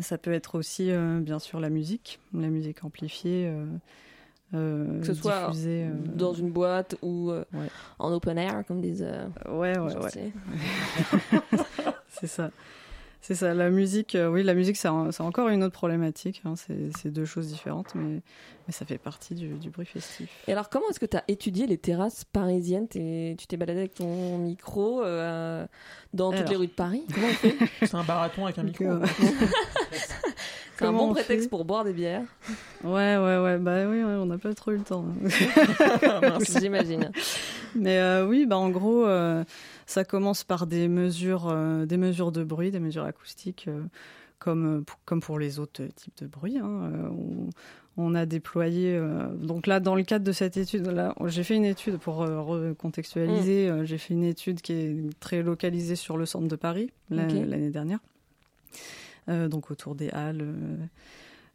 Ça 0.00 0.18
peut 0.18 0.32
être 0.32 0.58
aussi, 0.58 0.90
euh, 0.90 1.20
bien 1.20 1.38
sûr, 1.38 1.60
la 1.60 1.70
musique, 1.70 2.18
la 2.34 2.48
musique 2.48 2.82
amplifiée. 2.82 3.48
Euh, 4.54 5.00
Que 5.00 5.06
ce 5.06 5.14
soit 5.14 5.50
euh, 5.54 5.90
dans 6.14 6.32
une 6.34 6.50
boîte 6.50 6.96
ou 7.02 7.30
euh, 7.30 7.44
Ouais. 7.52 7.68
en 7.98 8.12
open 8.12 8.36
air, 8.38 8.62
comme 8.66 8.80
disent. 8.80 9.06
euh, 9.06 9.26
Ouais, 9.48 9.78
ouais, 9.78 9.94
les 9.94 10.00
ouais. 10.00 10.32
C'est 12.08 12.26
ça. 12.26 12.50
C'est 13.22 13.34
ça. 13.34 13.52
La 13.52 13.68
musique, 13.68 14.14
euh, 14.14 14.28
oui, 14.30 14.42
la 14.42 14.54
musique, 14.54 14.78
c'est 14.78 14.88
encore 14.88 15.48
une 15.48 15.62
autre 15.62 15.74
problématique. 15.74 16.40
hein. 16.46 16.54
C'est 16.56 16.88
c'est 16.98 17.10
deux 17.10 17.26
choses 17.26 17.48
différentes, 17.48 17.94
mais, 17.94 18.22
mais 18.66 18.72
ça 18.72 18.86
fait 18.86 18.96
partie 18.96 19.34
du, 19.34 19.48
du 19.58 19.68
bruit 19.68 19.84
festif. 19.84 20.30
Et 20.48 20.52
alors, 20.52 20.70
comment 20.70 20.86
est-ce 20.88 20.98
que 20.98 21.04
tu 21.06 21.18
as 21.18 21.24
étudié 21.28 21.66
les 21.66 21.76
terrasses 21.76 22.24
parisiennes? 22.24 22.88
T'es- 22.88 23.36
Tu 23.38 23.46
t'es 23.46 23.58
baladé 23.58 23.80
avec 23.80 23.94
ton 23.94 24.38
micro 24.38 25.02
euh, 25.04 25.66
dans 26.14 26.32
toutes 26.32 26.48
les 26.48 26.56
rues 26.56 26.66
de 26.68 26.72
Paris? 26.72 27.04
Comment 27.14 27.26
on 27.26 27.30
fait? 27.34 27.56
C'est 27.82 27.94
un 27.94 28.04
barathon 28.04 28.44
avec 28.46 28.58
un 28.58 28.62
micro. 28.62 28.84
C'est 30.80 30.86
un 30.86 30.92
bon 30.92 31.10
on 31.10 31.12
prétexte 31.12 31.44
fait 31.44 31.48
pour 31.50 31.64
boire 31.64 31.84
des 31.84 31.92
bières. 31.92 32.24
Ouais, 32.84 33.16
ouais, 33.18 33.38
ouais. 33.38 33.58
Bah 33.58 33.86
oui, 33.88 33.98
ouais, 34.02 34.14
on 34.14 34.26
n'a 34.26 34.38
pas 34.38 34.54
trop 34.54 34.70
eu 34.72 34.76
le 34.78 34.82
temps. 34.82 35.04
J'imagine. 36.60 37.10
Mais 37.74 37.98
euh, 37.98 38.26
oui, 38.26 38.46
bah 38.46 38.56
en 38.58 38.70
gros, 38.70 39.06
euh, 39.06 39.44
ça 39.86 40.04
commence 40.04 40.44
par 40.44 40.66
des 40.66 40.88
mesures, 40.88 41.48
euh, 41.50 41.84
des 41.86 41.96
mesures 41.98 42.32
de 42.32 42.42
bruit, 42.42 42.70
des 42.70 42.80
mesures 42.80 43.04
acoustiques, 43.04 43.68
comme 44.38 44.82
pour, 44.84 44.98
comme 45.04 45.20
pour 45.20 45.38
les 45.38 45.58
autres 45.58 45.82
types 45.94 46.16
de 46.22 46.26
bruit. 46.26 46.56
hein. 46.58 46.90
On, 47.10 47.50
on 47.96 48.14
a 48.14 48.24
déployé. 48.24 48.98
donc 49.42 49.66
là, 49.66 49.78
dans 49.78 49.94
le 49.94 50.02
cadre 50.04 50.24
de 50.24 50.32
cette 50.32 50.56
étude, 50.56 50.86
là, 50.86 51.14
j'ai 51.26 51.42
fait 51.44 51.56
une 51.56 51.66
étude 51.66 51.98
pour 51.98 52.16
recontextualiser. 52.16 53.68
euh, 53.68 53.84
j'ai 53.84 53.98
fait 53.98 54.14
une 54.14 54.24
étude 54.24 54.62
qui 54.62 54.72
est 54.72 54.96
très 55.20 55.42
localisée 55.42 55.96
sur 55.96 56.16
le 56.16 56.24
centre 56.24 56.48
de 56.48 56.56
Paris 56.56 56.90
l'année 57.10 57.68
dernière. 57.70 57.98
Euh, 59.28 59.48
donc 59.48 59.70
autour 59.70 59.94
des 59.94 60.10
Halles. 60.10 60.42
euh, 60.42 60.76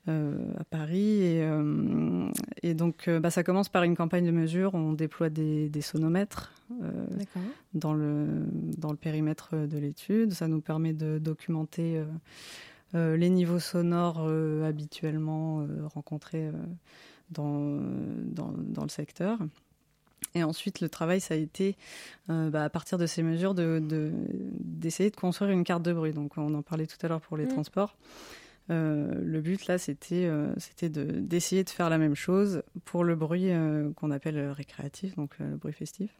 euh, 0.08 0.54
à 0.60 0.64
Paris. 0.66 1.24
Et, 1.24 1.42
euh, 1.42 2.30
et 2.62 2.76
donc, 2.76 3.08
euh, 3.08 3.20
bah, 3.20 3.32
ça 3.32 3.44
commence 3.44 3.70
par 3.70 3.82
une 3.82 3.96
campagne 3.96 4.24
de 4.26 4.32
mesure. 4.32 4.76
On 4.76 4.94
déploie 4.94 5.30
des, 5.30 5.68
des 5.68 5.82
sonomètres 5.82 6.54
dans, 7.74 7.94
le, 7.94 8.28
dans 8.78 8.92
le 8.92 8.98
périmètre 8.98 9.56
de 9.56 9.78
l'étude. 9.80 10.34
Ça 10.34 10.48
nous 10.48 10.62
permet 10.62 10.94
de 10.94 11.18
documenter 11.18 12.04
les 12.94 13.30
niveaux 13.30 13.60
sonores 13.60 14.28
habituellement 14.64 15.66
rencontrés 15.94 16.52
dans, 17.32 17.80
dans, 18.26 18.54
dans 18.58 18.84
le 18.84 18.90
secteur. 18.90 19.40
Et 20.36 20.44
ensuite, 20.44 20.82
le 20.82 20.90
travail, 20.90 21.22
ça 21.22 21.34
a 21.34 21.38
été, 21.38 21.76
euh, 22.30 22.50
bah, 22.50 22.64
à 22.66 22.70
partir 22.70 22.98
de 22.98 23.06
ces 23.06 23.24
mesures, 23.24 23.56
de- 23.56 23.80
de- 23.82 24.12
d'essayer 24.60 25.10
de, 25.10 25.16
construire 25.16 25.52
une 25.52 25.64
carte 25.64 25.82
de 25.84 25.94
bruit. 25.94 26.12
Donc, 26.12 26.38
on 26.38 26.54
en 26.54 26.62
parlait 26.62 26.86
tout 26.88 26.98
à 27.04 27.08
l'heure 27.08 27.22
pour 27.22 27.38
les 27.38 27.46
Mm. 27.46 27.50
transports. 27.50 27.96
Euh, 28.70 29.14
le 29.24 29.42
but, 29.42 29.68
là, 29.68 29.78
c'était 29.78 30.26
euh, 30.26 30.52
c'était 30.58 30.90
d'essayer 30.90 31.64
de, 31.64 31.70
faire 31.70 31.90
la 31.90 31.98
même 31.98 32.16
chose 32.16 32.64
pour 32.84 33.04
le 33.04 33.16
bruit 33.16 33.52
euh, 33.52 33.92
qu'on 33.94 34.12
appelle 34.12 34.50
récréatif, 34.50 35.16
donc 35.16 35.38
le 35.40 35.56
bruit 35.56 35.72
festif. 35.74 36.12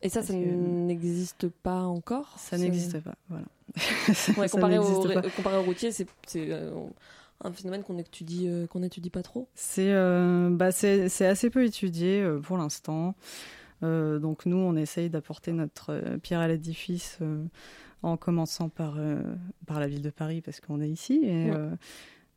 Et 0.00 0.08
ça, 0.08 0.22
ça 0.22 0.32
n'existe 0.32 1.48
pas 1.48 1.82
encore 1.82 2.34
Ça 2.38 2.56
n'existe 2.58 3.00
pas, 3.00 3.14
voilà. 3.28 3.44
Ouais, 4.38 4.48
comparé, 4.48 4.78
au, 4.78 4.82
n'existe 4.82 5.12
pas. 5.14 5.20
ré- 5.20 5.30
comparé 5.36 5.56
au 5.58 5.62
routier, 5.62 5.92
c'est 5.92 6.06
un 7.44 7.52
phénomène 7.52 7.82
qu'on 7.82 7.98
étudie, 7.98 8.46
euh, 8.48 8.66
qu'on 8.66 8.82
étudie 8.82 9.10
pas 9.10 9.22
trop. 9.22 9.48
C'est 9.54 9.92
euh, 9.92 10.48
bah, 10.50 10.72
c'est 10.72 11.08
c'est 11.08 11.26
assez 11.26 11.50
peu 11.50 11.64
étudié 11.64 12.22
euh, 12.22 12.38
pour 12.40 12.56
l'instant. 12.58 13.14
Donc 13.82 14.46
nous, 14.46 14.58
on 14.58 14.76
essaye 14.76 15.10
d'apporter 15.10 15.50
notre 15.50 16.16
pierre 16.22 16.38
à 16.38 16.46
l'édifice 16.46 17.18
en 18.04 18.16
commençant 18.16 18.68
par, 18.68 18.96
par 19.66 19.80
la 19.80 19.88
ville 19.88 20.02
de 20.02 20.10
Paris 20.10 20.40
parce 20.40 20.60
qu'on 20.60 20.80
est 20.80 20.88
ici. 20.88 21.20
Et, 21.24 21.50
Ouais. 21.50 21.68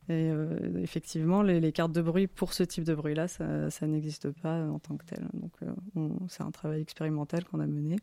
et, 0.08 0.32
effectivement, 0.82 1.42
les, 1.42 1.60
les 1.60 1.70
cartes 1.70 1.92
de 1.92 2.02
bruit 2.02 2.26
pour 2.26 2.52
ce 2.52 2.64
type 2.64 2.82
de 2.82 2.96
bruit-là, 2.96 3.28
ça, 3.28 3.70
ça 3.70 3.86
n'existe 3.86 4.28
pas 4.30 4.60
en 4.66 4.80
tant 4.80 4.96
que 4.96 5.04
tel. 5.04 5.24
Donc 5.34 5.52
on- 5.94 6.26
c'est 6.28 6.42
un 6.42 6.50
travail 6.50 6.80
expérimental 6.80 7.44
qu'on 7.44 7.60
a 7.60 7.66
mené 7.68 7.94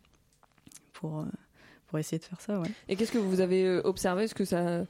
pour, 0.94 1.26
pour 1.88 2.00
essayer 2.00 2.20
de 2.20 2.24
faire 2.24 2.40
ça. 2.40 2.62
Ouais. 2.62 2.70
Et 2.88 2.96
qu'est-ce 2.96 3.12
que 3.12 3.18
vous 3.18 3.42
avez 3.42 3.80
observé? 3.84 4.24
Est-ce 4.24 4.36
que 4.36 4.46
ça, 4.46 4.86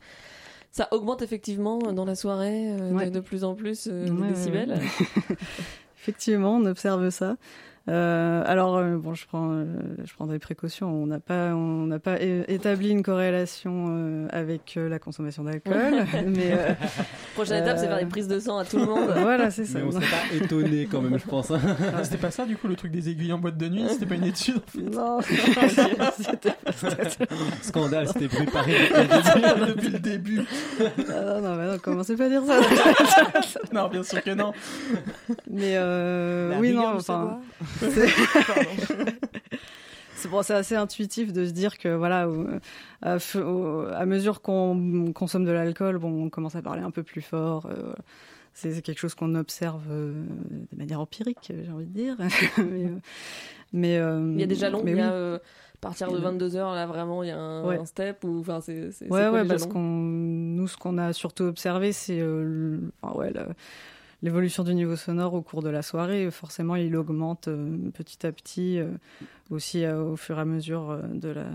ça 0.76 0.88
augmente 0.92 1.22
effectivement 1.22 1.78
dans 1.78 2.04
la 2.04 2.16
soirée 2.16 2.72
euh, 2.72 2.90
de- 2.90 2.96
Ouais. 2.96 3.10
de, 3.12 3.20
plus 3.22 3.44
en 3.46 3.54
plus 3.56 3.88
euh, 3.90 4.10
Ouais, 4.10 4.28
décibels 4.30 4.72
ouais. 4.72 5.36
Effectivement, 6.02 6.58
on 6.58 6.66
observe 6.66 7.10
ça. 7.12 7.38
Euh, 7.89 8.43
alors, 8.46 8.78
euh, 8.78 8.96
bon, 8.98 9.13
je 9.13 9.28
prends, 9.28 9.52
euh, 9.52 9.65
je 10.06 10.13
prends 10.13 10.26
des 10.28 10.39
précautions. 10.39 10.89
On 10.89 11.06
n'a 11.06 11.19
pas, 11.19 11.54
on 11.54 11.86
n'a 11.86 12.00
pas 12.00 12.15
établi 12.22 12.89
une 12.91 13.04
corrélation 13.04 13.88
euh, 13.89 14.28
avec 14.32 14.76
euh, 14.78 14.88
la 14.88 15.00
consommation 15.00 15.43
d'alcool, 15.43 16.06
mais 16.28 16.54
euh, 16.54 16.72
Prochaine 17.36 17.62
étape, 17.62 17.78
c'est 17.78 17.88
faire 17.88 18.00
des 18.00 18.06
prises 18.06 18.30
de 18.30 18.39
sang 18.39 18.58
à 18.58 18.63
tout 18.65 18.78
le 18.78 18.86
monde. 18.86 19.10
Voilà, 19.24 19.52
c'est 19.52 19.65
ça. 19.65 19.80
Mais 19.80 19.86
on 19.86 19.91
serait 19.91 20.06
pas 20.06 20.34
étonné 20.36 20.88
quand 20.89 21.02
même, 21.02 21.19
je 21.19 21.26
pense. 21.28 21.52
hein. 21.52 21.60
Ah, 21.96 22.04
c'était 22.06 22.17
pas 22.17 22.32
ça 22.32 22.46
du 22.46 22.56
coup 22.56 22.67
le 22.69 22.76
truc 22.76 22.91
des 22.91 23.10
aiguilles 23.10 23.34
en 23.34 23.38
boîte 23.39 23.58
de 23.58 23.67
nuit? 23.67 23.84
C'était 23.89 24.06
pas 24.06 24.15
une 24.15 24.26
étude 24.26 24.58
en 24.58 24.72
fait? 24.72 24.82
Non, 24.82 25.19
c'était 25.22 25.96
pas 25.96 26.72
ça. 26.72 26.89
Scandale, 27.62 28.08
c'était 28.08 28.28
bruit 28.28 28.46
Paris 28.46 28.74
depuis 28.74 29.41
le 29.41 29.50
début. 29.50 29.67
depuis 29.67 29.89
le 29.91 30.00
début. 30.00 30.41
Ah, 31.10 31.39
non, 31.41 31.56
mais 31.56 31.67
non, 31.67 31.78
commencez 31.80 32.15
pas 32.15 32.26
à 32.26 32.30
dire 32.30 32.43
ça. 32.46 32.60
non, 33.74 33.89
bien 33.89 34.04
sûr 34.04 34.24
que 34.24 34.32
non. 34.32 34.54
Mais 35.50 35.74
euh, 35.76 36.58
oui, 36.60 36.74
non, 36.74 36.93
enfin. 36.96 37.39
c'est 40.16 40.30
bon, 40.30 40.42
c'est 40.42 40.54
assez 40.54 40.76
intuitif 40.76 41.34
de 41.34 41.46
se 41.46 41.52
dire 41.52 41.78
que 41.78 41.90
voilà, 41.90 42.28
à, 43.02 44.06
mesure 44.06 44.42
qu'on 44.42 45.12
consomme 45.14 45.46
de 45.46 45.52
l'alcool, 45.52 45.98
bon, 45.98 46.26
on 46.26 46.30
commence 46.30 46.56
à 46.56 46.62
parler 46.62 46.82
un 46.82 46.92
peu 46.92 47.04
plus 47.04 47.22
fort. 47.22 47.66
euh, 47.68 47.94
c'est 48.54 48.82
quelque 48.84 49.00
chose 49.00 49.16
qu'on 49.16 49.34
observe 49.36 49.82
euh, 49.90 50.14
de 50.72 50.78
manière 50.78 51.00
empirique, 51.00 51.40
j'ai 51.50 51.70
envie 51.72 51.88
de 51.88 51.94
dire. 51.94 52.16
mais, 53.74 53.98
euh, 53.98 54.20
mais, 54.20 54.34
Il 54.36 54.40
y 54.40 54.44
a 54.44 54.48
des 54.48 54.56
jalons, 54.56 54.84
mais 54.84 54.92
il 54.92 54.98
y 54.98 55.02
a 55.02 55.12
oui. 55.12 55.36
à 55.36 55.40
partir 55.82 56.12
de 56.12 56.18
Il 56.18 56.24
y 56.24 56.26
a- 56.26 56.32
22h, 56.32 56.76
là 56.76 56.86
vraiment, 56.86 57.24
il 57.24 57.30
y 57.30 57.32
a 57.32 57.38
un, 57.38 57.66
Ouais. 57.66 57.80
un 57.80 57.86
step 57.86 58.24
ou 58.24 58.40
enfin 58.40 58.62
c'est 58.62 58.90
Ouais, 59.10 59.28
ouais, 59.30 59.46
parce 59.46 59.66
qu'on 59.66 59.82
nous, 59.82 60.68
ce 60.68 60.78
qu'on 60.78 60.98
a 61.00 61.14
surtout 61.14 61.44
observé, 61.46 61.92
c'est 61.94 62.20
euh, 62.22 62.78
enfin, 63.02 63.18
ouais, 63.18 63.34
l'évolution 64.24 64.64
du 64.64 64.74
niveau 64.74 64.96
sonore 64.96 65.34
au 65.34 65.42
cours 65.42 65.62
de 65.62 65.70
la 65.70 65.82
soirée. 65.82 66.32
Forcément, 66.32 66.76
il 66.76 66.96
augmente 66.96 67.50
euh, 67.50 67.78
petit 67.94 68.26
à 68.26 68.32
petit, 68.32 68.80
euh, 68.80 68.88
aussi 69.52 69.84
euh, 69.84 70.02
au 70.02 70.16
fur 70.16 70.38
et 70.38 70.42
à 70.42 70.46
mesure 70.46 70.98
de 71.14 71.30
la, 71.30 71.46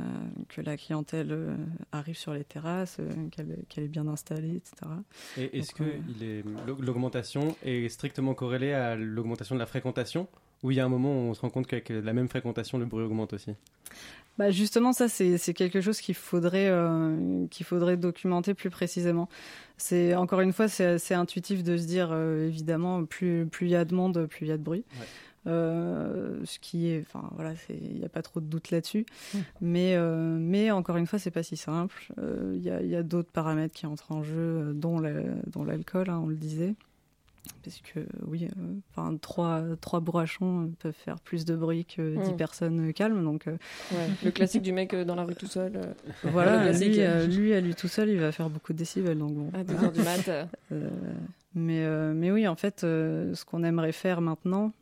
que 0.49 0.61
la 0.61 0.77
clientèle 0.77 1.57
arrive 1.93 2.17
sur 2.17 2.35
les 2.35 2.45
terrasses, 2.45 2.99
qu'elle 3.31 3.85
est 3.85 3.89
bien 3.89 4.07
installée, 4.07 4.57
etc. 4.57 4.73
Et 5.39 5.59
est-ce 5.59 5.75
que 5.75 5.83
euh, 5.83 6.43
l'augmentation 6.81 7.57
est 7.65 7.89
strictement 7.89 8.35
corrélée 8.35 8.75
à 8.75 8.97
l'augmentation 8.97 9.55
de 9.55 9.61
la 9.61 9.67
fréquentation? 9.67 10.29
Ou 10.63 10.71
il 10.71 10.77
y 10.77 10.81
a 10.81 10.85
un 10.85 10.89
moment 10.89 11.13
où 11.13 11.31
on 11.31 11.35
se 11.35 11.41
rend 11.41 11.51
compte 11.51 11.67
qu'avec 11.67 11.91
la 11.91 12.13
même 12.13 12.29
fréquentation, 12.29 12.79
le 12.79 12.87
bruit 12.87 13.05
augmente 13.05 13.33
aussi 13.33 13.53
Bah 14.39 14.51
justement, 14.51 14.93
ça 14.93 15.09
c'est 15.09 15.55
quelque 15.55 15.81
chose 15.81 16.01
qu'il 16.01 16.15
faudrait 16.15 16.69
euh, 16.69 17.47
qu'il 17.49 17.67
faudrait 17.67 17.97
documenter 17.97 18.55
plus 18.55 18.71
précisément. 18.71 19.29
C'est 19.77 20.15
encore 20.15 20.41
une 20.41 20.53
fois, 20.53 20.69
c'est 20.69 20.87
assez 20.87 21.15
intuitif 21.15 21.63
de 21.63 21.77
se 21.77 21.87
dire 21.87 22.09
euh, 22.11 22.49
évidemment 22.49 23.05
plus 23.05 23.47
plus 23.47 23.67
il 23.67 23.71
y 23.71 23.77
a 23.77 23.85
de 23.85 23.95
monde, 23.95 24.27
plus 24.27 24.47
il 24.47 24.49
y 24.49 24.53
a 24.53 24.57
de 24.57 24.63
bruit. 24.63 24.85
Ouais. 24.99 25.07
Euh, 25.49 26.41
ce 26.45 26.59
qui 26.59 26.89
est, 26.89 27.01
enfin 27.01 27.29
voilà, 27.35 27.55
il 27.71 27.99
n'y 27.99 28.05
a 28.05 28.09
pas 28.09 28.23
trop 28.23 28.41
de 28.41 28.47
doute 28.47 28.71
là-dessus. 28.71 29.07
Mm. 29.33 29.39
Mais 29.61 29.95
euh, 29.95 30.37
mais 30.39 30.71
encore 30.71 30.97
une 30.97 31.07
fois, 31.07 31.19
c'est 31.19 31.31
pas 31.31 31.43
si 31.43 31.57
simple. 31.57 32.13
Euh, 32.19 32.53
Il 32.55 32.63
y 32.63 32.97
a 32.97 33.03
d'autres 33.03 33.31
paramètres 33.31 33.75
qui 33.75 33.87
entrent 33.87 34.13
en 34.13 34.23
jeu, 34.23 34.73
dont 34.75 35.01
l'alcool, 35.01 36.11
hein, 36.11 36.21
on 36.23 36.27
le 36.27 36.37
disait. 36.37 36.75
Parce 37.65 37.81
que 37.81 38.01
oui, 38.27 38.47
euh, 38.59 38.75
enfin 38.91 39.17
trois, 39.17 39.63
trois 39.81 40.01
bourrachons 40.01 40.73
peuvent 40.79 40.93
faire 40.95 41.19
plus 41.21 41.45
de 41.45 41.55
bruit 41.57 41.85
que 41.85 42.17
dix 42.25 42.33
Mm. 42.33 42.37
personnes 42.37 42.93
calmes. 42.93 43.25
Donc, 43.25 43.47
euh, 43.47 43.57
Ouais, 43.93 44.09
le 44.25 44.31
classique 44.31 44.63
du 44.63 44.73
mec 44.73 44.95
euh, 44.95 45.05
dans 45.05 45.15
la 45.15 45.25
rue 45.25 45.35
tout 45.35 45.47
seul. 45.47 45.77
euh, 45.77 45.93
voilà, 46.25 46.73
lui, 46.73 47.01
euh, 47.01 47.27
lui, 47.27 47.53
à 47.55 47.61
lui 47.61 47.75
tout 47.75 47.89
seul, 47.89 48.09
il 48.09 48.19
va 48.19 48.33
faire 48.33 48.49
beaucoup 48.51 48.73
de 48.73 48.79
décibels. 48.79 49.19
Donc 49.19 49.35
bon. 49.35 49.51
À 49.59 49.65
2 49.65 49.83
heures 49.85 49.93
du 49.93 50.03
mat. 50.03 50.29
euh. 50.29 50.45
Euh, 50.73 50.91
mais, 51.55 51.85
euh, 51.85 52.13
mais 52.15 52.31
oui, 52.31 52.47
en 52.47 52.55
fait, 52.57 52.85
euh, 52.85 53.35
ce 53.35 53.45
qu'on 53.47 53.65
aimerait 53.65 53.93
faire 53.93 54.21
maintenant, 54.21 54.73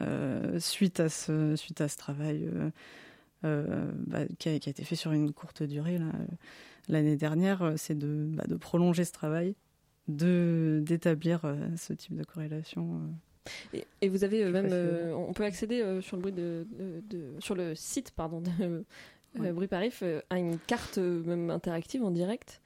euh, 0.00 0.58
suite, 0.60 1.00
à 1.00 1.08
ce, 1.08 1.56
suite 1.56 1.80
à 1.80 1.88
ce 1.88 1.96
travail 1.96 2.44
euh, 2.52 2.70
euh, 3.44 3.90
bah, 4.06 4.20
qui, 4.38 4.48
a, 4.48 4.58
qui 4.58 4.68
a 4.68 4.72
été 4.72 4.84
fait 4.84 4.96
sur 4.96 5.12
une 5.12 5.32
courte 5.32 5.62
durée 5.62 5.96
euh, 5.96 6.10
l'année 6.88 7.16
dernière, 7.16 7.62
euh, 7.62 7.74
c'est 7.76 7.96
de, 7.96 8.26
bah, 8.32 8.44
de 8.48 8.56
prolonger 8.56 9.04
ce 9.04 9.12
travail, 9.12 9.54
d'établir 10.08 11.40
euh, 11.44 11.56
ce 11.76 11.92
type 11.92 12.16
de 12.16 12.24
corrélation. 12.24 12.94
euh. 12.94 13.48
Et, 13.78 13.86
et 14.02 14.08
vous 14.08 14.24
avez 14.24 14.44
euh, 14.44 14.50
même, 14.50 14.68
euh, 14.70 15.12
on 15.14 15.32
peut 15.32 15.44
accéder 15.44 15.80
euh, 15.80 16.00
sur 16.02 16.16
le 16.16 16.22
bruit 16.22 16.32
de, 16.32 16.66
de- 16.78 17.00
de- 17.16 17.40
sur 17.40 17.54
le 17.54 17.74
site 17.74 18.10
pardon 18.10 18.40
de 18.40 18.50
euh, 18.60 18.82
Ouais. 19.38 19.52
Bruit 19.52 19.68
Parif 19.68 20.00
euh, 20.02 20.20
à 20.30 20.38
une 20.38 20.58
carte 20.58 20.98
euh, 20.98 21.22
même 21.24 21.50
interactive 21.50 22.02
en 22.02 22.10
direct. 22.10 22.60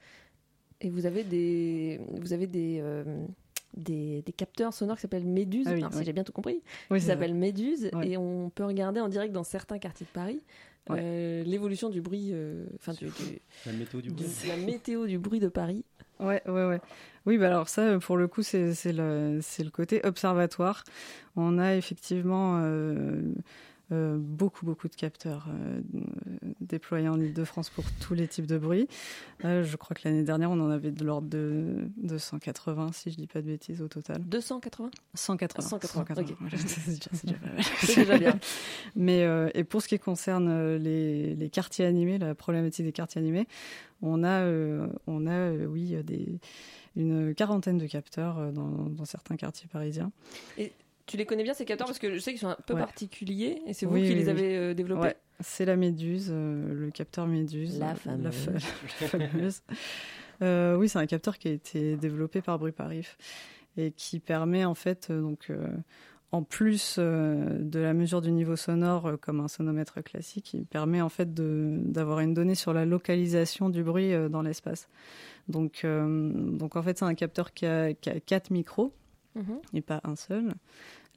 Et 0.81 0.89
vous 0.89 1.05
avez 1.05 1.23
des, 1.23 1.99
vous 2.19 2.33
avez 2.33 2.47
des, 2.47 2.79
euh, 2.81 3.03
des, 3.77 4.21
des 4.25 4.31
capteurs 4.31 4.73
sonores 4.73 4.95
qui 4.97 5.01
s'appellent 5.03 5.25
Méduse. 5.25 5.65
Ah 5.69 5.73
oui, 5.73 5.83
si 5.91 6.03
j'ai 6.03 6.13
bien 6.13 6.23
tout 6.23 6.31
compris, 6.31 6.61
Oui, 6.89 6.99
qui 6.99 7.05
s'appellent 7.05 7.33
Méduse 7.35 7.89
Ouais. 7.93 8.09
et 8.11 8.17
on 8.17 8.49
peut 8.49 8.65
regarder 8.65 8.99
en 9.01 9.07
direct 9.09 9.33
dans 9.33 9.43
certains 9.43 9.77
quartiers 9.79 10.05
de 10.05 10.11
Paris 10.11 10.41
Ouais. 10.89 10.97
euh, 11.01 11.43
l'évolution 11.43 11.89
du 11.89 12.01
bruit, 12.01 12.31
euh, 12.33 12.65
enfin 12.75 12.91
du, 12.93 13.05
du- 13.05 13.39
La 13.65 13.71
météo 13.71 14.01
du 14.01 14.09
bruit. 14.11 14.25
la 14.47 14.57
météo 14.57 15.05
du 15.07 15.17
bruit 15.17 15.39
de 15.39 15.47
Paris. 15.47 15.85
Ouais, 16.19 16.41
ouais, 16.47 16.65
ouais. 16.65 16.79
Oui, 17.25 17.37
bah 17.37 17.47
alors 17.47 17.69
ça, 17.69 17.97
pour 17.99 18.17
le 18.17 18.27
coup, 18.27 18.43
c'est 18.43 18.73
le, 18.93 19.39
le 19.39 19.69
côté 19.69 20.01
observatoire. 20.05 20.83
On 21.35 21.57
a 21.57 21.75
effectivement 21.75 22.59
euh, 22.61 23.21
euh, 23.93 24.17
beaucoup, 24.17 24.65
beaucoup 24.65 24.87
de 24.87 24.95
capteurs 24.95 25.47
euh, 25.49 25.81
déployés 26.61 27.07
en 27.07 27.19
Ile-de-France 27.19 27.69
pour 27.69 27.83
tous 28.01 28.13
les 28.13 28.27
types 28.27 28.47
de 28.47 28.57
bruit. 28.57 28.87
Euh, 29.45 29.63
je 29.63 29.77
crois 29.77 29.95
que 29.95 30.01
l'année 30.05 30.23
dernière, 30.23 30.51
on 30.51 30.59
en 30.59 30.69
avait 30.69 30.91
de 30.91 31.03
l'ordre 31.05 31.27
de, 31.27 31.87
de 31.97 32.17
180, 32.17 32.91
si 32.93 33.11
je 33.11 33.17
dis 33.17 33.27
pas 33.27 33.41
de 33.41 33.47
bêtises, 33.47 33.81
au 33.81 33.87
total. 33.87 34.21
280 34.23 34.89
180. 35.13 35.67
180, 35.69 36.21
ok. 36.21 36.35
voilà, 36.39 36.57
c'est 36.57 37.99
déjà, 38.01 38.17
bien. 38.17 38.39
Mais 38.95 39.27
et 39.53 39.63
pour 39.63 39.81
ce 39.81 39.87
qui 39.87 39.99
concerne 39.99 40.75
les, 40.75 41.35
les 41.35 41.49
quartiers 41.49 41.85
animés, 41.85 42.17
la 42.17 42.35
problématique 42.35 42.85
des 42.85 42.91
quartiers 42.91 43.21
animés, 43.21 43.47
on 44.01 44.23
a, 44.23 44.45
on 45.07 45.27
a 45.27 45.51
oui, 45.51 45.95
des, 46.03 46.39
une 46.95 47.35
quarantaine 47.35 47.77
de 47.77 47.87
capteurs 47.87 48.51
dans, 48.51 48.89
dans 48.89 49.05
certains 49.05 49.35
quartiers 49.35 49.67
parisiens. 49.71 50.11
Et 50.57 50.71
tu 51.05 51.17
les 51.17 51.25
connais 51.25 51.43
bien 51.43 51.53
ces 51.53 51.65
capteurs 51.65 51.87
parce 51.87 51.99
que 51.99 52.13
je 52.13 52.19
sais 52.19 52.31
qu'ils 52.31 52.39
sont 52.39 52.47
un 52.49 52.57
peu 52.65 52.73
Ouais. 52.73 52.79
particuliers 52.79 53.61
et 53.67 53.73
c'est 53.73 53.85
vous 53.85 53.93
Oui, 53.93 54.03
qui 54.03 54.09
oui, 54.09 54.15
les 54.15 54.23
oui. 54.25 54.29
avez 54.29 54.57
euh, 54.57 54.73
développés. 54.73 55.01
Ouais, 55.07 55.17
c'est 55.39 55.65
la 55.65 55.75
méduse, 55.75 56.29
euh, 56.31 56.73
le 56.73 56.91
capteur 56.91 57.27
méduse. 57.27 57.79
La 57.79 57.91
euh, 57.91 57.95
fameuse. 57.95 58.33
fa- 58.35 58.51
la 59.01 59.07
fameuse. 59.27 59.61
Euh, 60.41 60.75
oui, 60.77 60.89
c'est 60.89 60.99
un 60.99 61.05
capteur 61.05 61.37
qui 61.37 61.47
a 61.47 61.51
été 61.51 61.95
développé 61.97 62.41
par 62.41 62.57
Bruit 62.59 62.71
Parif 62.71 63.17
et 63.77 63.91
qui 63.91 64.19
permet 64.19 64.65
en 64.65 64.75
fait, 64.75 65.07
euh, 65.09 65.21
donc, 65.21 65.47
euh, 65.49 65.67
en 66.31 66.41
plus 66.41 66.97
de 66.97 67.79
la 67.79 67.93
mesure 67.93 68.19
du 68.21 68.31
niveau 68.31 68.55
sonore 68.55 69.17
comme 69.21 69.39
un 69.39 69.47
sonomètre 69.47 70.01
classique, 70.03 70.53
il 70.55 70.65
permet 70.65 70.99
en 70.99 71.09
fait 71.09 71.31
d'avoir 71.33 72.21
une 72.21 72.33
donnée 72.33 72.55
sur 72.55 72.73
la 72.73 72.85
localisation 72.85 73.69
du 73.69 73.83
bruit 73.83 74.13
dans 74.31 74.41
l'espace. 74.41 74.87
Donc, 75.47 75.81
euh, 75.83 76.31
donc 76.33 76.75
en 76.75 76.81
fait, 76.81 76.97
c'est 76.97 77.05
un 77.05 77.13
capteur 77.13 77.53
qui 77.53 77.67
a, 77.67 77.93
qui 77.93 78.09
a 78.09 78.19
quatre 78.19 78.49
micros 78.49 78.93
Mhm. 79.35 79.59
et 79.73 79.81
pas 79.81 80.01
un 80.03 80.15
seul. 80.15 80.53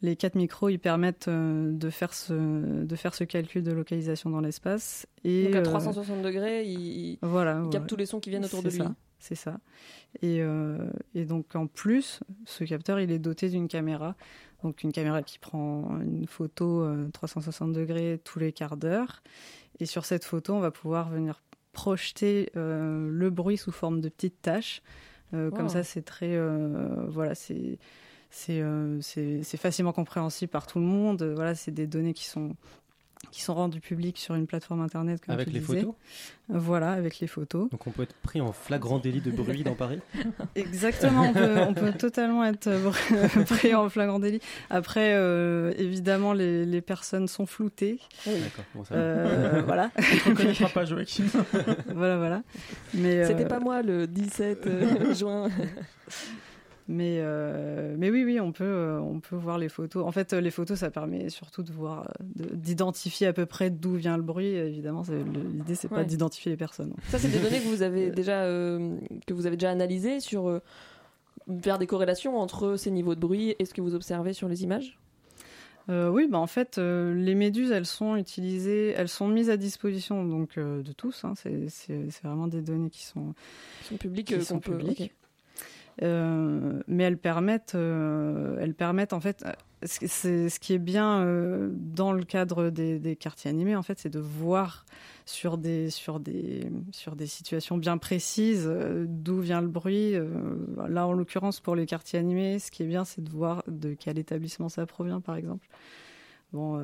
Les 0.03 0.15
quatre 0.15 0.35
micros, 0.35 0.69
ils 0.69 0.79
permettent 0.79 1.29
euh, 1.29 1.73
de, 1.73 1.89
faire 1.91 2.13
ce, 2.13 2.33
de 2.85 2.97
faire 2.97 3.15
ce 3.15 3.25
calcul 3.25 3.63
de 3.63 3.73
localisation 3.73 4.29
dans 4.31 4.41
l'espace. 4.41 5.07
Et, 5.25 5.45
Donc 5.45 5.55
à 5.55 5.59
euh, 5.59 5.63
360 5.63 6.21
degrés, 6.23 6.65
il, 6.67 6.81
il 6.81 7.19
voilà, 7.23 7.63
capte 7.71 7.85
ouais. 7.85 7.87
tous 7.89 7.97
les 7.97 8.07
sons 8.07 8.21
qui 8.21 8.29
viennent 8.31 8.45
autour 8.45 8.63
de 8.63 8.69
C'est 8.69 8.79
lui. 8.79 8.85
ça, 8.85 8.95
C'est 9.19 9.35
ça. 9.35 9.59
Et, 10.21 10.43
euh, 10.43 10.91
et 11.15 11.25
donc 11.25 11.57
en 11.57 11.67
plus, 11.67 12.21
ce 12.45 12.65
capteur, 12.65 13.01
il 13.01 13.11
est 13.11 13.19
doté 13.19 13.49
d'une 13.49 13.69
caméra. 13.69 14.17
Donc 14.63 14.83
une 14.83 14.93
caméra 14.93 15.23
qui 15.23 15.39
prend 15.39 15.99
une 16.01 16.27
photo 16.27 16.83
euh, 16.83 17.09
360 17.15 17.73
degrés 17.73 18.21
tous 18.23 18.39
les 18.39 18.53
quarts 18.53 18.77
d'heure. 18.77 19.23
Et 19.81 19.87
sur 19.87 20.05
cette 20.05 20.25
photo, 20.25 20.55
on 20.55 20.61
va 20.61 20.71
pouvoir 20.71 21.09
venir 21.09 21.43
projeter 21.73 22.51
euh, 22.57 23.09
le 23.11 23.31
bruit 23.31 23.57
sous 23.59 23.73
forme 23.73 24.01
de 24.03 24.09
petites 24.11 24.41
taches. 24.43 24.83
Euh, 25.35 25.51
Wow. 25.51 25.57
Comme 25.57 25.69
ça, 25.69 25.83
c'est 25.85 26.03
très... 26.03 26.35
euh, 26.37 27.05
voilà, 27.09 27.35
c'est... 27.35 27.79
C'est 28.39 28.61
euh, 28.61 29.01
c'est- 29.01 29.57
facilement 29.57 29.93
compréhensible 29.95 30.51
par 30.51 30.67
tout 30.67 30.79
le 30.79 30.85
monde. 30.85 31.23
Voilà, 31.35 31.55
c'est 31.55 31.71
des 31.71 31.87
données 31.87 32.13
qui 32.13 32.27
sont, 32.27 32.55
qui 33.31 33.41
sont 33.41 33.55
rendues 33.55 33.81
publiques 33.81 34.19
sur 34.19 34.35
une 34.35 34.47
plateforme 34.47 34.83
internet. 34.83 35.25
Comme 35.25 35.35
Avec 35.35 35.49
tu 35.49 35.55
les 35.55 35.61
disais. 35.61 35.79
photos? 35.81 35.95
Voilà, 36.51 36.93
avec 36.93 37.19
les 37.21 37.29
photos. 37.29 37.71
Donc 37.71 37.87
on 37.87 37.91
peut 37.93 38.03
être 38.03 38.15
pris 38.17 38.43
en 38.43 38.53
flagrant 38.53 38.99
délit 38.99 39.23
de 39.23 39.31
bruit 39.31 39.65
dans 39.65 39.75
Paris? 39.75 40.01
Exactement, 40.55 41.23
on 41.23 41.33
peut, 41.33 41.59
on 41.67 41.73
peut 41.73 41.93
totalement 41.93 42.45
être 42.45 42.67
euh, 42.67 42.91
pris 43.47 43.75
en 43.75 43.89
flagrant 43.89 44.19
délit. 44.19 44.41
Après, 44.69 45.15
euh, 45.15 45.73
évidemment, 45.79 46.35
les, 46.35 46.67
les 46.67 46.81
personnes 46.83 47.29
sont 47.29 47.47
floutées. 47.47 47.99
D'accord, 48.27 48.65
bon, 48.75 48.85
ça 48.85 48.95
va. 48.95 49.01
Euh, 49.01 49.63
voilà. 49.67 49.91
On 49.97 50.03
te 50.03 50.29
reconnaîtra 50.29 50.69
pas, 50.69 50.85
Joachim. 50.85 51.25
voilà, 51.95 52.19
voilà. 52.19 52.43
Mais 52.93 53.25
C'était 53.25 53.45
euh, 53.45 53.49
pas 53.49 53.61
moi 53.61 53.81
le 53.81 54.07
17 54.07 54.67
euh, 54.67 55.15
juin. 55.15 55.49
Mais, 56.89 57.17
euh, 57.19 57.97
mais 57.99 58.11
oui, 58.11 58.23
oui, 58.25 58.39
on 58.39 58.53
peut, 58.53 58.63
euh, 58.65 59.01
on 59.01 59.19
peut 59.19 59.35
voir 59.35 59.59
les 59.59 59.69
photos. 59.69 60.05
En 60.07 60.13
fait, 60.13 60.33
euh, 60.33 60.41
les 60.41 60.53
photos, 60.53 60.79
ça 60.79 60.91
permet 60.91 61.31
surtout 61.31 61.65
de 61.65 61.73
voir, 61.73 62.13
de- 62.21 62.55
d'identifier 62.55 63.27
à 63.27 63.33
peu 63.33 63.45
près 63.45 63.71
d'où 63.71 63.95
vient 63.95 64.17
le 64.17 64.23
bruit. 64.23 64.47
Évidemment, 64.55 65.03
l'idée, 65.53 65.75
c'est 65.75 65.89
pas 65.89 65.97
Ouais. 65.97 66.05
d'identifier 66.05 66.51
les 66.53 66.57
personnes. 66.57 66.95
Ça, 67.09 67.19
c'est 67.19 67.29
des 67.29 67.41
données 67.41 67.59
que 67.59 67.67
vous 67.67 67.83
avez 67.83 68.11
déjà, 68.11 68.43
euh, 68.45 68.97
que 69.27 69.35
vous 69.35 69.47
avez 69.47 69.57
déjà 69.57 69.71
analysées 69.71 70.21
sur 70.21 70.61
faire 71.63 71.79
des 71.79 71.87
corrélations 71.89 72.39
entre 72.39 72.77
ces 72.77 72.91
niveaux 72.93 73.15
de 73.17 73.21
bruit 73.21 73.57
et 73.59 73.65
ce 73.65 73.75
que 73.75 73.81
vous 73.81 73.95
observez 73.97 74.33
sur 74.33 74.49
les 74.49 74.63
images? 74.63 74.99
Euh, 75.89 76.09
oui, 76.09 76.27
bah 76.29 76.39
en 76.39 76.49
fait, 76.49 76.79
euh, 76.79 77.15
les 77.15 77.35
méduses, 77.37 77.71
elles 77.71 77.87
sont 77.87 78.17
utilisées, 78.17 78.91
elles 78.97 79.09
sont 79.09 79.29
mises 79.29 79.51
à 79.51 79.57
disposition 79.57 80.25
donc 80.25 80.59
euh, 80.59 80.83
de 80.83 80.91
tous. 80.93 81.25
hein. 81.25 81.35
C'est 81.37 82.09
vraiment 82.25 82.49
des 82.49 82.61
données 82.63 82.91
qui 82.91 83.05
sont, 83.05 83.35
Qui 83.83 83.89
sont 83.89 83.97
publiques, 83.97 84.27
qui 84.27 84.41
sont 84.45 84.55
qu'on 84.55 84.61
peut- 84.61 84.79
publiques. 84.79 85.01
ok. 85.03 85.11
Euh, 86.03 86.83
mais 86.89 87.05
elles 87.05 87.17
permettent, 87.17 87.75
euh, 87.75 88.59
elles 88.61 88.75
permettent 88.75 89.15
en 89.15 89.21
fait, 89.21 89.43
euh, 89.47 89.53
ce- 89.87 90.07
c'est 90.07 90.49
ce 90.51 90.61
qui 90.61 90.75
est 90.75 90.79
bien 90.79 91.25
dans 91.73 92.13
le 92.13 92.23
cadre 92.25 92.69
des, 92.69 92.99
des 92.99 93.17
quartiers 93.17 93.49
animés 93.51 93.75
en 93.77 93.83
fait, 93.83 93.99
c'est 93.99 94.11
de 94.11 94.19
voir 94.19 94.85
sur 95.25 95.57
des 95.57 95.89
sur 95.91 96.21
des 96.21 96.71
sur 96.93 97.17
des 97.17 97.27
situations 97.27 97.79
bien 97.79 97.97
précises 97.97 98.71
d'où 99.07 99.41
vient 99.41 99.63
le 99.63 99.69
bruit. 99.69 100.15
Là, 100.89 101.07
en 101.07 101.13
l'occurrence, 101.13 101.61
pour 101.61 101.75
les 101.77 101.87
quartiers 101.87 102.19
animés, 102.19 102.59
ce 102.59 102.71
qui 102.71 102.83
est 102.83 102.87
bien, 102.87 103.05
c'est 103.07 103.23
de 103.25 103.31
voir 103.31 103.63
de 103.67 103.95
quel 103.95 104.19
établissement 104.19 104.69
ça 104.69 104.85
provient, 104.87 105.21
par 105.23 105.37
exemple. 105.37 105.67
Bon, 106.53 106.81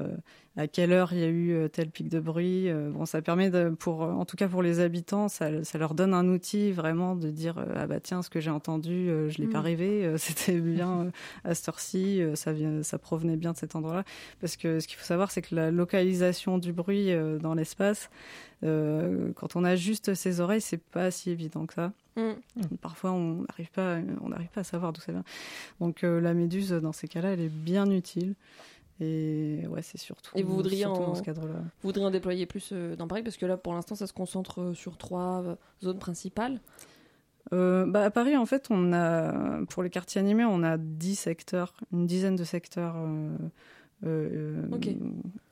à 0.56 0.66
quelle 0.68 0.92
heure 0.92 1.12
il 1.12 1.18
y 1.20 1.24
a 1.24 1.28
eu 1.28 1.52
euh, 1.52 1.68
tel 1.68 1.90
pic 1.90 2.08
de 2.08 2.20
bruit. 2.20 2.68
euh, 2.68 2.90
bon, 2.90 3.06
ça 3.06 3.22
permet, 3.22 3.48
de, 3.50 3.70
pour, 3.70 4.02
en 4.02 4.24
tout 4.26 4.36
cas 4.36 4.48
pour 4.48 4.62
les 4.62 4.80
habitants, 4.80 5.28
ça, 5.28 5.64
ça 5.64 5.78
leur 5.78 5.94
donne 5.94 6.12
un 6.14 6.28
outil 6.28 6.72
vraiment 6.72 7.16
de 7.16 7.30
dire 7.30 7.56
euh, 7.58 7.64
ah 7.76 7.86
bah 7.86 8.00
tiens, 8.00 8.22
ce 8.22 8.28
que 8.30 8.38
j'ai 8.40 8.50
entendu, 8.50 9.08
euh, 9.08 9.30
je 9.30 9.38
l'ai 9.38 9.46
pas 9.46 9.60
Mm. 9.60 9.64
rêvé, 9.64 10.04
euh, 10.04 10.16
c'était 10.18 10.60
bien 10.60 11.00
euh, 11.06 11.10
à 11.44 11.54
cette 11.54 11.68
heure-ci, 11.68 12.22
euh, 12.22 12.34
ça 12.34 12.52
vient, 12.52 12.82
ça 12.82 12.98
provenait 12.98 13.36
bien 13.36 13.52
de 13.52 13.56
cet 13.56 13.76
endroit-là. 13.76 14.04
Parce 14.40 14.56
que 14.56 14.78
ce 14.80 14.86
qu'il 14.88 14.98
faut 14.98 15.04
savoir, 15.06 15.30
c'est 15.30 15.42
que 15.42 15.54
la 15.54 15.70
localisation 15.70 16.58
du 16.58 16.72
bruit 16.72 17.12
euh, 17.12 17.38
dans 17.38 17.54
l'espace, 17.54 18.10
euh, 18.64 19.32
quand 19.34 19.56
on 19.56 19.64
a 19.64 19.74
juste 19.74 20.14
ses 20.14 20.40
oreilles, 20.40 20.60
c'est 20.60 20.82
pas 20.82 21.10
si 21.10 21.30
évident 21.30 21.66
que 21.66 21.74
ça. 21.74 21.92
Mm. 22.16 22.32
Parfois, 22.80 23.12
on 23.12 23.44
n'arrive 23.48 23.70
pas, 23.72 23.96
on 24.22 24.28
n'arrive 24.28 24.48
pas 24.50 24.60
à 24.60 24.64
savoir 24.64 24.92
d'où 24.92 25.00
ça 25.00 25.12
vient. 25.12 25.24
Donc, 25.80 26.04
euh, 26.04 26.20
la 26.20 26.34
méduse, 26.34 26.70
dans 26.72 26.92
ces 26.92 27.08
cas-là, 27.08 27.30
elle 27.30 27.40
est 27.40 27.48
bien 27.48 27.90
utile. 27.90 28.34
Et 29.02 29.66
ouais, 29.66 29.82
c'est 29.82 29.98
surtout, 29.98 30.30
Et 30.36 30.42
vous 30.44 30.54
voudriez, 30.54 30.82
surtout 30.82 31.02
en, 31.02 31.06
dans 31.08 31.14
ce 31.16 31.22
cadre-là. 31.22 31.54
vous 31.54 31.88
voudriez 31.88 32.06
en 32.06 32.10
déployer 32.10 32.46
plus 32.46 32.70
euh, 32.72 32.94
dans 32.94 33.08
Paris 33.08 33.22
parce 33.22 33.36
que 33.36 33.46
là, 33.46 33.56
pour 33.56 33.72
l'instant, 33.74 33.96
ça 33.96 34.06
se 34.06 34.12
concentre 34.12 34.60
euh, 34.60 34.74
sur 34.74 34.96
trois 34.96 35.42
euh, 35.42 35.56
zones 35.82 35.98
principales. 35.98 36.60
Euh, 37.52 37.84
bah, 37.86 38.04
à 38.04 38.10
Paris, 38.10 38.36
en 38.36 38.46
fait, 38.46 38.68
on 38.70 38.92
a, 38.92 39.64
pour 39.66 39.82
les 39.82 39.90
quartiers 39.90 40.20
animés, 40.20 40.44
on 40.44 40.62
a 40.62 40.78
10 40.78 41.16
secteurs, 41.16 41.74
une 41.92 42.06
dizaine 42.06 42.36
de 42.36 42.44
secteurs 42.44 42.94
euh, 42.96 43.36
euh, 44.06 44.62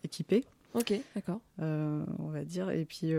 équipés. 0.05 0.45
Ok, 0.75 0.95
d'accord. 1.17 1.41
on 1.59 2.29
va 2.29 2.45
dire. 2.45 2.71
Et 2.71 2.85
puis, 2.85 3.13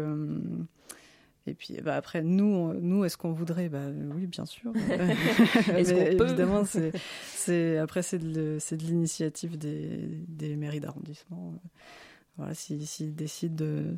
et 1.47 1.53
puis 1.53 1.77
bah, 1.83 1.95
après, 1.95 2.21
nous, 2.21 2.73
nous 2.73 3.03
est-ce 3.03 3.17
qu'on 3.17 3.31
voudrait? 3.31 3.69
Bah, 3.69 3.87
Oui, 4.15 4.27
bien 4.27 4.45
sûr. 4.45 4.71
Est-ce 5.75 5.93
Mais 5.93 6.11
qu'on 6.11 6.17
peut? 6.17 6.27
Évidemment, 6.27 6.63
c'est, 6.65 7.77
après, 7.79 8.03
c'est 8.03 8.19
de, 8.19 8.57
de 8.59 8.75
l'initiative 8.83 9.57
des, 9.57 10.23
des 10.27 10.55
mairies 10.55 10.79
d'arrondissement. 10.79 11.53
Voilà, 12.37 12.53
s'ils 12.53 13.15
décident 13.15 13.55
de. 13.55 13.97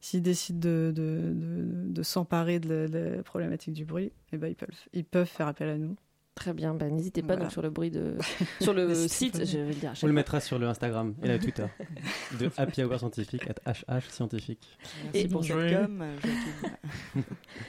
S'ils 0.00 0.20
décident 0.22 0.60
de, 0.60 0.92
de, 0.94 1.32
de, 1.32 1.88
de 1.88 2.02
s'emparer 2.02 2.60
de 2.60 2.68
la, 2.68 2.86
la 3.16 3.22
problématique 3.22 3.72
du 3.72 3.86
bruit, 3.86 4.12
eh 4.32 4.36
ben 4.36 4.48
ils, 4.48 4.54
peuvent, 4.54 4.68
ils 4.92 5.04
peuvent 5.04 5.26
faire 5.26 5.46
appel 5.48 5.70
à 5.70 5.78
nous. 5.78 5.96
Très 6.34 6.52
bien, 6.52 6.74
bah, 6.74 6.90
n'hésitez 6.90 7.22
pas 7.22 7.28
Voilà. 7.28 7.42
donc 7.42 7.52
sur 7.52 7.62
le 7.62 7.70
bruit 7.70 7.90
de 7.92 8.16
sur 8.60 8.74
le 8.74 8.92
site, 8.94 9.44
je 9.46 9.58
vais 9.58 9.68
le 9.68 9.74
dire. 9.74 9.92
On 10.02 10.06
le 10.06 10.12
mettra 10.12 10.40
sur 10.40 10.58
le 10.58 10.66
Instagram 10.66 11.14
et 11.22 11.28
la 11.28 11.38
Twitter 11.38 11.66
de 12.40 12.50
Happy 12.56 12.82
Hour 12.82 12.98
Scientifique, 12.98 13.42
at 13.48 13.72
HH 13.72 14.10
Scientifique. 14.10 14.66
Merci 15.04 15.26
Et- 15.26 15.28
pour 15.28 15.44
cette 15.44 15.56
com. 15.72 16.04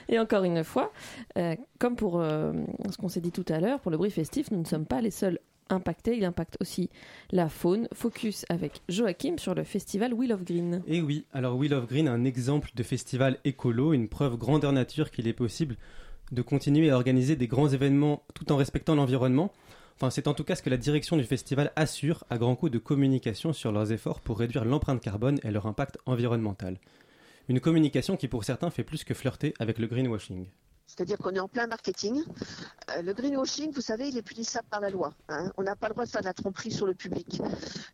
Et 0.09 0.19
encore 0.19 0.43
une 0.43 0.63
fois, 0.63 0.91
euh, 1.37 1.55
comme 1.79 1.95
pour 1.95 2.19
euh, 2.19 2.53
ce 2.91 2.97
qu'on 2.97 3.09
s'est 3.09 3.21
dit 3.21 3.31
tout 3.31 3.45
à 3.49 3.59
l'heure, 3.59 3.79
pour 3.79 3.91
le 3.91 3.97
bruit 3.97 4.11
festif, 4.11 4.49
nous 4.51 4.59
ne 4.59 4.65
sommes 4.65 4.85
pas 4.85 5.01
les 5.01 5.11
seuls 5.11 5.39
impactés. 5.69 6.17
Il 6.17 6.25
impacte 6.25 6.57
aussi 6.59 6.89
la 7.31 7.49
faune. 7.49 7.87
Focus 7.93 8.45
avec 8.49 8.81
Joachim 8.89 9.37
sur 9.37 9.55
le 9.55 9.63
festival 9.63 10.13
Wheel 10.13 10.33
of 10.33 10.43
Green. 10.43 10.81
Et 10.87 11.01
oui, 11.01 11.25
alors 11.33 11.55
Wheel 11.57 11.73
of 11.73 11.87
Green, 11.87 12.07
un 12.07 12.23
exemple 12.23 12.71
de 12.75 12.83
festival 12.83 13.37
écolo, 13.45 13.93
une 13.93 14.07
preuve 14.07 14.37
grandeur 14.37 14.73
nature 14.73 15.11
qu'il 15.11 15.27
est 15.27 15.33
possible 15.33 15.75
de 16.31 16.41
continuer 16.41 16.89
à 16.89 16.95
organiser 16.95 17.35
des 17.35 17.47
grands 17.47 17.69
événements 17.69 18.23
tout 18.33 18.51
en 18.51 18.57
respectant 18.57 18.95
l'environnement. 18.95 19.51
Enfin, 19.95 20.09
c'est 20.09 20.27
en 20.27 20.33
tout 20.33 20.43
cas 20.43 20.55
ce 20.55 20.61
que 20.61 20.69
la 20.69 20.77
direction 20.77 21.15
du 21.15 21.23
festival 21.23 21.71
assure 21.75 22.25
à 22.29 22.37
grands 22.37 22.55
coups 22.55 22.71
de 22.71 22.79
communication 22.79 23.53
sur 23.53 23.71
leurs 23.71 23.91
efforts 23.91 24.19
pour 24.19 24.39
réduire 24.39 24.65
l'empreinte 24.65 25.01
carbone 25.01 25.39
et 25.43 25.51
leur 25.51 25.67
impact 25.67 25.97
environnemental. 26.05 26.77
Une 27.47 27.59
communication 27.59 28.17
qui 28.17 28.27
pour 28.27 28.43
certains 28.43 28.71
fait 28.71 28.83
plus 28.83 29.03
que 29.03 29.13
flirter 29.13 29.53
avec 29.59 29.77
le 29.77 29.87
greenwashing. 29.87 30.47
C'est-à-dire 30.87 31.17
qu'on 31.17 31.31
est 31.31 31.39
en 31.39 31.47
plein 31.47 31.67
marketing. 31.67 32.23
Euh, 32.95 33.01
le 33.01 33.13
greenwashing, 33.13 33.71
vous 33.71 33.81
savez, 33.81 34.09
il 34.09 34.17
est 34.17 34.21
punissable 34.21 34.67
par 34.69 34.81
la 34.81 34.89
loi. 34.89 35.13
hein. 35.29 35.51
On 35.57 35.63
n'a 35.63 35.75
pas 35.75 35.87
le 35.87 35.93
droit 35.93 36.05
de 36.05 36.09
faire 36.09 36.21
de 36.21 36.27
la 36.27 36.33
tromperie 36.33 36.71
sur 36.71 36.85
le 36.85 36.93
public. 36.93 37.41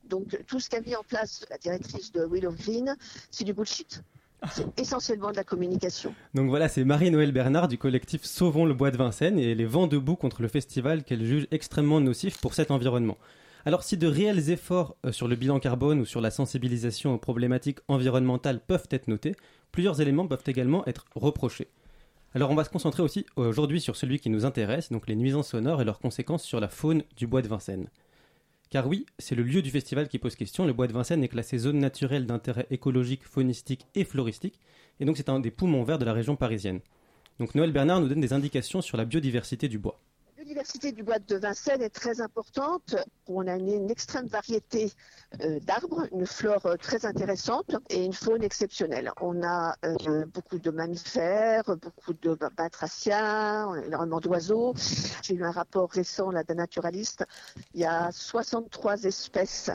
Donc 0.05 0.37
tout 0.47 0.59
ce 0.59 0.69
qu'a 0.69 0.81
mis 0.81 0.95
en 0.95 1.03
place 1.03 1.45
la 1.49 1.57
directrice 1.57 2.11
de 2.11 2.21
of 2.21 2.57
Green, 2.57 2.95
c'est 3.29 3.43
du 3.43 3.53
bullshit. 3.53 4.01
C'est 4.49 4.79
essentiellement 4.79 5.31
de 5.31 5.35
la 5.35 5.43
communication. 5.43 6.15
Donc 6.33 6.49
voilà, 6.49 6.67
c'est 6.67 6.83
Marie-Noël 6.83 7.31
Bernard 7.31 7.67
du 7.67 7.77
collectif 7.77 8.23
Sauvons 8.23 8.65
le 8.65 8.73
bois 8.73 8.89
de 8.89 8.97
Vincennes 8.97 9.37
et 9.37 9.51
elle 9.51 9.61
est 9.61 9.65
vent 9.65 9.85
debout 9.85 10.15
contre 10.15 10.41
le 10.41 10.47
festival 10.47 11.03
qu'elle 11.03 11.23
juge 11.23 11.47
extrêmement 11.51 12.01
nocif 12.01 12.39
pour 12.39 12.55
cet 12.55 12.71
environnement. 12.71 13.17
Alors 13.65 13.83
si 13.83 13.97
de 13.97 14.07
réels 14.07 14.49
efforts 14.49 14.95
euh, 15.05 15.11
sur 15.11 15.27
le 15.27 15.35
bilan 15.35 15.59
carbone 15.59 15.99
ou 15.99 16.05
sur 16.05 16.21
la 16.21 16.31
sensibilisation 16.31 17.13
aux 17.13 17.19
problématiques 17.19 17.79
environnementales 17.87 18.59
peuvent 18.59 18.87
être 18.89 19.07
notés, 19.07 19.35
plusieurs 19.71 20.01
éléments 20.01 20.27
peuvent 20.27 20.43
également 20.47 20.83
être 20.87 21.05
reprochés. 21.13 21.67
Alors 22.33 22.49
on 22.49 22.55
va 22.55 22.63
se 22.63 22.69
concentrer 22.69 23.03
aussi 23.03 23.25
aujourd'hui 23.35 23.79
sur 23.79 23.95
celui 23.95 24.19
qui 24.19 24.31
nous 24.31 24.45
intéresse, 24.45 24.91
donc 24.91 25.07
les 25.07 25.15
nuisances 25.15 25.49
sonores 25.49 25.81
et 25.81 25.85
leurs 25.85 25.99
conséquences 25.99 26.43
sur 26.43 26.59
la 26.59 26.69
faune 26.69 27.03
du 27.17 27.27
bois 27.27 27.43
de 27.43 27.47
Vincennes. 27.47 27.89
Car 28.71 28.87
oui, 28.87 29.05
c'est 29.19 29.35
le 29.35 29.43
lieu 29.43 29.61
du 29.61 29.69
festival 29.69 30.07
qui 30.07 30.17
pose 30.17 30.35
question. 30.35 30.65
Le 30.65 30.71
bois 30.71 30.87
de 30.87 30.93
Vincennes 30.93 31.25
est 31.25 31.27
classé 31.27 31.57
zone 31.57 31.79
naturelle 31.79 32.25
d'intérêt 32.25 32.67
écologique, 32.71 33.25
faunistique 33.25 33.85
et 33.95 34.05
floristique, 34.05 34.61
et 35.01 35.05
donc 35.05 35.17
c'est 35.17 35.27
un 35.27 35.41
des 35.41 35.51
poumons 35.51 35.83
verts 35.83 35.99
de 35.99 36.05
la 36.05 36.13
région 36.13 36.37
parisienne. 36.37 36.79
Donc 37.37 37.53
Noël 37.53 37.73
Bernard 37.73 37.99
nous 37.99 38.07
donne 38.07 38.21
des 38.21 38.31
indications 38.31 38.81
sur 38.81 38.95
la 38.95 39.03
biodiversité 39.03 39.67
du 39.67 39.77
bois. 39.77 39.99
La 40.41 40.45
biodiversité 40.45 40.91
du 40.91 41.03
bois 41.03 41.19
de 41.19 41.35
Vincennes 41.35 41.83
est 41.83 41.91
très 41.91 42.19
importante. 42.19 42.95
On 43.27 43.45
a 43.45 43.57
une, 43.57 43.91
extrême 43.91 44.25
variété 44.25 44.91
euh, 45.39 45.59
d'arbres, 45.59 46.07
une 46.11 46.25
flore 46.25 46.65
euh, 46.65 46.77
très 46.77 47.05
intéressante 47.05 47.75
et 47.91 48.03
une 48.03 48.11
faune 48.11 48.41
exceptionnelle. 48.41 49.11
On 49.21 49.43
a 49.43 49.75
euh, 49.85 50.25
beaucoup 50.25 50.57
de 50.57 50.71
mammifères, 50.71 51.65
beaucoup 51.65 52.13
de 52.19 52.33
ba- 52.33 52.49
batraciens, 52.57 53.75
énormément 53.85 54.19
d'oiseaux. 54.19 54.73
J'ai 55.21 55.35
eu 55.35 55.43
un 55.43 55.51
rapport 55.51 55.91
récent 55.91 56.31
d'un 56.31 56.55
naturaliste. 56.55 57.23
Il 57.75 57.81
y 57.81 57.85
a 57.85 58.09
63 58.11 59.03
espèces 59.03 59.69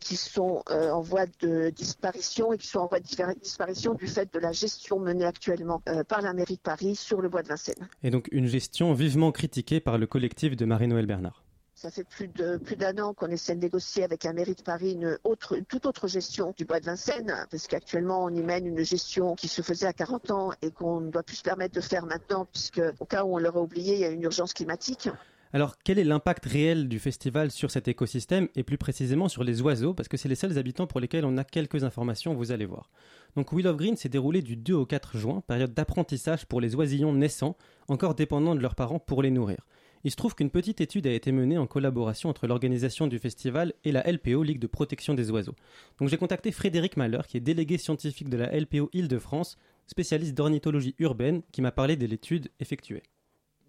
qui 0.00 0.16
sont 0.16 0.62
en 0.68 1.00
voie 1.00 1.24
de 1.40 1.70
disparition 1.70 2.52
et 2.52 2.58
qui 2.58 2.66
sont 2.66 2.80
en 2.80 2.86
voie 2.88 3.00
de 3.00 3.34
disparition 3.40 3.94
du 3.94 4.06
fait 4.06 4.30
de 4.34 4.38
la 4.38 4.52
gestion 4.52 4.98
menée 4.98 5.24
actuellement 5.24 5.80
par 6.08 6.20
la 6.20 6.34
mairie 6.34 6.56
de 6.56 6.60
Paris 6.60 6.94
sur 6.94 7.22
le 7.22 7.30
bois 7.30 7.42
de 7.42 7.48
Vincennes. 7.48 7.88
Et 8.02 8.10
donc 8.10 8.28
une 8.32 8.46
gestion 8.46 8.92
vivement 8.92 9.32
critiquée 9.32 9.77
par 9.80 9.98
le 9.98 10.06
collectif 10.06 10.56
de 10.56 10.64
Marie-Noël 10.64 11.06
Bernard. 11.06 11.42
Ça 11.74 11.92
fait 11.92 12.02
plus 12.02 12.26
de 12.26 12.56
plus 12.56 12.74
d'un 12.74 12.98
an 12.98 13.14
qu'on 13.14 13.28
essaie 13.28 13.54
de 13.54 13.60
négocier 13.60 14.02
avec 14.02 14.24
la 14.24 14.32
mairie 14.32 14.56
de 14.56 14.62
Paris 14.62 14.94
une 14.94 15.16
autre, 15.22 15.56
une 15.56 15.64
toute 15.64 15.86
autre 15.86 16.08
gestion 16.08 16.52
du 16.56 16.64
bois 16.64 16.80
de 16.80 16.86
Vincennes, 16.86 17.46
parce 17.52 17.68
qu'actuellement 17.68 18.24
on 18.24 18.30
y 18.30 18.42
mène 18.42 18.66
une 18.66 18.82
gestion 18.82 19.36
qui 19.36 19.46
se 19.46 19.62
faisait 19.62 19.86
à 19.86 19.92
40 19.92 20.30
ans 20.32 20.50
et 20.60 20.72
qu'on 20.72 21.00
ne 21.00 21.10
doit 21.10 21.22
plus 21.22 21.36
se 21.36 21.42
permettre 21.44 21.76
de 21.76 21.80
faire 21.80 22.04
maintenant, 22.04 22.48
puisque 22.52 22.82
au 22.98 23.04
cas 23.04 23.22
où 23.22 23.36
on 23.36 23.38
l'aurait 23.38 23.60
oublié, 23.60 23.94
il 23.94 24.00
y 24.00 24.04
a 24.04 24.08
une 24.08 24.24
urgence 24.24 24.54
climatique. 24.54 25.08
Alors 25.52 25.76
quel 25.84 26.00
est 26.00 26.04
l'impact 26.04 26.46
réel 26.46 26.88
du 26.88 26.98
festival 26.98 27.52
sur 27.52 27.70
cet 27.70 27.86
écosystème 27.86 28.48
et 28.56 28.64
plus 28.64 28.76
précisément 28.76 29.28
sur 29.28 29.44
les 29.44 29.62
oiseaux 29.62 29.94
Parce 29.94 30.08
que 30.08 30.16
c'est 30.16 30.28
les 30.28 30.34
seuls 30.34 30.58
habitants 30.58 30.88
pour 30.88 30.98
lesquels 30.98 31.24
on 31.24 31.36
a 31.38 31.44
quelques 31.44 31.84
informations, 31.84 32.34
vous 32.34 32.50
allez 32.50 32.66
voir. 32.66 32.90
Donc 33.38 33.52
Wheel 33.52 33.68
of 33.68 33.76
Green 33.76 33.94
s'est 33.94 34.08
déroulé 34.08 34.42
du 34.42 34.56
2 34.56 34.74
au 34.74 34.84
4 34.84 35.16
juin, 35.16 35.44
période 35.46 35.72
d'apprentissage 35.72 36.44
pour 36.46 36.60
les 36.60 36.74
oisillons 36.74 37.12
naissants, 37.12 37.56
encore 37.86 38.16
dépendants 38.16 38.56
de 38.56 38.60
leurs 38.60 38.74
parents 38.74 38.98
pour 38.98 39.22
les 39.22 39.30
nourrir. 39.30 39.58
Il 40.02 40.10
se 40.10 40.16
trouve 40.16 40.34
qu'une 40.34 40.50
petite 40.50 40.80
étude 40.80 41.06
a 41.06 41.12
été 41.12 41.30
menée 41.30 41.56
en 41.56 41.68
collaboration 41.68 42.30
entre 42.30 42.48
l'organisation 42.48 43.06
du 43.06 43.20
festival 43.20 43.74
et 43.84 43.92
la 43.92 44.02
LPO, 44.10 44.42
Ligue 44.42 44.58
de 44.58 44.66
protection 44.66 45.14
des 45.14 45.30
oiseaux. 45.30 45.54
Donc 46.00 46.08
j'ai 46.08 46.16
contacté 46.16 46.50
Frédéric 46.50 46.96
Malheur, 46.96 47.28
qui 47.28 47.36
est 47.36 47.40
délégué 47.40 47.78
scientifique 47.78 48.28
de 48.28 48.38
la 48.38 48.50
LPO 48.58 48.90
Île-de-France, 48.92 49.56
spécialiste 49.86 50.34
d'ornithologie 50.34 50.96
urbaine, 50.98 51.42
qui 51.52 51.62
m'a 51.62 51.70
parlé 51.70 51.94
de 51.94 52.06
l'étude 52.06 52.48
effectuée. 52.58 53.04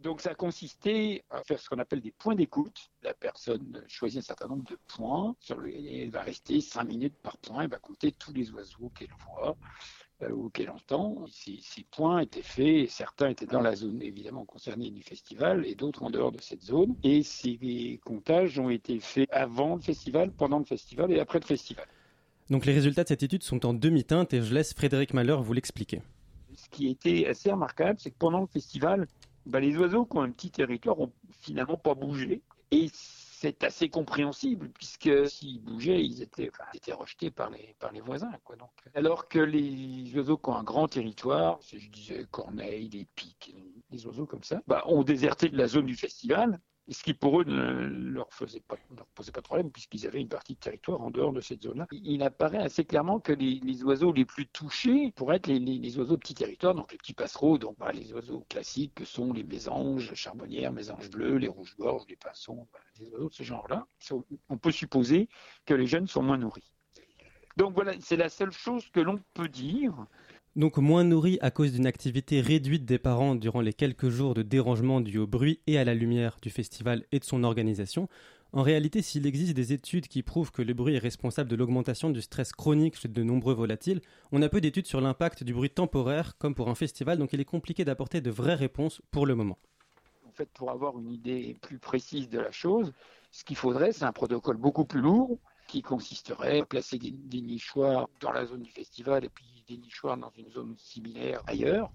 Donc 0.01 0.21
ça 0.21 0.33
consistait 0.33 1.25
à 1.29 1.43
faire 1.43 1.59
ce 1.59 1.67
qu'on 1.67 1.79
appelle 1.79 1.99
des 1.99 2.11
points 2.11 2.35
d'écoute. 2.35 2.89
La 3.03 3.13
personne 3.13 3.83
choisit 3.87 4.19
un 4.19 4.21
certain 4.21 4.47
nombre 4.47 4.63
de 4.63 4.77
points, 4.87 5.35
sur 5.41 5.59
lesquels 5.59 6.03
elle 6.03 6.09
va 6.09 6.21
rester 6.21 6.61
5 6.61 6.85
minutes 6.85 7.15
par 7.21 7.37
point, 7.37 7.63
elle 7.63 7.69
va 7.69 7.79
compter 7.79 8.13
tous 8.13 8.31
les 8.31 8.49
oiseaux 8.51 8.89
qu'elle 8.95 9.13
voit 9.25 9.57
euh, 10.21 10.29
ou 10.31 10.49
qu'elle 10.49 10.69
entend. 10.69 11.25
Ces, 11.27 11.59
ces 11.61 11.83
points 11.83 12.19
étaient 12.19 12.41
faits, 12.41 12.89
certains 12.89 13.29
étaient 13.29 13.45
dans 13.45 13.59
la 13.59 13.75
zone 13.75 14.01
évidemment 14.01 14.45
concernée 14.45 14.89
du 14.89 15.03
festival 15.03 15.65
et 15.65 15.75
d'autres 15.75 16.03
en 16.03 16.09
dehors 16.09 16.31
de 16.31 16.41
cette 16.41 16.61
zone. 16.61 16.95
Et 17.03 17.21
ces 17.21 17.99
comptages 18.05 18.57
ont 18.57 18.69
été 18.69 19.01
faits 19.01 19.27
avant 19.31 19.75
le 19.75 19.81
festival, 19.81 20.31
pendant 20.31 20.59
le 20.59 20.65
festival 20.65 21.11
et 21.11 21.19
après 21.19 21.39
le 21.39 21.45
festival. 21.45 21.85
Donc 22.49 22.65
les 22.65 22.73
résultats 22.73 23.03
de 23.03 23.09
cette 23.09 23.23
étude 23.23 23.43
sont 23.43 23.65
en 23.65 23.73
demi-teinte 23.73 24.33
et 24.33 24.41
je 24.41 24.53
laisse 24.53 24.73
Frédéric 24.73 25.13
Malheur 25.13 25.43
vous 25.43 25.53
l'expliquer. 25.53 26.01
Ce 26.55 26.67
qui 26.69 26.89
était 26.89 27.27
assez 27.27 27.51
remarquable, 27.51 27.99
c'est 27.99 28.11
que 28.11 28.17
pendant 28.17 28.41
le 28.41 28.47
festival, 28.47 29.07
bah, 29.49 29.59
les 29.59 29.75
oiseaux 29.77 30.05
qui 30.05 30.17
ont 30.17 30.21
un 30.21 30.31
petit 30.31 30.51
territoire 30.51 30.99
ont 30.99 31.11
finalement 31.39 31.77
pas 31.77 31.95
bougé. 31.95 32.41
Et 32.71 32.87
c'est 32.93 33.63
assez 33.63 33.89
compréhensible, 33.89 34.69
puisque 34.69 35.27
s'ils 35.27 35.61
bougeaient, 35.61 36.05
ils 36.05 36.21
étaient, 36.21 36.51
étaient 36.73 36.93
rejetés 36.93 37.31
par 37.31 37.49
les, 37.49 37.75
par 37.79 37.91
les 37.91 38.01
voisins. 38.01 38.31
Quoi. 38.43 38.57
Donc, 38.57 38.69
alors 38.93 39.27
que 39.27 39.39
les 39.39 40.15
oiseaux 40.15 40.37
qui 40.37 40.49
ont 40.49 40.55
un 40.55 40.63
grand 40.63 40.87
territoire, 40.87 41.59
je 41.61 41.89
disais 41.89 42.25
corneilles, 42.29 42.89
les 42.89 43.05
pics, 43.15 43.55
les 43.89 44.05
oiseaux 44.05 44.25
comme 44.25 44.43
ça, 44.43 44.61
bah, 44.67 44.83
ont 44.85 45.03
déserté 45.03 45.49
de 45.49 45.57
la 45.57 45.67
zone 45.67 45.85
du 45.85 45.95
festival. 45.95 46.59
Ce 46.91 47.03
qui 47.03 47.13
pour 47.13 47.41
eux 47.41 47.43
ne 47.43 48.11
leur, 48.11 48.29
posait 48.29 48.61
pas 48.61 48.77
de 48.95 49.41
problème 49.41 49.71
puisqu'ils 49.71 50.07
avaient 50.07 50.21
une 50.21 50.29
partie 50.29 50.55
de 50.55 50.59
territoire 50.59 51.01
en 51.01 51.11
dehors 51.11 51.31
de 51.31 51.41
cette 51.41 51.61
zone-là. 51.61 51.87
Il 51.91 52.23
apparaît 52.23 52.57
assez 52.57 52.83
clairement 52.83 53.19
que 53.19 53.31
les, 53.31 53.83
oiseaux 53.83 54.11
les 54.11 54.25
plus 54.25 54.47
touchés 54.47 55.11
pourraient 55.15 55.37
être 55.37 55.47
les, 55.47 55.97
oiseaux 55.99 56.15
de 56.15 56.19
petit 56.19 56.33
territoire, 56.33 56.73
donc 56.73 56.91
les 56.91 56.97
petits 56.97 57.13
passereaux, 57.13 57.57
donc 57.57 57.75
les 57.93 58.11
oiseaux 58.13 58.45
classiques 58.49 58.95
que 58.95 59.05
sont 59.05 59.33
les 59.33 59.43
mésanges 59.43 60.13
charbonnières, 60.15 60.71
mésanges 60.71 61.09
bleus, 61.09 61.37
les 61.37 61.47
rouges-gorges, 61.47 62.05
les 62.09 62.15
pinsons, 62.15 62.67
bah, 62.73 62.79
des 62.97 63.07
oiseaux 63.09 63.29
de 63.29 63.33
ce 63.33 63.43
genre-là. 63.43 63.85
On 64.49 64.57
peut 64.57 64.71
supposer 64.71 65.29
que 65.65 65.73
les 65.73 65.85
jeunes 65.85 66.07
sont 66.07 66.23
moins 66.23 66.37
nourris. 66.37 66.73
Donc 67.57 67.73
voilà, 67.73 67.93
c'est 67.99 68.15
la 68.15 68.29
seule 68.29 68.51
chose 68.51 68.89
que 68.89 68.99
l'on 68.99 69.19
peut 69.33 69.49
dire. 69.49 69.93
Donc 70.55 70.77
moins 70.77 71.03
nourris 71.03 71.37
à 71.41 71.51
cause 71.51 71.73
d'une 71.73 71.85
activité 71.85 72.41
réduite 72.41 72.83
des 72.83 72.97
parents 72.97 73.35
durant 73.35 73.61
les 73.61 73.71
quelques 73.71 74.09
jours 74.09 74.33
de 74.33 74.41
dérangement 74.41 74.99
dû 74.99 75.19
au 75.19 75.27
bruit 75.27 75.59
et 75.67 75.77
à 75.77 75.83
la 75.83 75.93
lumière 75.93 76.37
du 76.41 76.49
festival 76.49 77.05
et 77.11 77.19
de 77.19 77.23
son 77.23 77.43
organisation. 77.43 78.09
En 78.51 78.63
réalité, 78.63 79.03
s'il 79.03 79.27
existe 79.27 79.53
des 79.53 79.73
études 79.73 80.07
qui 80.07 80.23
prouvent 80.23 80.51
que 80.51 80.63
le 80.63 80.73
bruit 80.73 80.95
est 80.95 80.99
responsable 80.99 81.51
de 81.51 81.55
l'augmentation 81.55 82.09
du 82.09 82.19
stress 82.19 82.51
chronique 82.51 82.99
chez 82.99 83.07
de 83.07 83.21
nombreux 83.21 83.53
volatiles, 83.53 84.01
on 84.31 84.41
a 84.41 84.49
peu 84.49 84.59
d'études 84.59 84.87
sur 84.87 85.01
l'impact 85.01 85.43
du 85.43 85.53
bruit 85.53 85.69
temporaire 85.69 86.35
comme 86.39 86.55
pour 86.55 86.67
un 86.67 86.75
festival, 86.75 87.19
donc 87.19 87.31
il 87.31 87.39
est 87.39 87.45
compliqué 87.45 87.85
d'apporter 87.85 88.19
de 88.19 88.31
vraies 88.31 88.55
réponses 88.55 89.03
pour 89.11 89.27
le 89.27 89.35
moment. 89.35 89.59
En 90.27 90.31
fait, 90.31 90.49
pour 90.49 90.71
avoir 90.71 90.97
une 90.97 91.11
idée 91.11 91.57
plus 91.61 91.77
précise 91.77 92.27
de 92.27 92.39
la 92.39 92.51
chose, 92.51 92.91
ce 93.29 93.43
qu'il 93.43 93.55
faudrait, 93.55 93.91
c'est 93.91 94.05
un 94.05 94.13
protocole 94.13 94.57
beaucoup 94.57 94.85
plus 94.85 95.01
lourd 95.01 95.37
qui 95.69 95.83
consisterait 95.83 96.61
à 96.61 96.65
placer 96.65 96.97
des, 96.97 97.41
nichoirs 97.41 98.09
dans 98.19 98.31
la 98.31 98.45
zone 98.45 98.63
du 98.63 98.71
festival 98.71 99.23
et 99.23 99.29
puis 99.29 99.63
des 99.67 99.77
nichoirs 99.77 100.17
dans 100.17 100.31
une 100.31 100.49
zone 100.49 100.75
similaire 100.77 101.43
ailleurs 101.45 101.91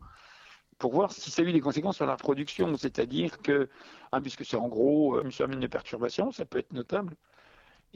pour 0.78 0.92
voir 0.92 1.10
si 1.10 1.30
ça 1.30 1.42
a 1.42 1.44
eu 1.44 1.52
des 1.52 1.60
conséquences 1.60 1.96
sur 1.96 2.06
la 2.06 2.16
production. 2.16 2.76
C'est-à-dire 2.76 3.42
que, 3.42 3.68
puisque 4.22 4.44
c'est 4.44 4.56
en 4.56 4.68
gros 4.68 5.20
une 5.20 5.32
semaine 5.32 5.58
de 5.58 5.66
perturbation, 5.66 6.30
ça 6.30 6.44
peut 6.44 6.58
être 6.58 6.72
notable. 6.72 7.16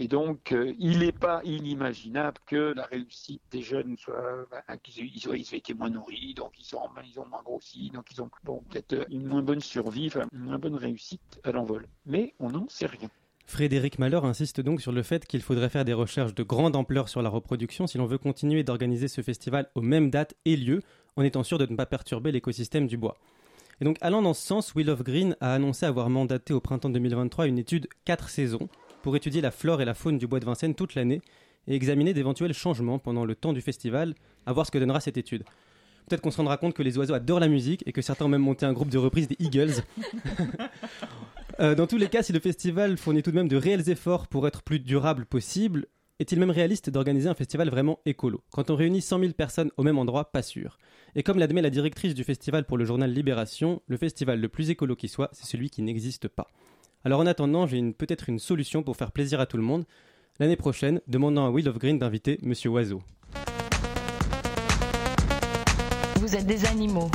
Et 0.01 0.07
donc, 0.07 0.53
euh, 0.53 0.75
il 0.79 1.01
n'est 1.01 1.13
pas 1.13 1.41
inimaginable 1.43 2.39
que 2.47 2.73
la 2.77 2.85
réussite 2.85 3.43
des 3.51 3.63
jeunes 3.63 3.97
soit, 3.97 4.47
bah, 4.49 4.63
ils, 4.87 5.17
ils 5.17 5.55
été 5.55 5.75
moins 5.75 5.91
nourris, 5.91 6.35
donc 6.35 6.53
ils, 6.59 6.65
sont, 6.65 6.89
ils 7.05 7.19
ont 7.19 7.27
moins 7.27 7.43
grossi, 7.43 7.91
donc 7.91 8.07
ils 8.13 8.23
ont 8.23 8.31
peut-être 8.71 9.07
une 9.11 9.27
moins 9.27 9.43
bonne 9.43 9.61
survie, 9.61 10.09
une 10.33 10.39
moins 10.39 10.59
bonne 10.59 10.77
réussite 10.77 11.41
à 11.43 11.51
l'envol. 11.51 11.89
Mais 12.07 12.35
on 12.39 12.51
n'en 12.51 12.69
sait 12.69 12.87
rien. 12.87 13.11
Frédéric 13.49 13.99
Malheur 13.99 14.27
insiste 14.27 14.61
donc 14.61 14.83
sur 14.83 14.93
le 14.93 15.03
fait 15.03 15.27
qu'il 15.27 15.41
faudrait 15.41 15.71
faire 15.71 15.87
des 15.87 15.95
recherches 15.95 16.35
de 16.35 16.43
grande 16.43 16.77
ampleur 16.77 17.09
sur 17.09 17.23
la 17.23 17.31
reproduction 17.31 17.87
si 17.87 17.97
l'on 17.97 18.05
veut 18.05 18.19
continuer 18.19 18.63
d'organiser 18.63 19.09
ce 19.09 19.23
festival 19.23 19.71
aux 19.75 19.81
mêmes 19.81 20.11
dates 20.11 20.35
et 20.45 20.55
lieux, 20.55 20.83
en 21.17 21.23
étant 21.23 21.43
sûr 21.43 21.57
de 21.57 21.65
ne 21.65 21.75
pas 21.75 21.87
perturber 21.87 22.31
l'écosystème 22.31 22.87
du 22.87 22.99
bois. 22.99 23.17
Et 23.81 23.87
donc, 23.87 23.97
allant 24.03 24.21
dans 24.21 24.35
ce 24.35 24.47
sens, 24.47 24.75
Will 24.75 24.91
of 24.91 25.03
Green 25.03 25.35
a 25.41 25.55
annoncé 25.55 25.87
avoir 25.87 26.11
mandaté 26.11 26.53
au 26.53 26.61
printemps 26.61 26.91
2023 26.91 27.47
une 27.47 27.59
étude 27.59 27.89
4 28.05 28.29
saisons 28.29 28.69
pour 29.03 29.17
étudier 29.17 29.41
la 29.41 29.51
flore 29.51 29.81
et 29.81 29.87
la 29.87 29.95
faune 29.95 30.19
du 30.19 30.27
bois 30.27 30.41
de 30.41 30.45
Vincennes 30.45 30.75
toute 30.75 30.95
l'année 30.95 31.23
et 31.67 31.75
examiner 31.75 32.13
d'éventuels 32.13 32.53
changements 32.53 32.99
pendant 32.99 33.25
le 33.25 33.35
temps 33.35 33.55
du 33.55 33.63
festival, 33.63 34.15
à 34.45 34.53
voir 34.53 34.67
ce 34.67 34.71
que 34.71 34.79
donnera 34.79 35.01
cette 35.01 35.17
étude. 35.17 35.45
Peut-être 36.07 36.21
qu'on 36.21 36.31
se 36.31 36.37
rendra 36.37 36.59
compte 36.59 36.75
que 36.75 36.83
les 36.83 36.99
oiseaux 36.99 37.15
adorent 37.15 37.41
la 37.41 37.49
musique 37.49 37.83
et 37.87 37.93
que 37.93 38.03
certains 38.03 38.27
ont 38.27 38.29
même 38.29 38.43
monté 38.43 38.67
un 38.67 38.75
groupe 38.75 38.91
de 38.91 38.99
reprise 38.99 39.27
des 39.27 39.37
Eagles. 39.39 39.83
Euh, 41.61 41.75
dans 41.75 41.89
tous 41.89 41.97
les 41.97 42.09
cas, 42.09 42.23
si 42.23 42.33
le 42.33 42.39
festival 42.39 42.97
fournit 42.97 43.23
tout 43.23 43.33
de 43.33 43.37
même 43.37 43.49
de 43.49 43.57
réels 43.57 43.91
efforts 43.91 44.29
pour 44.29 44.47
être 44.47 44.63
plus 44.63 44.79
durable 44.79 45.27
possible, 45.27 45.87
est-il 46.21 46.39
même 46.39 46.51
réaliste 46.51 46.89
d'organiser 46.89 47.29
un 47.29 47.35
festival 47.35 47.69
vraiment 47.69 47.99
écolo 48.07 48.43
Quand 48.53 48.71
on 48.71 48.77
réunit 48.77 49.03
100 49.03 49.19
000 49.19 49.33
personnes 49.33 49.73
au 49.77 49.83
même 49.83 49.99
endroit, 49.99 50.31
pas 50.31 50.43
sûr. 50.43 50.79
Et 51.17 51.25
comme 51.25 51.39
l'admet 51.39 51.61
la 51.61 51.71
directrice 51.71 52.15
du 52.15 52.23
festival 52.23 52.65
pour 52.65 52.79
le 52.79 52.85
journal 52.85 53.13
Libération, 53.13 53.83
le 53.89 53.97
festival 53.97 54.41
le 54.41 54.49
plus 54.49 54.71
écolo 54.71 54.95
qui 54.95 55.09
soit, 55.09 55.31
c'est 55.33 55.47
celui 55.47 55.69
qui 55.69 55.83
n'existe 55.83 56.29
pas. 56.29 56.47
Alors 57.05 57.19
en 57.19 57.27
attendant, 57.27 57.67
j'ai 57.67 57.93
peut-être 57.93 58.29
une 58.29 58.39
solution 58.39 58.85
pour 58.85 58.97
faire 58.97 59.11
plaisir 59.11 59.41
à 59.41 59.47
tout 59.47 59.57
le 59.57 59.65
monde. 59.65 59.85
L'année 60.39 60.57
prochaine, 60.57 61.01
demandant 61.09 61.47
à 61.47 61.51
Will 61.51 61.69
of 61.69 61.79
Green 61.79 61.99
d'inviter 61.99 62.39
Monsieur 62.43 62.71
Oiseau. 62.71 63.03
Vous 66.21 66.37
êtes 66.37 66.47
des 66.47 66.65
animaux. 66.67 67.11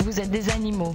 Vous 0.00 0.18
êtes 0.18 0.30
des 0.30 0.48
animaux. 0.50 0.94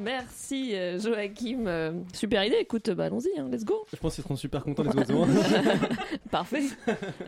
Merci 0.00 0.74
euh, 0.74 0.98
Joachim. 0.98 1.66
Euh, 1.66 1.92
super 2.14 2.44
idée, 2.44 2.56
écoute, 2.60 2.90
bah, 2.90 3.04
allons-y, 3.04 3.38
hein, 3.38 3.48
let's 3.50 3.64
go. 3.64 3.84
Je 3.92 3.96
pense 3.96 4.14
qu'ils 4.14 4.24
seront 4.24 4.36
super 4.36 4.64
contents 4.64 4.82
les 4.82 4.94
oiseaux. 4.96 5.26
Parfait. 6.30 6.62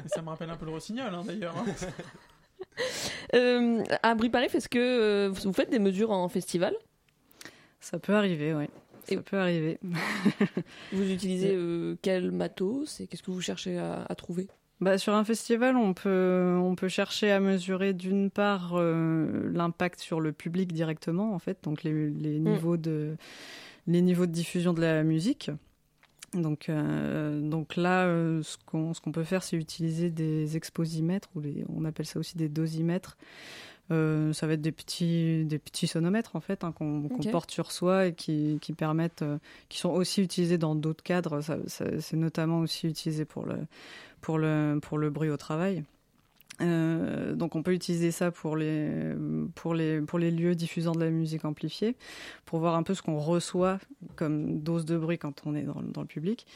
Ça 0.06 0.22
me 0.22 0.28
rappelle 0.28 0.50
un 0.50 0.56
peu 0.56 0.64
le 0.64 0.72
rossignol 0.72 1.14
hein, 1.14 1.22
d'ailleurs. 1.26 1.54
hein. 1.56 1.64
Euh, 3.34 3.82
à 4.02 4.14
Briparif, 4.14 4.54
est-ce 4.54 4.68
que 4.68 4.78
euh, 4.78 5.30
vous 5.30 5.52
faites 5.52 5.68
des 5.70 5.80
mesures 5.80 6.10
en 6.12 6.28
festival? 6.28 6.74
Ça 7.80 7.98
peut 7.98 8.14
arriver, 8.14 8.54
oui. 8.54 8.66
Ça 9.04 9.20
peut 9.20 9.36
arriver. 9.36 9.78
Vous 10.92 11.10
utilisez 11.10 11.52
euh, 11.54 11.96
quel 12.02 12.30
matos 12.30 13.00
et 13.00 13.08
qu'est-ce 13.08 13.22
que 13.22 13.32
vous 13.32 13.40
cherchez 13.40 13.78
à, 13.78 14.04
à 14.08 14.14
trouver? 14.14 14.48
Bah, 14.82 14.98
sur 14.98 15.14
un 15.14 15.22
festival, 15.22 15.76
on 15.76 15.94
peut, 15.94 16.58
on 16.60 16.74
peut 16.74 16.88
chercher 16.88 17.30
à 17.30 17.38
mesurer 17.38 17.92
d'une 17.92 18.30
part 18.30 18.72
euh, 18.74 19.48
l'impact 19.52 20.00
sur 20.00 20.20
le 20.20 20.32
public 20.32 20.72
directement, 20.72 21.32
en 21.34 21.38
fait, 21.38 21.58
donc 21.62 21.84
les, 21.84 22.10
les 22.10 22.40
Mm. 22.40 22.50
niveaux 22.50 22.76
de, 22.76 23.16
les 23.86 24.02
niveaux 24.02 24.26
de 24.26 24.32
diffusion 24.32 24.72
de 24.72 24.80
la 24.80 25.04
musique. 25.04 25.52
Donc, 26.34 26.68
euh, 26.68 27.40
donc 27.40 27.76
là, 27.76 28.06
euh, 28.06 28.42
ce 28.42 28.56
qu'on 28.66 29.12
peut 29.12 29.22
faire, 29.22 29.44
c'est 29.44 29.56
utiliser 29.56 30.10
des 30.10 30.56
exposimètres, 30.56 31.28
ou 31.36 31.40
les, 31.40 31.64
on 31.68 31.84
appelle 31.84 32.06
ça 32.06 32.18
aussi 32.18 32.36
des 32.36 32.48
dosimètres. 32.48 33.16
Euh, 33.92 34.32
ça 34.32 34.46
va 34.46 34.54
être 34.54 34.60
des 34.62 34.72
petits, 34.72 35.44
des 35.44 35.58
petits 35.58 35.86
sonomètres 35.86 36.34
en 36.34 36.40
fait 36.40 36.64
hein, 36.64 36.72
qu'on 36.72 37.08
porte 37.30 37.50
sur 37.50 37.70
soi 37.70 38.06
et 38.06 38.14
qui, 38.14 38.58
qui 38.60 38.72
permettent, 38.72 39.22
euh, 39.22 39.38
qui 39.68 39.78
sont 39.78 39.90
aussi 39.90 40.22
utilisés 40.22 40.58
dans 40.58 40.74
d'autres 40.74 41.04
cadres. 41.04 41.40
Ça- 41.42 41.58
ça- 41.66 42.00
c'est 42.00 42.16
notamment 42.16 42.60
aussi 42.60 42.88
utilisé 42.88 43.24
pour 43.24 43.44
le, 43.44 43.56
pour 44.20 44.38
le, 44.38 44.78
pour 44.82 44.98
le 44.98 45.10
bruit 45.10 45.30
au 45.30 45.36
travail. 45.36 45.84
Euh, 46.60 47.34
donc 47.34 47.56
on 47.56 47.62
peut 47.62 47.72
utiliser 47.72 48.10
ça 48.12 48.30
pour 48.30 48.56
les, 48.56 49.14
pour, 49.54 49.74
les, 49.74 50.00
pour 50.00 50.18
les 50.18 50.30
lieux 50.30 50.54
diffusant 50.54 50.92
de 50.92 51.00
la 51.00 51.10
musique 51.10 51.44
amplifiée, 51.44 51.96
pour 52.44 52.58
voir 52.60 52.74
un 52.76 52.82
peu 52.82 52.94
ce 52.94 53.02
qu'on 53.02 53.18
reçoit 53.18 53.78
comme 54.16 54.60
dose 54.60 54.84
de 54.84 54.96
bruit 54.96 55.18
quand 55.18 55.42
on 55.46 55.54
est 55.54 55.62
dans, 55.62 55.82
dans 55.82 56.02
le 56.02 56.06
public. 56.06 56.46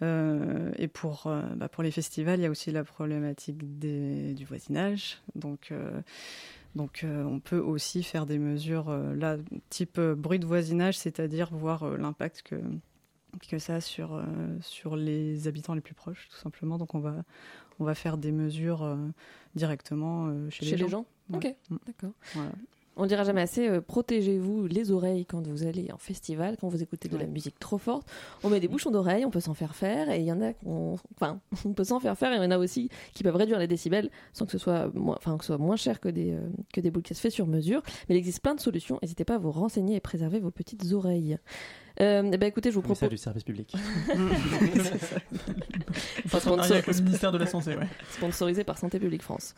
Euh, 0.00 0.70
et 0.78 0.86
pour, 0.86 1.24
euh, 1.26 1.42
bah, 1.56 1.68
pour 1.68 1.82
les 1.82 1.90
festivals, 1.90 2.38
il 2.38 2.42
y 2.44 2.46
a 2.46 2.50
aussi 2.50 2.70
la 2.70 2.84
problématique 2.84 3.78
des, 3.80 4.32
du 4.34 4.44
voisinage. 4.44 5.18
Donc, 5.34 5.72
donc 6.78 7.02
euh, 7.04 7.22
on 7.24 7.40
peut 7.40 7.58
aussi 7.58 8.02
faire 8.02 8.24
des 8.24 8.38
mesures 8.38 8.88
euh, 8.88 9.14
là, 9.14 9.36
type 9.68 9.98
euh, 9.98 10.14
bruit 10.14 10.38
de 10.38 10.46
voisinage, 10.46 10.96
c'est-à-dire 10.96 11.50
voir 11.52 11.98
l'impact 11.98 12.40
que, 12.42 12.56
que 13.50 13.58
ça 13.58 13.74
a 13.74 13.80
sur, 13.82 14.22
sur 14.62 14.96
les 14.96 15.46
habitants 15.48 15.74
les 15.74 15.82
plus 15.82 15.94
proches, 15.94 16.28
tout 16.30 16.36
simplement. 16.38 16.78
Donc 16.78 16.94
on 16.94 17.00
va, 17.00 17.16
on 17.78 17.84
va 17.84 17.94
faire 17.94 18.16
des 18.16 18.32
mesures 18.32 18.96
directement 19.54 20.32
chez, 20.50 20.64
Chez 20.66 20.76
les 20.76 20.88
gens 20.88 21.04
Ouais. 21.30 21.36
Ok, 21.36 21.56
Mm. 21.70 21.76
d'accord. 21.86 22.12
Voilà. 22.32 22.52
On 23.00 23.06
dira 23.06 23.22
jamais 23.22 23.42
assez, 23.42 23.68
euh, 23.68 23.80
protégez-vous 23.80 24.66
les 24.66 24.90
oreilles 24.90 25.24
quand 25.24 25.46
vous 25.46 25.64
allez 25.64 25.92
en 25.92 25.98
festival, 25.98 26.56
quand 26.60 26.66
vous 26.66 26.82
écoutez 26.82 27.08
de 27.08 27.16
la 27.16 27.26
musique 27.26 27.56
trop 27.60 27.78
forte. 27.78 28.08
On 28.42 28.50
met 28.50 28.58
des 28.58 28.66
bouchons 28.66 28.90
d'oreilles, 28.90 29.24
on 29.24 29.30
peut 29.30 29.38
s'en 29.38 29.54
faire 29.54 29.76
faire, 29.76 30.10
et 30.10 30.18
il 30.18 30.24
y 30.24 30.32
en 30.32 30.42
a 30.42 30.52
qu'on, 30.52 30.96
enfin, 31.14 31.40
on 31.64 31.74
peut 31.74 31.84
s'en 31.84 32.00
faire 32.00 32.18
faire, 32.18 32.32
et 32.32 32.36
il 32.36 32.42
y 32.42 32.46
en 32.46 32.50
a 32.50 32.58
aussi 32.58 32.90
qui 33.14 33.22
peuvent 33.22 33.36
réduire 33.36 33.60
les 33.60 33.68
décibels 33.68 34.10
sans 34.32 34.46
que 34.46 34.52
ce 34.52 34.58
soit 34.58 34.92
moins, 34.94 35.14
enfin, 35.16 35.38
que 35.38 35.44
ce 35.44 35.54
soit 35.54 35.58
moins 35.58 35.76
cher 35.76 36.00
que 36.00 36.08
des, 36.08 36.32
euh, 36.32 36.40
que 36.74 36.80
des 36.80 36.90
boules 36.90 37.04
qui 37.04 37.14
se 37.14 37.20
fait 37.20 37.30
sur 37.30 37.46
mesure. 37.46 37.82
Mais 38.08 38.16
il 38.16 38.18
existe 38.18 38.42
plein 38.42 38.56
de 38.56 38.60
solutions. 38.60 38.98
N'hésitez 39.00 39.24
pas 39.24 39.36
à 39.36 39.38
vous 39.38 39.52
renseigner 39.52 39.94
et 39.94 40.00
préserver 40.00 40.40
vos 40.40 40.50
petites 40.50 40.92
oreilles. 40.92 41.38
Euh, 42.00 42.30
eh 42.32 42.36
ben, 42.36 42.46
écoutez, 42.46 42.70
je 42.70 42.76
vous 42.76 42.82
propose. 42.82 43.08
du 43.08 43.16
service 43.16 43.42
public. 43.42 43.74
Partenariat 46.30 46.74
avec 46.76 46.86
le 46.86 47.02
ministère 47.02 47.32
de 47.32 47.38
la 47.38 47.46
Santé, 47.46 47.76
ouais. 47.76 47.88
Sponsorisé 48.12 48.62
par 48.62 48.78
Santé 48.78 49.00
publique 49.00 49.22
France. 49.22 49.54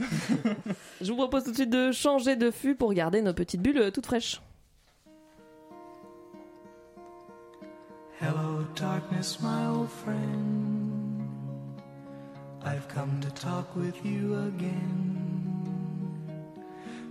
Je 1.02 1.10
vous 1.10 1.16
propose 1.16 1.44
tout 1.44 1.50
de 1.50 1.56
suite 1.56 1.70
de 1.70 1.92
changer 1.92 2.36
de 2.36 2.50
fût 2.50 2.74
pour 2.74 2.94
garder 2.94 3.20
nos 3.20 3.34
petites 3.34 3.60
bulles 3.60 3.78
euh, 3.78 3.90
toutes 3.90 4.06
fraîches. 4.06 4.40
Hello, 8.22 8.64
darkness, 8.74 9.38
my 9.40 9.66
old 9.66 9.90
friend. 9.90 11.26
I've 12.62 12.86
come 12.88 13.20
to 13.20 13.30
talk 13.30 13.74
with 13.76 13.96
you 14.04 14.34
again. 14.48 15.16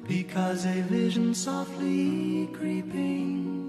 Because 0.08 0.66
a 0.66 0.82
vision 0.90 1.34
softly 1.36 2.48
creeping 2.54 3.69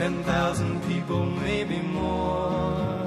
ten 0.00 0.24
thousand 0.24 0.80
people, 0.88 1.26
maybe 1.26 1.78
more. 1.78 3.06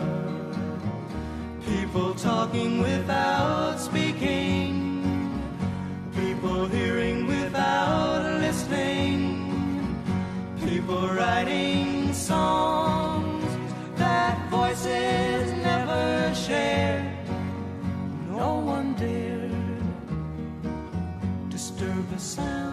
People 1.66 2.14
talking 2.14 2.82
without 2.82 3.80
speaking, 3.80 4.72
people 6.14 6.68
hearing 6.68 7.26
without 7.26 8.22
listening, 8.46 9.24
people 10.68 11.08
writing 11.08 12.14
songs 12.14 13.50
that 13.96 14.38
voices 14.52 15.52
never 15.70 16.32
share. 16.36 17.02
No 18.30 18.60
one 18.60 18.94
dared 18.94 19.52
disturb 21.50 22.08
the 22.12 22.20
sound 22.20 22.73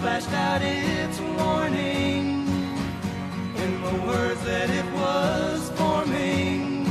flashed 0.00 0.32
out 0.32 0.62
its 0.62 1.20
warning 1.20 2.46
in 3.62 3.82
the 3.82 3.96
words 4.06 4.42
that 4.44 4.70
it 4.70 4.86
was 4.94 5.70
forming. 5.76 6.86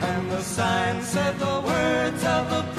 And 0.00 0.30
the 0.30 0.40
sign 0.40 1.02
said 1.02 1.36
the 1.38 1.60
words 1.66 2.24
of 2.24 2.50
the. 2.50 2.75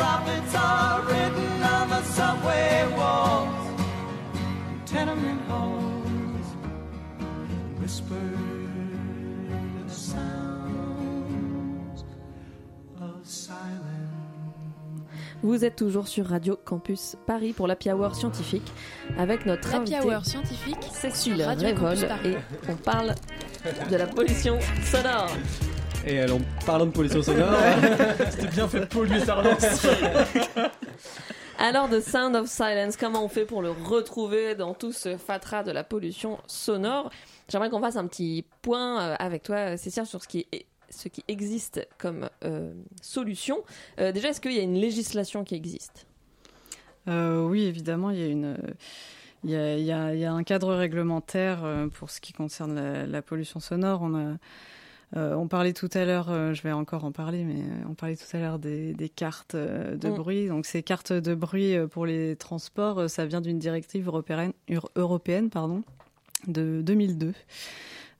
Vous 15.43 15.63
êtes 15.63 15.75
toujours 15.75 16.07
sur 16.07 16.25
Radio 16.27 16.57
Campus 16.65 17.15
Paris 17.25 17.53
pour 17.53 17.67
l'Happy 17.67 17.91
Hour 17.91 18.15
scientifique 18.15 18.69
avec 19.17 19.45
notre 19.45 19.73
invité 19.75 19.99
Hour 20.01 20.25
scientifique 20.25 20.77
Cécile 20.91 21.37
sur 21.37 21.45
Radio 21.45 21.67
Révol 21.67 21.97
et 22.25 22.35
on 22.69 22.75
parle 22.75 23.13
de 23.89 23.95
la 23.95 24.07
pollution 24.07 24.57
sonore. 24.83 25.29
Et 26.05 26.19
alors, 26.21 26.39
parlant 26.65 26.85
de 26.87 26.91
pollution 26.91 27.21
sonore, 27.21 27.53
C'était 28.31 28.47
bien 28.47 28.67
fait 28.67 28.79
de 28.81 28.85
polluer 28.85 29.19
sa 29.19 29.35
relance. 29.35 29.87
Alors, 31.59 31.89
The 31.89 31.99
Sound 32.01 32.35
of 32.35 32.47
Silence, 32.47 32.95
comment 32.97 33.23
on 33.25 33.29
fait 33.29 33.45
pour 33.45 33.61
le 33.63 33.71
retrouver 33.71 34.53
dans 34.55 34.73
tout 34.75 34.91
ce 34.91 35.17
fatras 35.17 35.63
de 35.63 35.71
la 35.71 35.83
pollution 35.83 36.37
sonore? 36.45 37.09
J'aimerais 37.49 37.69
qu'on 37.71 37.81
fasse 37.81 37.95
un 37.95 38.05
petit 38.05 38.45
point 38.61 39.01
euh, 39.01 39.15
avec 39.17 39.41
toi, 39.43 39.75
Cécile, 39.75 40.05
sur 40.05 40.21
ce 40.21 40.27
qui, 40.27 40.45
est- 40.51 40.65
ce 40.89 41.07
qui 41.07 41.23
existe 41.27 41.87
comme 41.97 42.29
euh, 42.43 42.73
solution. 43.01 43.63
Euh, 43.99 44.11
déjà, 44.11 44.29
est-ce 44.29 44.41
qu'il 44.41 44.53
y 44.53 44.59
a 44.59 44.63
une 44.63 44.79
législation 44.79 45.43
qui 45.43 45.55
existe? 45.55 46.05
Euh, 47.07 47.45
oui, 47.45 47.63
évidemment, 47.63 48.09
il 48.11 48.19
y 48.19 48.23
a 48.23 48.27
une. 48.27 48.57
Il 49.43 49.51
y 49.51 49.55
a, 49.55 49.77
il 49.77 49.85
y 49.85 49.91
a- 49.91 50.13
il 50.15 50.19
y 50.19 50.25
a 50.25 50.33
un 50.33 50.43
cadre 50.43 50.73
réglementaire 50.73 51.59
pour 51.93 52.09
ce 52.09 52.19
qui 52.19 52.33
concerne 52.33 52.73
la, 52.75 53.05
la 53.05 53.21
pollution 53.21 53.59
sonore. 53.59 54.01
On, 54.01 54.15
a, 54.15 54.35
euh, 55.15 55.35
on 55.35 55.47
parlait 55.47 55.73
tout 55.73 55.89
à 55.93 56.03
l'heure, 56.05 56.31
euh, 56.31 56.53
je 56.55 56.61
vais 56.63 56.71
encore 56.71 57.05
en 57.05 57.11
parler, 57.11 57.43
mais 57.43 57.61
on 57.87 57.93
parlait 57.93 58.15
tout 58.17 58.25
à 58.35 58.39
l'heure 58.39 58.57
des, 58.59 58.93
des 58.93 59.09
cartes 59.09 59.53
euh, 59.55 59.95
de 59.95 60.09
Mm. 60.09 60.15
bruit. 60.15 60.47
Donc 60.47 60.65
ces 60.65 60.81
cartes 60.83 61.13
de 61.13 61.35
bruit 61.35 61.75
pour 61.91 62.05
les 62.07 62.35
transports, 62.35 63.09
ça 63.09 63.25
vient 63.27 63.39
d'une 63.39 63.59
directive 63.59 64.07
européenne, 64.07 64.53
ur- 64.67 64.89
européenne 64.95 65.49
pardon, 65.51 65.83
de 66.47 66.81
2002. 66.81 67.33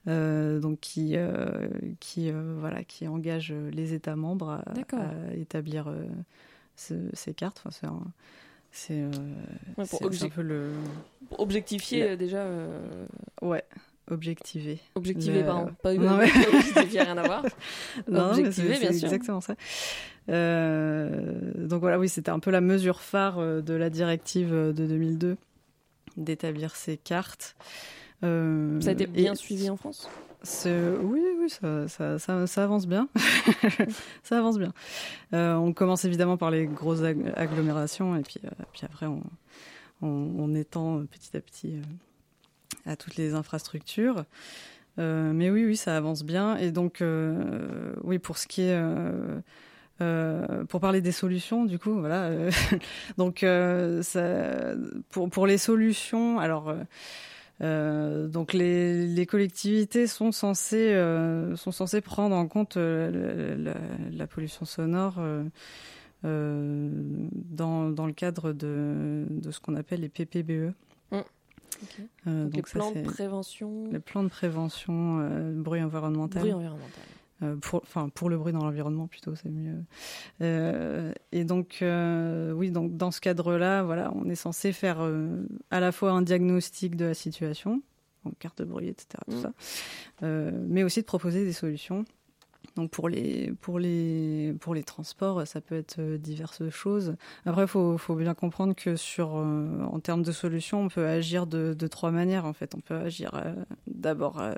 Euh, 0.07 0.59
donc 0.59 0.79
qui 0.79 1.13
euh, 1.15 1.67
qui 1.99 2.29
euh, 2.31 2.55
voilà 2.59 2.83
qui 2.83 3.07
engage 3.07 3.53
les 3.73 3.93
États 3.93 4.15
membres 4.15 4.49
à, 4.49 4.63
à 4.97 5.33
établir 5.35 5.87
euh, 5.87 6.05
ce- 6.75 7.09
ces 7.13 7.33
cartes. 7.33 7.61
Enfin, 7.65 7.71
c'est 7.71 7.87
un- 7.87 8.11
c'est 8.71 9.01
euh, 9.01 9.09
Ouais, 9.77 9.85
pour 9.85 10.01
obje- 10.01 10.25
un 10.25 10.29
peu 10.29 10.41
le 10.41 10.69
Pour 11.29 11.39
objectifier 11.41 12.03
Le- 12.03 12.09
euh, 12.11 12.15
déjà. 12.15 12.37
euh, 12.43 13.05
ouais 13.41 13.63
objectiver 14.09 14.79
Objectiver, 14.95 15.39
Le- 15.41 15.45
pardon. 15.45 15.71
Pas, 15.83 15.93
Non, 15.95 16.17
mais- 16.17 16.31
objectifier, 16.47 17.01
rien 17.01 17.17
à 17.17 17.23
voir. 17.25 17.43
Non, 18.07 18.27
mais 18.33 18.39
Objectiver, 18.39 18.73
c'est- 18.75 18.79
bien 18.79 18.91
c'est 18.93 18.99
sûr. 18.99 19.07
exactement 19.07 19.41
ça. 19.41 19.55
Euh, 20.29 21.51
donc 21.67 21.81
voilà, 21.81 21.99
oui, 21.99 22.07
c'était 22.09 22.31
un 22.31 22.39
peu 22.39 22.51
la 22.51 22.61
mesure 22.61 23.01
phare 23.01 23.39
euh, 23.39 23.61
de 23.61 23.73
la 23.73 23.89
directive 23.89 24.53
euh, 24.53 24.73
de 24.73 24.85
2002 24.85 25.37
d'établir 26.17 26.75
ces 26.75 26.97
cartes. 26.97 27.55
Euh, 28.23 28.81
Ça 28.81 28.89
a 28.89 28.93
été 28.93 29.05
bien 29.07 29.35
suivi 29.35 29.69
en 29.69 29.77
France? 29.77 30.09
ce- 30.43 30.97
Oui, 31.01 31.21
oui, 31.39 31.49
ça, 31.49 31.87
ça, 31.87 32.19
ça- 32.19 32.47
ça 32.47 32.63
avance 32.63 32.87
bien. 32.87 33.09
ça 34.23 34.37
avance 34.37 34.57
bien. 34.57 34.73
Euh, 35.33 35.55
on 35.55 35.73
commence 35.73 36.05
évidemment 36.05 36.37
par 36.37 36.51
les 36.51 36.65
grosses 36.67 37.01
ag- 37.01 37.33
agglomérations 37.35 38.15
et 38.15 38.21
puis, 38.21 38.39
euh, 38.45 38.49
puis 38.71 38.81
après 38.85 39.05
on, 39.07 39.21
on, 40.01 40.07
on 40.07 40.55
étend 40.55 41.03
petit 41.05 41.35
à 41.35 41.41
petit 41.41 41.73
euh, 41.75 42.91
à 42.91 42.95
toutes 42.95 43.15
les 43.17 43.33
infrastructures. 43.33 44.25
Mais 44.99 45.51
oui, 45.51 45.63
oui, 45.65 45.77
ça 45.77 45.95
avance 45.95 46.23
bien. 46.23 46.57
Et 46.57 46.71
donc, 46.71 47.03
oui, 48.03 48.17
pour 48.17 48.39
ce 48.39 48.47
qui 48.47 48.63
est, 48.63 48.73
euh, 50.01 50.63
pour 50.69 50.79
parler 50.79 51.01
des 51.01 51.11
solutions, 51.11 51.65
du 51.65 51.77
coup, 51.77 51.99
voilà. 51.99 52.31
donc, 53.17 53.43
euh, 53.43 54.01
ça, 54.01 54.73
pour 55.11 55.29
pour 55.29 55.45
les 55.45 55.57
solutions, 55.59 56.39
alors. 56.39 56.73
Euh, 57.61 58.27
donc 58.27 58.53
les, 58.53 59.07
les 59.07 59.25
collectivités 59.25 60.05
sont 60.05 60.31
censées 60.31 60.93
euh, 60.93 61.55
sont 61.55 61.71
censées 61.71 62.01
prendre 62.01 62.35
en 62.35 62.47
compte 62.47 62.77
euh, 62.77 63.73
la, 64.11 64.27
pollution 64.27 64.65
sonore 64.65 65.19
dans, 66.23 67.89
dans 67.89 68.05
le 68.05 68.13
cadre 68.13 68.53
de, 68.53 69.25
de 69.29 69.51
ce 69.51 69.59
qu'on 69.59 69.75
appelle 69.75 70.01
les 70.01 70.09
PPBE. 70.09 70.73
Mm. 71.11 71.21
Donc, 72.25 72.53
les 72.55 72.61
ça, 72.63 72.79
plans 72.79 72.91
de 72.91 73.01
prévention. 73.01 73.89
les 73.91 73.99
plans 73.99 74.23
de 74.23 74.29
prévention 74.29 75.53
bruit 75.53 75.81
environnemental. 75.81 76.41
Bruit 76.41 76.53
environnemental. 76.53 77.03
Euh, 77.43 77.55
pour, 77.57 77.81
enfin, 77.83 78.09
pour 78.09 78.29
le 78.29 78.37
bruit 78.37 78.51
dans 78.51 78.63
l'environnement 78.63 79.07
plutôt, 79.07 79.35
c'est 79.35 79.49
mieux. 79.49 79.83
Euh, 80.41 81.13
et 81.31 81.43
donc, 81.43 81.79
euh, 81.81 82.51
oui, 82.51 82.71
donc 82.71 82.97
dans 82.97 83.11
ce 83.11 83.21
cadre-là, 83.21 83.83
voilà, 83.83 84.11
on 84.15 84.27
est 84.27 84.35
censé 84.35 84.73
faire 84.73 84.97
euh, 85.01 85.45
à 85.69 85.79
la 85.79 85.91
fois 85.91 86.11
un 86.11 86.23
diagnostic 86.23 86.95
de 86.95 87.05
la 87.05 87.13
situation, 87.13 87.83
donc 88.25 88.37
carte 88.39 88.59
de 88.59 88.65
bruit, 88.65 88.87
etc., 88.87 89.07
tout 89.29 89.37
Mm. 89.37 89.41
ça, 89.41 89.53
mais 90.67 90.83
aussi 90.83 91.01
de 91.01 91.05
proposer 91.05 91.45
des 91.45 91.53
solutions. 91.53 92.05
Donc 92.77 92.91
pour 92.91 93.09
les 93.09 93.51
pour 93.61 93.79
les 93.79 94.53
pour 94.61 94.73
les 94.75 94.83
transports, 94.83 95.45
ça 95.47 95.59
peut 95.61 95.75
être 95.75 95.97
euh, 95.99 96.17
diverses 96.17 96.69
choses. 96.69 97.15
Après, 97.45 97.65
faut 97.67 97.97
faut 97.97 98.15
bien 98.15 98.33
comprendre 98.35 98.73
que 98.75 98.95
sur 98.95 99.35
euh, 99.35 99.81
en 99.91 99.99
termes 99.99 100.21
de 100.23 100.31
solutions, 100.31 100.83
on 100.83 100.87
peut 100.87 101.05
agir 101.07 101.47
de, 101.47 101.73
de 101.73 101.87
trois 101.87 102.11
manières 102.11 102.45
en 102.45 102.53
fait. 102.53 102.75
On 102.75 102.79
peut 102.79 102.95
agir 102.95 103.31
euh, 103.33 103.53
d'abord 103.87 104.39
à, 104.39 104.53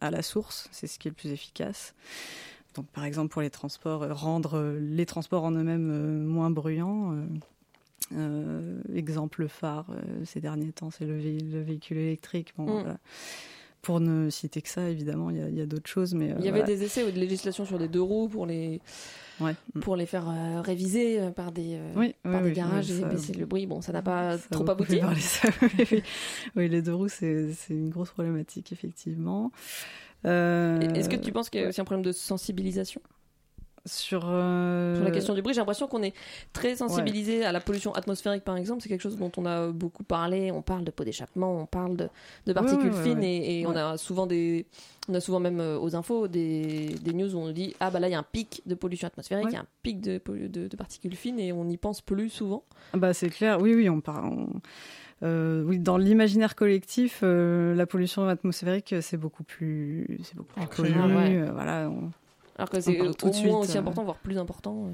à 0.00 0.10
la 0.12 0.22
source, 0.22 0.68
c'est 0.70 0.86
ce 0.86 0.98
qui 1.00 1.08
est 1.08 1.10
le 1.10 1.16
plus 1.16 1.30
efficace. 1.32 1.94
Donc 2.76 2.86
par 2.86 3.04
exemple 3.04 3.28
pour 3.32 3.42
les 3.42 3.50
transports, 3.50 4.06
rendre 4.16 4.76
les 4.80 5.04
transports 5.06 5.42
en 5.44 5.50
eux-mêmes 5.52 6.22
moins 6.24 6.50
bruyants. 6.50 7.16
euh, 8.12 8.80
exemple 8.94 9.48
phare 9.48 9.86
ces 10.24 10.40
derniers 10.40 10.72
temps, 10.72 10.90
c'est 10.90 11.06
le, 11.06 11.18
vé- 11.18 11.50
le 11.50 11.60
véhicule 11.62 11.98
électrique. 11.98 12.52
Bon, 12.56 12.64
Mm. 12.66 12.80
voilà. 12.82 12.98
Pour 13.84 14.00
ne 14.00 14.30
citer 14.30 14.60
que 14.62 14.68
ça, 14.68 14.88
évidemment, 14.88 15.30
il 15.30 15.36
y 15.36 15.40
a, 15.42 15.48
il 15.48 15.54
y 15.56 15.60
a 15.60 15.66
d'autres 15.66 15.88
choses, 15.88 16.14
mais 16.14 16.32
euh, 16.32 16.36
Il 16.38 16.44
y 16.44 16.48
avait 16.48 16.60
voilà. 16.60 16.74
des 16.74 16.82
essais 16.84 17.04
ou 17.04 17.10
de 17.10 17.18
législation 17.20 17.64
sur 17.66 17.78
des 17.78 17.86
deux 17.88 18.00
roues 18.02 18.28
pour 18.28 18.46
les, 18.46 18.80
Ouais. 19.40 19.54
pour 19.80 19.96
les 19.96 20.06
faire 20.06 20.28
euh, 20.28 20.60
réviser 20.60 21.20
euh, 21.20 21.30
par 21.30 21.50
des, 21.52 21.74
euh, 21.74 21.92
Oui, 21.96 22.14
par 22.22 22.34
oui, 22.36 22.40
des 22.42 22.48
oui, 22.48 22.52
garages 22.54 22.90
et 22.90 23.04
baisser 23.04 23.32
le 23.34 23.46
bruit. 23.46 23.66
Bon, 23.66 23.80
ça 23.80 23.92
n'a 23.92 24.00
pas 24.02 24.38
Ça 24.38 24.48
trop 24.50 24.68
abouti. 24.70 24.96
parler 24.98 25.20
ça, 25.20 25.48
oui, 26.56 26.68
les 26.68 26.82
deux 26.82 26.94
roues, 26.94 27.08
c'est 27.08 27.50
une 27.70 27.90
grosse 27.90 28.10
problématique, 28.10 28.72
effectivement. 28.72 29.52
Est-ce 30.24 31.08
que 31.08 31.16
tu 31.16 31.32
penses 31.32 31.50
qu'il 31.50 31.60
y 31.60 31.64
a 31.64 31.68
aussi 31.68 31.80
un 31.80 31.84
problème 31.84 32.04
de 32.04 32.12
sensibilisation? 32.12 33.00
Sur, 33.86 34.22
euh, 34.26 34.94
Sur 34.96 35.04
la 35.04 35.10
question 35.10 35.34
du 35.34 35.42
bruit, 35.42 35.52
j'ai 35.54 35.60
l'impression 35.60 35.86
qu'on 35.86 36.02
est 36.02 36.14
très 36.52 36.76
sensibilisé 36.76 37.44
à 37.44 37.52
la 37.52 37.60
pollution 37.60 37.92
atmosphérique, 37.94 38.42
par 38.44 38.56
exemple. 38.56 38.80
C'est 38.82 38.88
quelque 38.88 39.02
chose 39.02 39.18
dont 39.18 39.30
on 39.36 39.44
a 39.46 39.68
beaucoup 39.68 40.04
parlé. 40.04 40.50
On 40.52 40.62
parle 40.62 40.84
de 40.84 40.90
pots 40.90 41.04
d'échappement, 41.04 41.60
on 41.60 41.66
parle 41.66 41.96
de, 41.96 42.08
de 42.46 42.52
particules 42.52 42.90
ouais, 42.90 42.96
ouais, 42.96 43.02
fines, 43.02 43.18
ouais. 43.18 43.26
et, 43.26 43.60
et 43.60 43.66
on 43.66 43.76
a 43.76 43.96
souvent 43.98 44.26
des, 44.26 44.66
on 45.08 45.14
a 45.14 45.20
souvent 45.20 45.40
même 45.40 45.60
euh, 45.60 45.78
aux 45.78 45.94
infos 45.96 46.28
des, 46.28 46.94
des 47.02 47.12
news 47.12 47.34
où 47.34 47.38
on 47.38 47.46
nous 47.46 47.52
dit 47.52 47.74
ah 47.80 47.90
bah 47.90 48.00
là 48.00 48.08
il 48.08 48.12
y 48.12 48.14
a 48.14 48.18
un 48.18 48.22
pic 48.22 48.62
de 48.64 48.74
pollution 48.74 49.06
atmosphérique, 49.06 49.48
il 49.50 49.54
y 49.54 49.56
a 49.58 49.60
un 49.60 49.66
pic 49.82 50.00
de, 50.00 50.20
de, 50.48 50.68
de 50.68 50.76
particules 50.76 51.14
fines, 51.14 51.38
et 51.38 51.52
on 51.52 51.68
y 51.68 51.76
pense 51.76 52.00
plus 52.00 52.30
souvent. 52.30 52.64
Bah, 52.94 53.12
c'est 53.12 53.28
clair, 53.28 53.60
oui, 53.60 53.74
oui, 53.74 53.88
on 53.90 54.00
parle. 54.00 54.26
on- 54.26 54.60
euh, 55.22 55.62
oui, 55.62 55.78
dans 55.78 55.96
l'imaginaire 55.96 56.54
collectif, 56.54 57.20
euh, 57.22 57.74
la 57.74 57.86
pollution 57.86 58.26
atmosphérique, 58.28 58.94
c'est 59.00 59.16
beaucoup 59.16 59.44
plus, 59.44 60.18
c'est 60.22 60.34
beaucoup 60.36 60.52
plus 60.54 60.66
connu. 60.68 60.90
Ouais. 61.14 61.36
euh, 61.38 61.50
voilà, 61.52 61.88
on- 61.88 62.10
Alors 62.56 62.70
que 62.70 62.80
c'est 62.80 63.00
au 63.00 63.12
tout 63.14 63.26
de 63.28 63.32
moins 63.32 63.40
suite, 63.40 63.52
aussi 63.52 63.76
euh, 63.76 63.80
important, 63.80 64.04
voire 64.04 64.18
plus 64.18 64.38
important. 64.38 64.86
euh. 64.86 64.90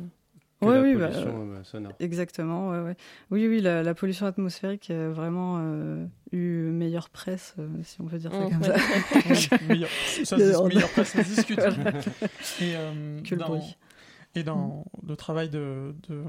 que 0.61 0.67
Ouais, 0.67 0.75
la 0.75 0.83
oui, 0.83 0.95
bah, 0.95 1.09
pollution 1.09 1.41
euh, 1.53 1.57
euh, 1.57 1.65
sonore. 1.65 1.93
Exactement, 2.01 2.69
ouais, 2.71 2.81
ouais. 2.81 2.97
Oui, 3.31 3.47
oui, 3.49 3.61
la, 3.61 3.83
la 3.83 3.95
pollution 3.95 4.27
atmosphérique 4.27 4.91
a 4.91 5.09
vraiment 5.11 5.57
euh, 5.61 6.05
eu 6.33 6.71
meilleure 6.71 7.09
presse, 7.11 7.55
euh, 7.59 7.69
si 7.83 8.01
on 8.01 8.05
peut 8.05 8.19
dire 8.19 8.33
ça 8.33 8.41
Mmh, 8.41 8.51
comme 8.51 8.63
ouais. 8.63 9.35
ça. 9.35 9.57
Meilleur- 9.69 9.91
ça, 10.25 10.37
meilleure 10.37 10.91
presse, 10.91 11.09
ça 11.09 11.25
se 11.25 11.29
discute. 11.35 11.61
Voilà. 11.61 11.91
Et, 12.61 12.77
euh, 12.77 13.21
Que 13.23 13.35
le 13.35 13.41
dans, 13.41 13.49
bruit. 13.49 13.77
Et 14.35 14.43
dans 14.43 14.85
le 15.07 15.17
travail 15.17 15.49
de, 15.51 15.95
de, 16.09 16.23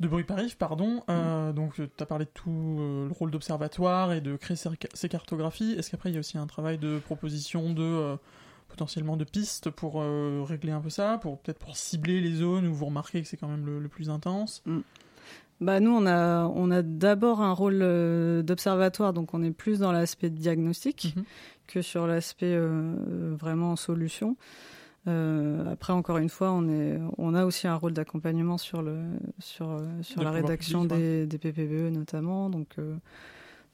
de 0.00 0.08
Bruit 0.08 0.24
Paris, 0.24 0.54
pardon, 0.58 1.02
euh, 1.08 1.52
donc 1.52 1.74
tu 1.76 1.82
as 2.02 2.06
parlé 2.06 2.24
de 2.24 2.30
tout 2.34 2.76
euh, 2.80 3.06
le 3.06 3.12
rôle 3.12 3.30
d'observatoire 3.30 4.12
et 4.12 4.20
de 4.20 4.36
créer 4.36 4.56
ces, 4.56 4.68
ces 4.92 5.08
cartographies. 5.08 5.72
Est-ce 5.78 5.90
qu'après 5.90 6.10
il 6.10 6.14
y 6.14 6.16
a 6.16 6.20
aussi 6.20 6.36
un 6.36 6.46
travail 6.46 6.78
de 6.78 6.98
proposition 6.98 7.72
de 7.72 7.82
euh, 7.82 8.16
potentiellement 8.74 9.16
de 9.16 9.24
pistes 9.24 9.70
pour 9.70 10.02
euh, 10.02 10.42
régler 10.42 10.72
un 10.72 10.80
peu 10.80 10.90
ça, 10.90 11.18
pour 11.22 11.38
peut-être 11.38 11.58
pour 11.60 11.76
cibler 11.76 12.20
les 12.20 12.34
zones 12.34 12.66
où 12.66 12.74
vous 12.74 12.86
remarquez 12.86 13.22
que 13.22 13.28
c'est 13.28 13.36
quand 13.36 13.48
même 13.48 13.64
le, 13.64 13.78
le 13.78 13.88
plus 13.88 14.10
intense. 14.10 14.64
Bah 15.60 15.78
nous 15.78 15.92
on 15.92 16.04
a 16.06 16.46
on 16.46 16.70
a 16.72 16.82
d'abord 16.82 17.40
un 17.40 17.52
rôle 17.52 17.78
euh, 17.82 18.42
d'observatoire 18.42 19.12
donc 19.12 19.32
on 19.34 19.42
est 19.44 19.52
plus 19.52 19.78
dans 19.78 19.92
l'aspect 19.92 20.28
diagnostic 20.28 21.14
que 21.68 21.80
sur 21.80 22.08
l'aspect 22.08 22.52
euh, 22.54 23.36
vraiment 23.38 23.76
solution. 23.76 24.36
Euh, 25.06 25.70
après 25.70 25.92
encore 25.92 26.16
une 26.18 26.28
fois 26.30 26.50
on 26.50 26.68
est 26.68 26.98
on 27.18 27.34
a 27.34 27.44
aussi 27.44 27.68
un 27.68 27.76
rôle 27.76 27.92
d'accompagnement 27.92 28.58
sur 28.58 28.82
le 28.82 28.98
sur 29.38 29.70
euh, 29.70 29.86
sur 30.02 30.18
De 30.18 30.24
la 30.24 30.32
rédaction 30.32 30.82
public, 30.82 30.98
des, 30.98 31.26
des 31.26 31.38
PPBE 31.38 31.92
notamment. 31.94 32.50
Donc 32.50 32.74
euh, 32.78 32.96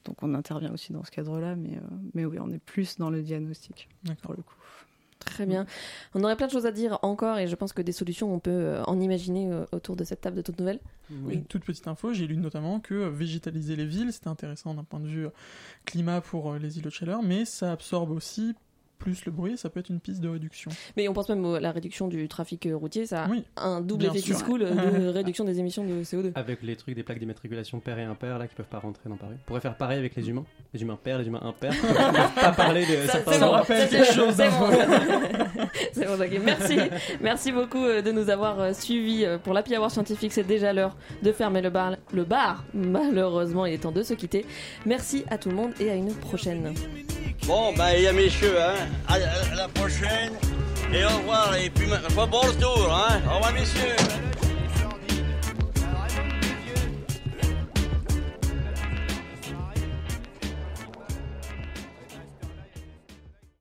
donc 0.05 0.23
on 0.23 0.35
intervient 0.35 0.73
aussi 0.73 0.93
dans 0.93 1.05
ce 1.05 1.11
cadre-là 1.11 1.57
mais 1.57 1.77
euh, 1.77 1.81
mais 2.15 2.25
oui 2.27 2.39
on 2.41 2.51
est 2.51 2.59
plus 2.59 2.99
dans 2.99 3.09
le 3.11 3.23
diagnostic 3.23 3.89
pour 4.23 4.35
le 4.35 4.43
coup. 4.43 4.55
Très 5.25 5.45
bien. 5.45 5.67
On 6.15 6.25
aurait 6.25 6.37
plein 6.37 6.47
de 6.47 6.53
choses 6.53 6.67
à 6.67 6.73
dire 6.73 6.99
encore 7.03 7.39
et 7.39 7.47
je 7.47 7.55
pense 7.55 7.73
que 7.73 7.83
des 7.83 7.93
solutions, 7.93 8.33
on 8.33 8.39
peut 8.39 8.51
euh, 8.51 8.83
en 8.85 8.99
imaginer 8.99 9.53
euh, 9.53 9.65
autour 9.73 9.95
de 9.95 10.05
cette 10.05 10.23
table 10.23 10.37
de 10.37 10.43
toutes 10.43 10.59
nouvelles. 10.59 10.81
Une 11.29 11.45
toute 11.45 11.65
petite 11.65 11.89
info, 11.89 12.13
j'ai 12.13 12.27
lu 12.27 12.37
notamment 12.37 12.81
que 12.81 12.95
euh, 12.95 13.11
végétaliser 13.11 13.77
les 13.77 13.85
villes, 13.85 14.13
c'était 14.13 14.29
intéressant 14.29 14.75
d'un 14.75 14.85
point 14.85 15.01
de 15.01 15.07
vue 15.07 15.27
climat 15.85 16.21
pour 16.21 16.55
les 16.55 16.79
îlots 16.79 16.89
de 16.89 16.95
chaleur, 16.95 17.23
mais 17.23 17.45
ça 17.45 17.73
absorbe 17.73 18.11
aussi 18.11 18.55
plus 19.01 19.25
le 19.25 19.33
bruit, 19.33 19.57
ça 19.57 19.71
peut 19.71 19.81
être 19.81 19.89
une 19.89 19.99
piste 19.99 20.21
de 20.21 20.29
réduction. 20.29 20.71
Mais 20.97 21.09
on 21.09 21.13
pense 21.13 21.29
même 21.29 21.45
à 21.45 21.59
la 21.59 21.73
réduction 21.73 22.07
du 22.07 22.29
trafic 22.29 22.67
euh, 22.67 22.77
routier, 22.77 23.07
ça 23.07 23.25
a 23.25 23.29
Oui, 23.29 23.43
un 23.57 23.81
double 23.81 24.05
effet 24.05 24.21
qui 24.21 24.35
se 24.35 24.45
coule 24.45 24.61
de 24.61 25.09
réduction 25.09 25.45
des 25.45 25.59
émissions 25.59 25.85
de 25.85 26.05
CO2. 26.05 26.33
Avec 26.35 26.63
les 26.63 26.77
trucs 26.77 26.95
des 26.95 27.03
plaques 27.03 27.19
d'immatriculation 27.19 27.81
pair 27.81 27.99
et 27.99 28.05
impair 28.05 28.39
là 28.39 28.47
qui 28.47 28.55
peuvent 28.55 28.67
pas 28.67 28.79
rentrer 28.79 29.09
dans 29.09 29.17
Paris. 29.17 29.35
On 29.39 29.47
pourrait 29.47 29.61
faire 29.61 29.77
pareil 29.77 29.99
avec 29.99 30.15
les 30.15 30.29
humains. 30.29 30.45
Les 30.75 30.83
humains 30.83 30.99
pairs, 31.03 31.19
les 31.19 31.27
humains 31.27 31.41
impairs. 31.43 31.75
Pas 32.35 32.53
parler 32.53 32.83
de 32.83 33.07
Ça, 33.09 33.21
bon, 33.21 34.33
c'est 34.33 34.51
bon. 34.51 34.71
Bon, 36.07 36.25
ok. 36.25 36.41
Merci, 36.45 36.79
merci 37.21 37.53
beaucoup 37.53 37.85
euh, 37.85 38.03
de 38.03 38.13
nous 38.13 38.29
avoir 38.31 38.61
euh, 38.61 38.73
suivis 38.73 39.25
pour 39.45 39.55
l'Happy 39.55 39.77
Hour 39.77 39.91
scientifique. 39.91 40.33
C'est 40.33 40.47
déjà 40.47 40.73
l'heure 40.73 40.97
de 41.23 41.33
fermer 41.33 41.63
le 41.63 41.71
bar. 41.71 41.97
Le 42.13 42.25
bar, 42.25 42.65
malheureusement, 42.75 43.67
il 43.67 43.75
est 43.75 43.79
temps 43.79 43.93
de 43.93 44.03
se 44.03 44.15
quitter. 44.15 44.45
Merci 44.87 45.25
à 45.31 45.39
tout 45.39 45.49
le 45.49 45.57
monde 45.57 45.73
et 45.81 45.91
à 45.91 45.95
une 45.95 46.15
prochaine. 46.15 46.75
Bon, 47.47 47.73
ben, 47.73 47.91
il 47.97 48.03
y 48.03 48.07
a 48.07 48.13
messieurs, 48.13 48.61
hein. 48.61 48.75
À, 49.09 49.19
la 49.55 49.69
prochaine. 49.69 50.33
Et 50.93 51.05
au 51.05 51.09
revoir. 51.09 51.55
Et 51.57 51.71
puis, 51.71 51.87
bon 52.15 52.47
le 52.47 52.55
tour, 52.55 52.93
hein. 52.93 53.21
Au 53.31 53.35
revoir, 53.37 53.53
messieurs. 53.53 53.97